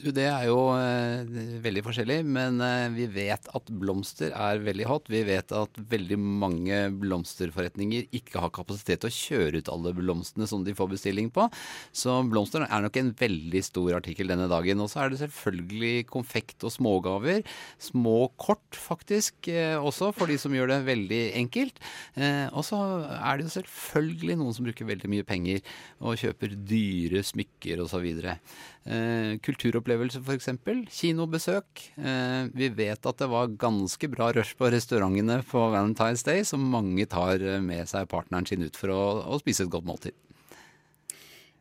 Du, 0.00 0.08
det 0.16 0.24
er 0.24 0.46
jo 0.48 0.70
eh, 0.72 1.26
veldig 1.60 1.82
forskjellig, 1.84 2.22
men 2.24 2.56
eh, 2.64 2.86
vi 2.94 3.04
vet 3.12 3.44
at 3.52 3.72
blomster 3.82 4.32
er 4.32 4.62
veldig 4.64 4.86
hot. 4.88 5.10
Vi 5.12 5.20
vet 5.28 5.52
at 5.52 5.80
veldig 5.90 6.16
mange 6.16 6.78
blomsterforretninger 7.02 8.08
ikke 8.16 8.40
har 8.40 8.52
kapasitet 8.56 9.02
til 9.02 9.10
å 9.10 9.16
kjøre 9.18 9.60
ut 9.60 9.70
alle 9.72 9.92
blomstene 9.96 10.48
som 10.48 10.64
de 10.64 10.72
får 10.76 10.88
bestilling 10.94 11.28
på. 11.34 11.44
Så 11.92 12.16
blomster 12.32 12.64
er 12.64 12.86
nok 12.86 12.96
en 12.96 13.12
veldig 13.20 13.62
stor 13.66 13.98
artikkel 13.98 14.32
denne 14.32 14.48
dagen. 14.50 14.80
Og 14.80 14.88
så 14.92 15.04
er 15.04 15.12
det 15.12 15.20
selvfølgelig 15.20 16.08
konfekt 16.08 16.64
og 16.64 16.72
smågaver. 16.78 17.44
Små 17.90 18.30
kort, 18.40 18.80
faktisk, 18.80 19.52
eh, 19.52 19.76
også 19.76 20.14
for 20.16 20.32
de 20.32 20.40
som 20.40 20.56
gjør 20.56 20.72
det 20.72 20.80
veldig 20.88 21.22
enkelt. 21.44 21.84
Eh, 22.16 22.48
og 22.48 22.64
så 22.64 22.80
er 23.20 23.36
det 23.36 23.50
jo 23.50 23.56
selvfølgelig 23.60 24.40
noen 24.40 24.56
som 24.56 24.64
bruker 24.64 24.88
veldig 24.88 25.12
mye 25.12 25.28
penger 25.28 25.60
og 26.00 26.16
kjøper 26.24 26.56
dyre 26.56 27.20
smykker 27.26 27.84
osv. 27.84 28.08
Eh, 28.88 29.36
kulturopplevelser 29.44 30.22
f.eks. 30.24 30.48
Kinobesøk. 30.96 31.82
Eh, 32.00 32.48
vi 32.56 32.70
vet 32.72 33.04
at 33.06 33.20
det 33.20 33.28
var 33.28 33.52
ganske 33.60 34.08
bra 34.08 34.30
rush 34.32 34.56
på 34.56 34.70
restaurantene 34.72 35.42
på 35.44 35.66
Valentine's 35.74 36.24
Day, 36.24 36.46
så 36.48 36.56
mange 36.56 37.04
tar 37.10 37.44
eh, 37.44 37.60
med 37.60 37.90
seg 37.90 38.08
partneren 38.08 38.48
sin 38.48 38.64
ut 38.64 38.80
for 38.80 38.94
å, 38.94 39.02
å 39.28 39.40
spise 39.42 39.66
et 39.66 39.72
godt 39.72 39.88
måltid. 39.88 40.16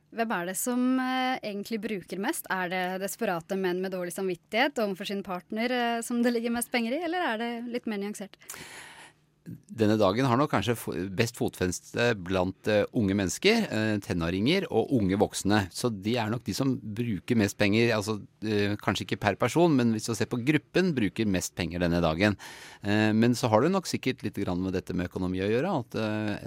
Hvem 0.09 0.31
er 0.33 0.47
det 0.49 0.55
som 0.57 0.85
eh, 1.03 1.35
egentlig 1.43 1.81
bruker 1.83 2.21
mest? 2.23 2.47
Er 2.49 2.71
det 2.71 2.83
desperate 3.03 3.57
menn 3.59 3.83
med 3.83 3.93
dårlig 3.93 4.15
samvittighet 4.15 4.79
overfor 4.81 5.11
sin 5.11 5.21
partner 5.25 5.75
eh, 5.75 5.99
som 6.05 6.23
det 6.23 6.33
ligger 6.33 6.55
mest 6.55 6.71
penger 6.73 6.95
i, 6.97 7.03
eller 7.05 7.33
er 7.33 7.41
det 7.43 7.51
litt 7.75 7.89
mer 7.89 8.01
nyansert? 8.01 8.39
Denne 9.49 9.95
dagen 9.97 10.27
har 10.27 10.37
nok 10.37 10.51
kanskje 10.51 10.75
best 11.15 11.37
fotfeste 11.39 12.11
blant 12.21 12.67
eh, 12.69 12.83
unge 12.97 13.15
mennesker, 13.17 13.65
eh, 13.73 13.95
tenåringer 14.03 14.67
og 14.69 14.91
unge 14.97 15.17
voksne. 15.21 15.63
Så 15.73 15.89
de 15.93 16.15
er 16.21 16.29
nok 16.29 16.43
de 16.45 16.55
som 16.57 16.75
bruker 16.77 17.39
mest 17.39 17.57
penger. 17.59 17.93
Altså 17.95 18.19
eh, 18.43 18.75
kanskje 18.81 19.07
ikke 19.07 19.19
per 19.23 19.39
person, 19.41 19.73
men 19.77 19.95
hvis 19.95 20.09
du 20.09 20.13
ser 20.17 20.29
på 20.29 20.41
gruppen, 20.45 20.93
bruker 20.97 21.29
mest 21.29 21.55
penger 21.57 21.81
denne 21.83 22.01
dagen. 22.03 22.37
Men 22.81 23.33
så 23.35 23.49
har 23.51 23.63
det 23.63 23.71
nok 23.73 23.87
sikkert 23.89 24.21
litt 24.23 24.37
med 24.39 24.73
dette 24.73 24.93
med 24.95 25.09
økonomi 25.09 25.41
å 25.43 25.49
gjøre. 25.49 25.73
At 25.81 25.97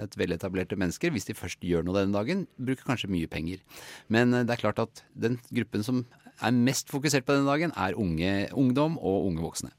et 0.05 0.17
veletablerte 0.17 0.77
mennesker, 0.79 1.13
hvis 1.13 1.27
de 1.29 1.37
først 1.37 1.61
gjør 1.63 1.85
noe 1.85 1.99
denne 1.99 2.15
dagen, 2.15 2.47
bruker 2.57 2.87
kanskje 2.87 3.11
mye 3.13 3.29
penger. 3.29 3.61
Men 4.07 4.33
det 4.33 4.55
er 4.55 4.63
klart 4.63 4.81
at 4.81 5.03
den 5.13 5.39
gruppen 5.53 5.85
som 5.85 6.03
er 6.41 6.55
mest 6.55 6.91
fokusert 6.93 7.27
på 7.27 7.37
denne 7.37 7.49
dagen, 7.49 7.73
er 7.77 7.97
unge, 7.99 8.33
ungdom 8.57 8.97
og 8.97 9.29
unge 9.29 9.45
voksne. 9.45 9.73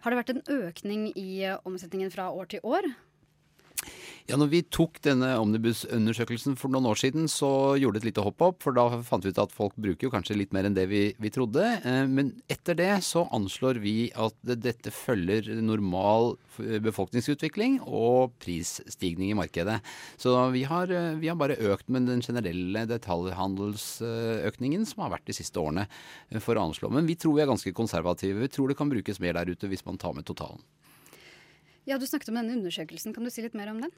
Har 0.00 0.12
det 0.12 0.16
vært 0.16 0.30
en 0.32 0.44
økning 0.48 1.08
i 1.12 1.42
eh, 1.44 1.58
omsetningen 1.68 2.12
fra 2.12 2.30
år 2.32 2.48
til 2.54 2.64
år? 2.64 2.86
Ja, 4.30 4.36
når 4.38 4.50
vi 4.52 4.58
tok 4.62 5.00
denne 5.02 5.32
omnibusundersøkelsen 5.40 6.54
for 6.58 6.70
noen 6.70 6.86
år 6.86 6.98
siden, 7.00 7.24
så 7.26 7.74
gjorde 7.80 7.98
det 7.98 8.04
et 8.04 8.08
lite 8.12 8.22
hopp 8.22 8.42
opp, 8.46 8.60
for 8.62 8.76
da 8.76 8.84
fant 9.02 9.24
vi 9.26 9.32
ut 9.34 9.40
at 9.42 9.50
folk 9.50 9.74
bruker 9.74 10.06
jo 10.06 10.12
kanskje 10.12 10.36
litt 10.38 10.52
mer 10.54 10.68
enn 10.68 10.76
det 10.76 10.84
vi, 10.86 11.00
vi 11.18 11.32
trodde. 11.34 11.64
Eh, 11.82 12.06
Men 12.06 12.30
etter 12.46 12.78
det 12.78 12.92
så 13.02 13.24
anslår 13.34 13.80
vi 13.82 14.12
at 14.14 14.36
dette 14.46 14.92
følger 14.94 15.48
normal 15.58 16.36
befolkningsutvikling 16.84 17.80
og 17.82 18.36
prisstigning 18.38 19.32
i 19.32 19.38
markedet. 19.40 19.80
Så 20.20 20.36
vi 20.54 20.62
har, 20.70 20.92
eh, 20.94 21.18
vi 21.18 21.26
har 21.26 21.40
bare 21.40 21.58
økt 21.58 21.90
med 21.90 22.06
den 22.06 22.22
generelle 22.22 22.86
detaljhandelsøkningen 22.86 24.86
som 24.86 25.02
har 25.02 25.16
vært 25.16 25.26
de 25.26 25.40
siste 25.40 25.58
årene 25.58 25.88
eh, 26.30 26.38
for 26.38 26.54
å 26.54 26.70
anslå. 26.70 26.92
Men 26.92 27.10
vi 27.10 27.18
tror 27.18 27.34
vi 27.34 27.42
er 27.42 27.50
ganske 27.50 27.74
konservative. 27.74 28.46
Vi 28.46 28.54
tror 28.54 28.70
det 28.70 28.78
kan 28.78 28.94
brukes 28.94 29.18
mer 29.18 29.34
der 29.34 29.50
ute 29.50 29.66
hvis 29.66 29.86
man 29.86 29.98
tar 29.98 30.14
med 30.14 30.30
totalen. 30.30 30.62
Ja, 31.88 31.98
Du 31.98 32.06
snakket 32.06 32.28
om 32.32 32.38
denne 32.40 32.56
undersøkelsen. 32.58 33.14
Kan 33.14 33.24
du 33.24 33.30
si 33.32 33.42
litt 33.42 33.56
mer 33.56 33.70
om 33.72 33.80
den? 33.80 33.92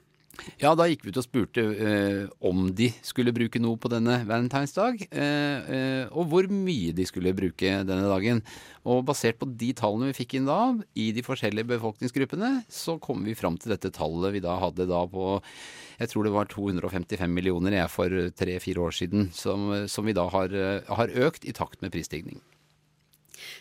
Ja, 0.56 0.70
da 0.72 0.86
gikk 0.88 1.02
vi 1.04 1.12
ut 1.12 1.18
og 1.20 1.26
spurte 1.26 1.60
eh, 1.60 2.22
om 2.40 2.70
de 2.72 2.88
skulle 3.04 3.34
bruke 3.36 3.60
noe 3.60 3.76
på 3.76 3.90
denne 3.92 4.14
valentinsdag, 4.24 5.02
eh, 5.12 5.72
eh, 5.76 6.04
og 6.08 6.30
hvor 6.30 6.48
mye 6.48 6.94
de 6.96 7.04
skulle 7.04 7.34
bruke 7.36 7.74
denne 7.84 8.08
dagen. 8.08 8.40
Og 8.88 9.04
basert 9.04 9.36
på 9.42 9.50
de 9.60 9.74
tallene 9.76 10.08
vi 10.08 10.16
fikk 10.22 10.38
inn 10.38 10.48
da, 10.48 10.72
i 10.96 11.10
de 11.12 11.24
forskjellige 11.26 11.68
befolkningsgruppene, 11.74 12.62
så 12.72 12.96
kom 13.02 13.26
vi 13.28 13.36
fram 13.36 13.60
til 13.60 13.74
dette 13.74 13.92
tallet 13.92 14.32
vi 14.38 14.44
da 14.44 14.56
hadde 14.62 14.88
da 14.88 15.04
på 15.10 15.36
jeg 16.02 16.10
tror 16.10 16.26
det 16.26 16.32
var 16.34 16.48
255 16.50 17.30
millioner 17.30 17.76
jeg 17.76 17.90
for 17.92 18.14
tre-fire 18.34 18.82
år 18.82 18.94
siden, 18.96 19.28
som, 19.36 19.68
som 19.86 20.08
vi 20.08 20.16
da 20.16 20.24
har, 20.32 20.54
eh, 20.56 20.80
har 20.88 21.12
økt 21.28 21.44
i 21.46 21.54
takt 21.54 21.82
med 21.84 21.92
prisstigning. 21.94 22.40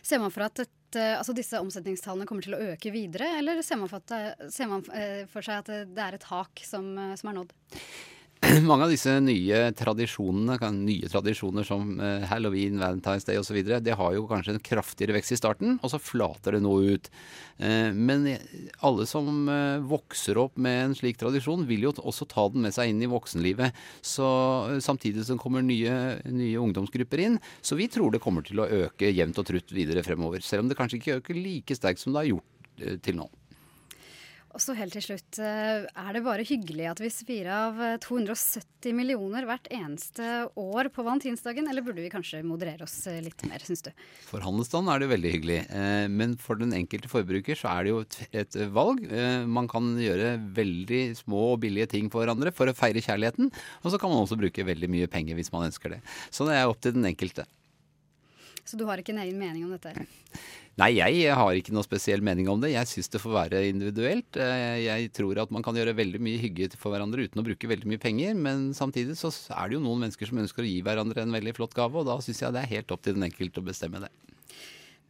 Ser 0.02 0.24
man 0.24 0.34
for 0.34 0.48
at 0.48 0.64
dette, 0.92 1.18
altså 1.18 1.36
disse 1.36 1.60
omsetningstallene 1.62 2.28
kommer 2.28 2.46
til 2.46 2.56
å 2.58 2.62
øke 2.74 2.92
videre, 2.94 3.38
eller 3.40 3.62
ser 3.66 3.80
man 3.80 3.92
for, 3.92 4.04
at, 4.04 4.52
ser 4.52 4.70
man 4.72 4.84
eh, 4.96 5.24
for 5.32 5.46
seg 5.46 5.64
at 5.64 5.92
det 5.92 6.04
er 6.04 6.18
et 6.18 6.26
tak 6.26 6.64
som, 6.68 6.92
eh, 7.00 7.16
som 7.20 7.32
er 7.32 7.40
nådd? 7.40 7.56
Mange 8.66 8.88
av 8.88 8.90
disse 8.90 9.12
nye 9.22 9.58
tradisjonene, 9.78 10.56
nye 10.74 11.10
tradisjoner 11.12 11.66
som 11.68 11.92
eh, 12.02 12.24
halloween, 12.26 12.80
Valentine's 12.82 13.28
Day 13.28 13.38
osv., 13.38 13.60
det 13.86 13.94
har 14.00 14.16
jo 14.16 14.24
kanskje 14.30 14.56
en 14.56 14.64
kraftigere 14.66 15.14
vekst 15.14 15.36
i 15.36 15.38
starten, 15.38 15.76
og 15.78 15.92
så 15.94 16.00
flater 16.02 16.58
det 16.58 16.64
nå 16.66 16.72
ut. 16.90 17.10
Eh, 17.62 17.92
Men 17.94 18.26
alle 18.82 19.06
som 19.10 19.44
eh, 19.46 19.84
vokser 19.86 20.40
opp 20.42 20.58
med 20.58 20.88
en 20.88 20.96
slik 20.98 21.22
tradisjon, 21.22 21.68
vil 21.70 21.86
jo 21.86 21.94
også 22.02 22.26
ta 22.32 22.48
den 22.50 22.66
med 22.66 22.74
seg 22.74 22.90
inn 22.90 23.04
i 23.06 23.12
voksenlivet. 23.12 23.78
Så 24.02 24.32
Samtidig 24.82 25.28
som 25.28 25.38
kommer 25.42 25.62
nye, 25.62 25.94
nye 26.26 26.64
ungdomsgrupper 26.64 27.22
inn. 27.22 27.38
Så 27.62 27.78
vi 27.78 27.92
tror 27.94 28.10
det 28.16 28.24
kommer 28.26 28.48
til 28.48 28.64
å 28.64 28.70
øke 28.88 29.14
jevnt 29.14 29.38
og 29.38 29.52
trutt 29.52 29.76
videre 29.76 30.02
fremover. 30.08 30.42
Selv 30.42 30.66
om 30.66 30.72
det 30.72 30.80
kanskje 30.82 30.98
ikke 30.98 31.20
øker 31.22 31.38
like 31.38 31.78
sterkt 31.78 32.02
som 32.02 32.16
det 32.16 32.24
har 32.24 32.34
gjort 32.34 33.06
til 33.06 33.22
nå. 33.22 33.30
Og 34.52 34.60
så 34.60 34.74
helt 34.76 34.92
til 34.92 35.04
slutt, 35.06 35.38
eh, 35.40 35.86
er 35.88 36.12
det 36.16 36.24
bare 36.26 36.44
hyggelig 36.44 36.88
at 36.92 37.00
vi 37.00 37.10
svir 37.14 37.48
av 37.52 37.78
eh, 37.80 37.98
270 38.04 38.92
millioner 38.98 39.46
hvert 39.48 39.70
eneste 39.72 40.28
år 40.60 40.90
på 40.92 41.06
valentinsdagen, 41.08 41.70
eller 41.72 41.86
burde 41.86 42.04
vi 42.04 42.12
kanskje 42.12 42.42
moderere 42.44 42.84
oss 42.84 42.98
eh, 43.08 43.22
litt 43.24 43.46
mer, 43.48 43.64
syns 43.64 43.86
du? 43.86 43.92
For 44.28 44.44
handelsstanden 44.44 44.92
er 44.92 45.04
det 45.04 45.12
veldig 45.14 45.32
hyggelig, 45.38 45.60
eh, 45.72 46.08
men 46.12 46.36
for 46.42 46.60
den 46.60 46.76
enkelte 46.76 47.12
forbruker 47.12 47.60
så 47.60 47.72
er 47.78 47.88
det 47.88 47.94
jo 47.94 48.04
et, 48.44 48.60
valg. 48.76 49.06
Eh, 49.08 49.48
Man 49.48 49.72
kan 49.72 49.94
gjøre 50.02 50.36
veldig 50.58 51.02
små 51.24 51.54
og 51.54 51.62
billige 51.64 51.94
ting 51.96 52.12
for 52.12 52.26
hverandre 52.26 52.52
for 52.56 52.68
å 52.68 52.76
feire 52.76 53.04
kjærligheten, 53.04 53.54
og 53.82 53.88
så 53.94 54.02
kan 54.02 54.12
man 54.12 54.26
også 54.26 54.40
bruke 54.42 54.68
veldig 54.68 54.92
mye 54.92 55.12
penger 55.12 55.40
hvis 55.40 55.54
man 55.56 55.70
ønsker 55.70 55.96
det. 55.96 56.04
Så 56.28 56.50
det 56.50 56.60
er 56.60 56.68
opp 56.68 56.84
til 56.84 56.98
den 56.98 57.08
enkelte. 57.08 57.48
Så 58.72 58.78
du 58.80 58.86
har 58.88 59.02
ikke 59.02 59.12
en 59.12 59.20
egen 59.26 59.36
mening 59.40 59.66
om 59.68 59.74
dette? 59.76 59.92
Nei, 60.80 60.94
jeg 60.96 61.34
har 61.36 61.58
ikke 61.60 61.74
noe 61.76 61.84
spesiell 61.84 62.22
mening 62.24 62.48
om 62.48 62.62
det. 62.64 62.70
Jeg 62.72 62.88
syns 62.88 63.12
det 63.12 63.20
får 63.20 63.34
være 63.36 63.60
individuelt. 63.68 64.38
Eh, 64.40 64.78
Jeg 64.86 65.10
tror 65.18 65.42
at 65.44 65.52
man 65.52 65.66
kan 65.66 65.76
gjøre 65.76 65.92
veldig 65.98 66.22
mye 66.24 66.40
hygge 66.40 66.70
for 66.80 66.96
hverandre 66.96 67.28
uten 67.28 67.42
å 67.42 67.46
bruke 67.46 67.68
veldig 67.68 67.90
mye 67.92 68.00
penger, 68.02 68.34
men 68.40 68.70
samtidig 68.78 69.18
så 69.20 69.30
er 69.52 69.68
det 69.68 69.76
jo 69.76 69.84
noen 69.84 70.06
mennesker 70.06 70.32
som 70.32 70.40
ønsker 70.40 70.64
å 70.64 70.70
gi 70.72 70.80
hverandre 70.88 71.26
en 71.26 71.36
veldig 71.36 71.54
flott 71.60 71.76
gave, 71.76 72.00
og 72.00 72.08
da 72.08 72.16
syns 72.24 72.40
jeg 72.46 72.56
det 72.56 72.64
er 72.64 72.72
helt 72.78 72.96
opp 72.96 73.04
til 73.04 73.20
den 73.20 73.28
enkelte 73.28 73.60
å 73.60 73.68
bestemme 73.68 74.00
det. 74.06 74.12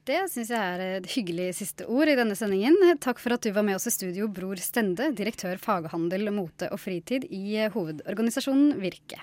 Det 0.09 0.23
syns 0.33 0.49
jeg 0.49 0.57
er 0.57 0.81
et 0.97 1.07
hyggelig 1.13 1.51
siste 1.59 1.85
ord 1.85 2.09
i 2.09 2.17
denne 2.17 2.33
sendingen. 2.33 2.73
Takk 2.97 3.21
for 3.21 3.37
at 3.37 3.45
du 3.45 3.51
var 3.53 3.61
med 3.67 3.77
oss 3.77 3.85
i 3.85 3.93
studio, 3.93 4.25
Bror 4.33 4.57
Stende, 4.57 5.11
direktør 5.13 5.61
faghandel, 5.61 6.25
mote 6.33 6.71
og 6.73 6.81
fritid 6.81 7.29
i 7.29 7.67
hovedorganisasjonen 7.69 8.79
Virke. 8.81 9.21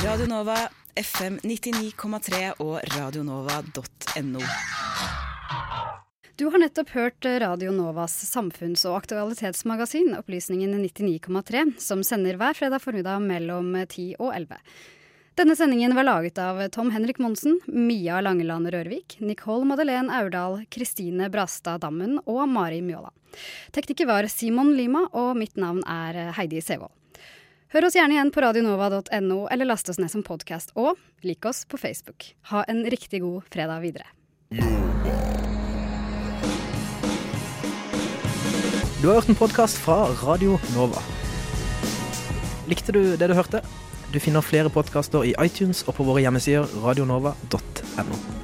Radio 0.00 0.24
Nova, 0.32 0.56
FM 0.96 1.38
99,3 1.42 2.52
og 2.58 2.80
radionova.no. 2.96 4.40
Du 6.36 6.46
har 6.50 6.58
nettopp 6.58 6.90
hørt 6.90 7.24
Radio 7.24 7.72
Novas 7.72 8.14
samfunns- 8.24 8.86
og 8.88 8.96
aktualitetsmagasin 9.02 10.14
Opplysningen 10.18 10.72
99,3, 10.80 11.66
som 11.78 12.04
sender 12.06 12.38
hver 12.40 12.56
fredag 12.56 12.80
formiddag 12.80 13.20
mellom 13.20 13.74
10 13.82 14.14
og 14.18 14.32
11. 14.34 14.60
Denne 15.40 15.56
sendingen 15.56 15.94
var 15.96 16.08
laget 16.08 16.38
av 16.42 16.62
Tom 16.72 16.90
Henrik 16.90 17.20
Monsen, 17.22 17.60
Mia 17.66 18.20
Langeland 18.20 18.72
Rørvik, 18.72 19.18
Nicole 19.20 19.64
Madeleine 19.68 20.12
Aurdal, 20.12 20.64
Kristine 20.72 21.30
Brastad 21.32 21.80
Dammen 21.84 22.18
og 22.26 22.48
Mari 22.48 22.80
Mjåla. 22.84 23.12
Tekniker 23.72 24.08
var 24.10 24.28
Simon 24.28 24.74
Lima, 24.76 25.06
og 25.12 25.36
mitt 25.38 25.56
navn 25.56 25.84
er 25.88 26.32
Heidi 26.36 26.60
Sevold. 26.64 26.92
Hør 27.70 27.84
oss 27.86 27.94
gjerne 27.94 28.16
igjen 28.16 28.32
på 28.34 28.42
radionova.no, 28.42 29.44
eller 29.46 29.68
last 29.68 29.86
oss 29.92 30.00
ned 30.02 30.10
som 30.10 30.24
podkast, 30.26 30.72
og 30.74 30.98
lik 31.22 31.46
oss 31.46 31.62
på 31.70 31.78
Facebook. 31.78 32.32
Ha 32.50 32.64
en 32.66 32.82
riktig 32.90 33.20
god 33.22 33.46
fredag 33.46 33.84
videre. 33.84 34.10
Du 38.98 39.06
har 39.06 39.20
hørt 39.20 39.30
en 39.30 39.38
podkast 39.38 39.78
fra 39.78 40.00
Radio 40.24 40.58
Nova. 40.74 40.98
Likte 42.66 42.90
du 42.90 43.14
det 43.14 43.30
du 43.30 43.38
hørte? 43.38 43.62
Du 44.10 44.18
finner 44.18 44.42
flere 44.42 44.66
podkaster 44.74 45.30
i 45.30 45.36
iTunes 45.38 45.86
og 45.86 45.94
på 45.94 46.10
våre 46.10 46.26
hjemmesider 46.26 46.66
radionova.no. 46.82 48.39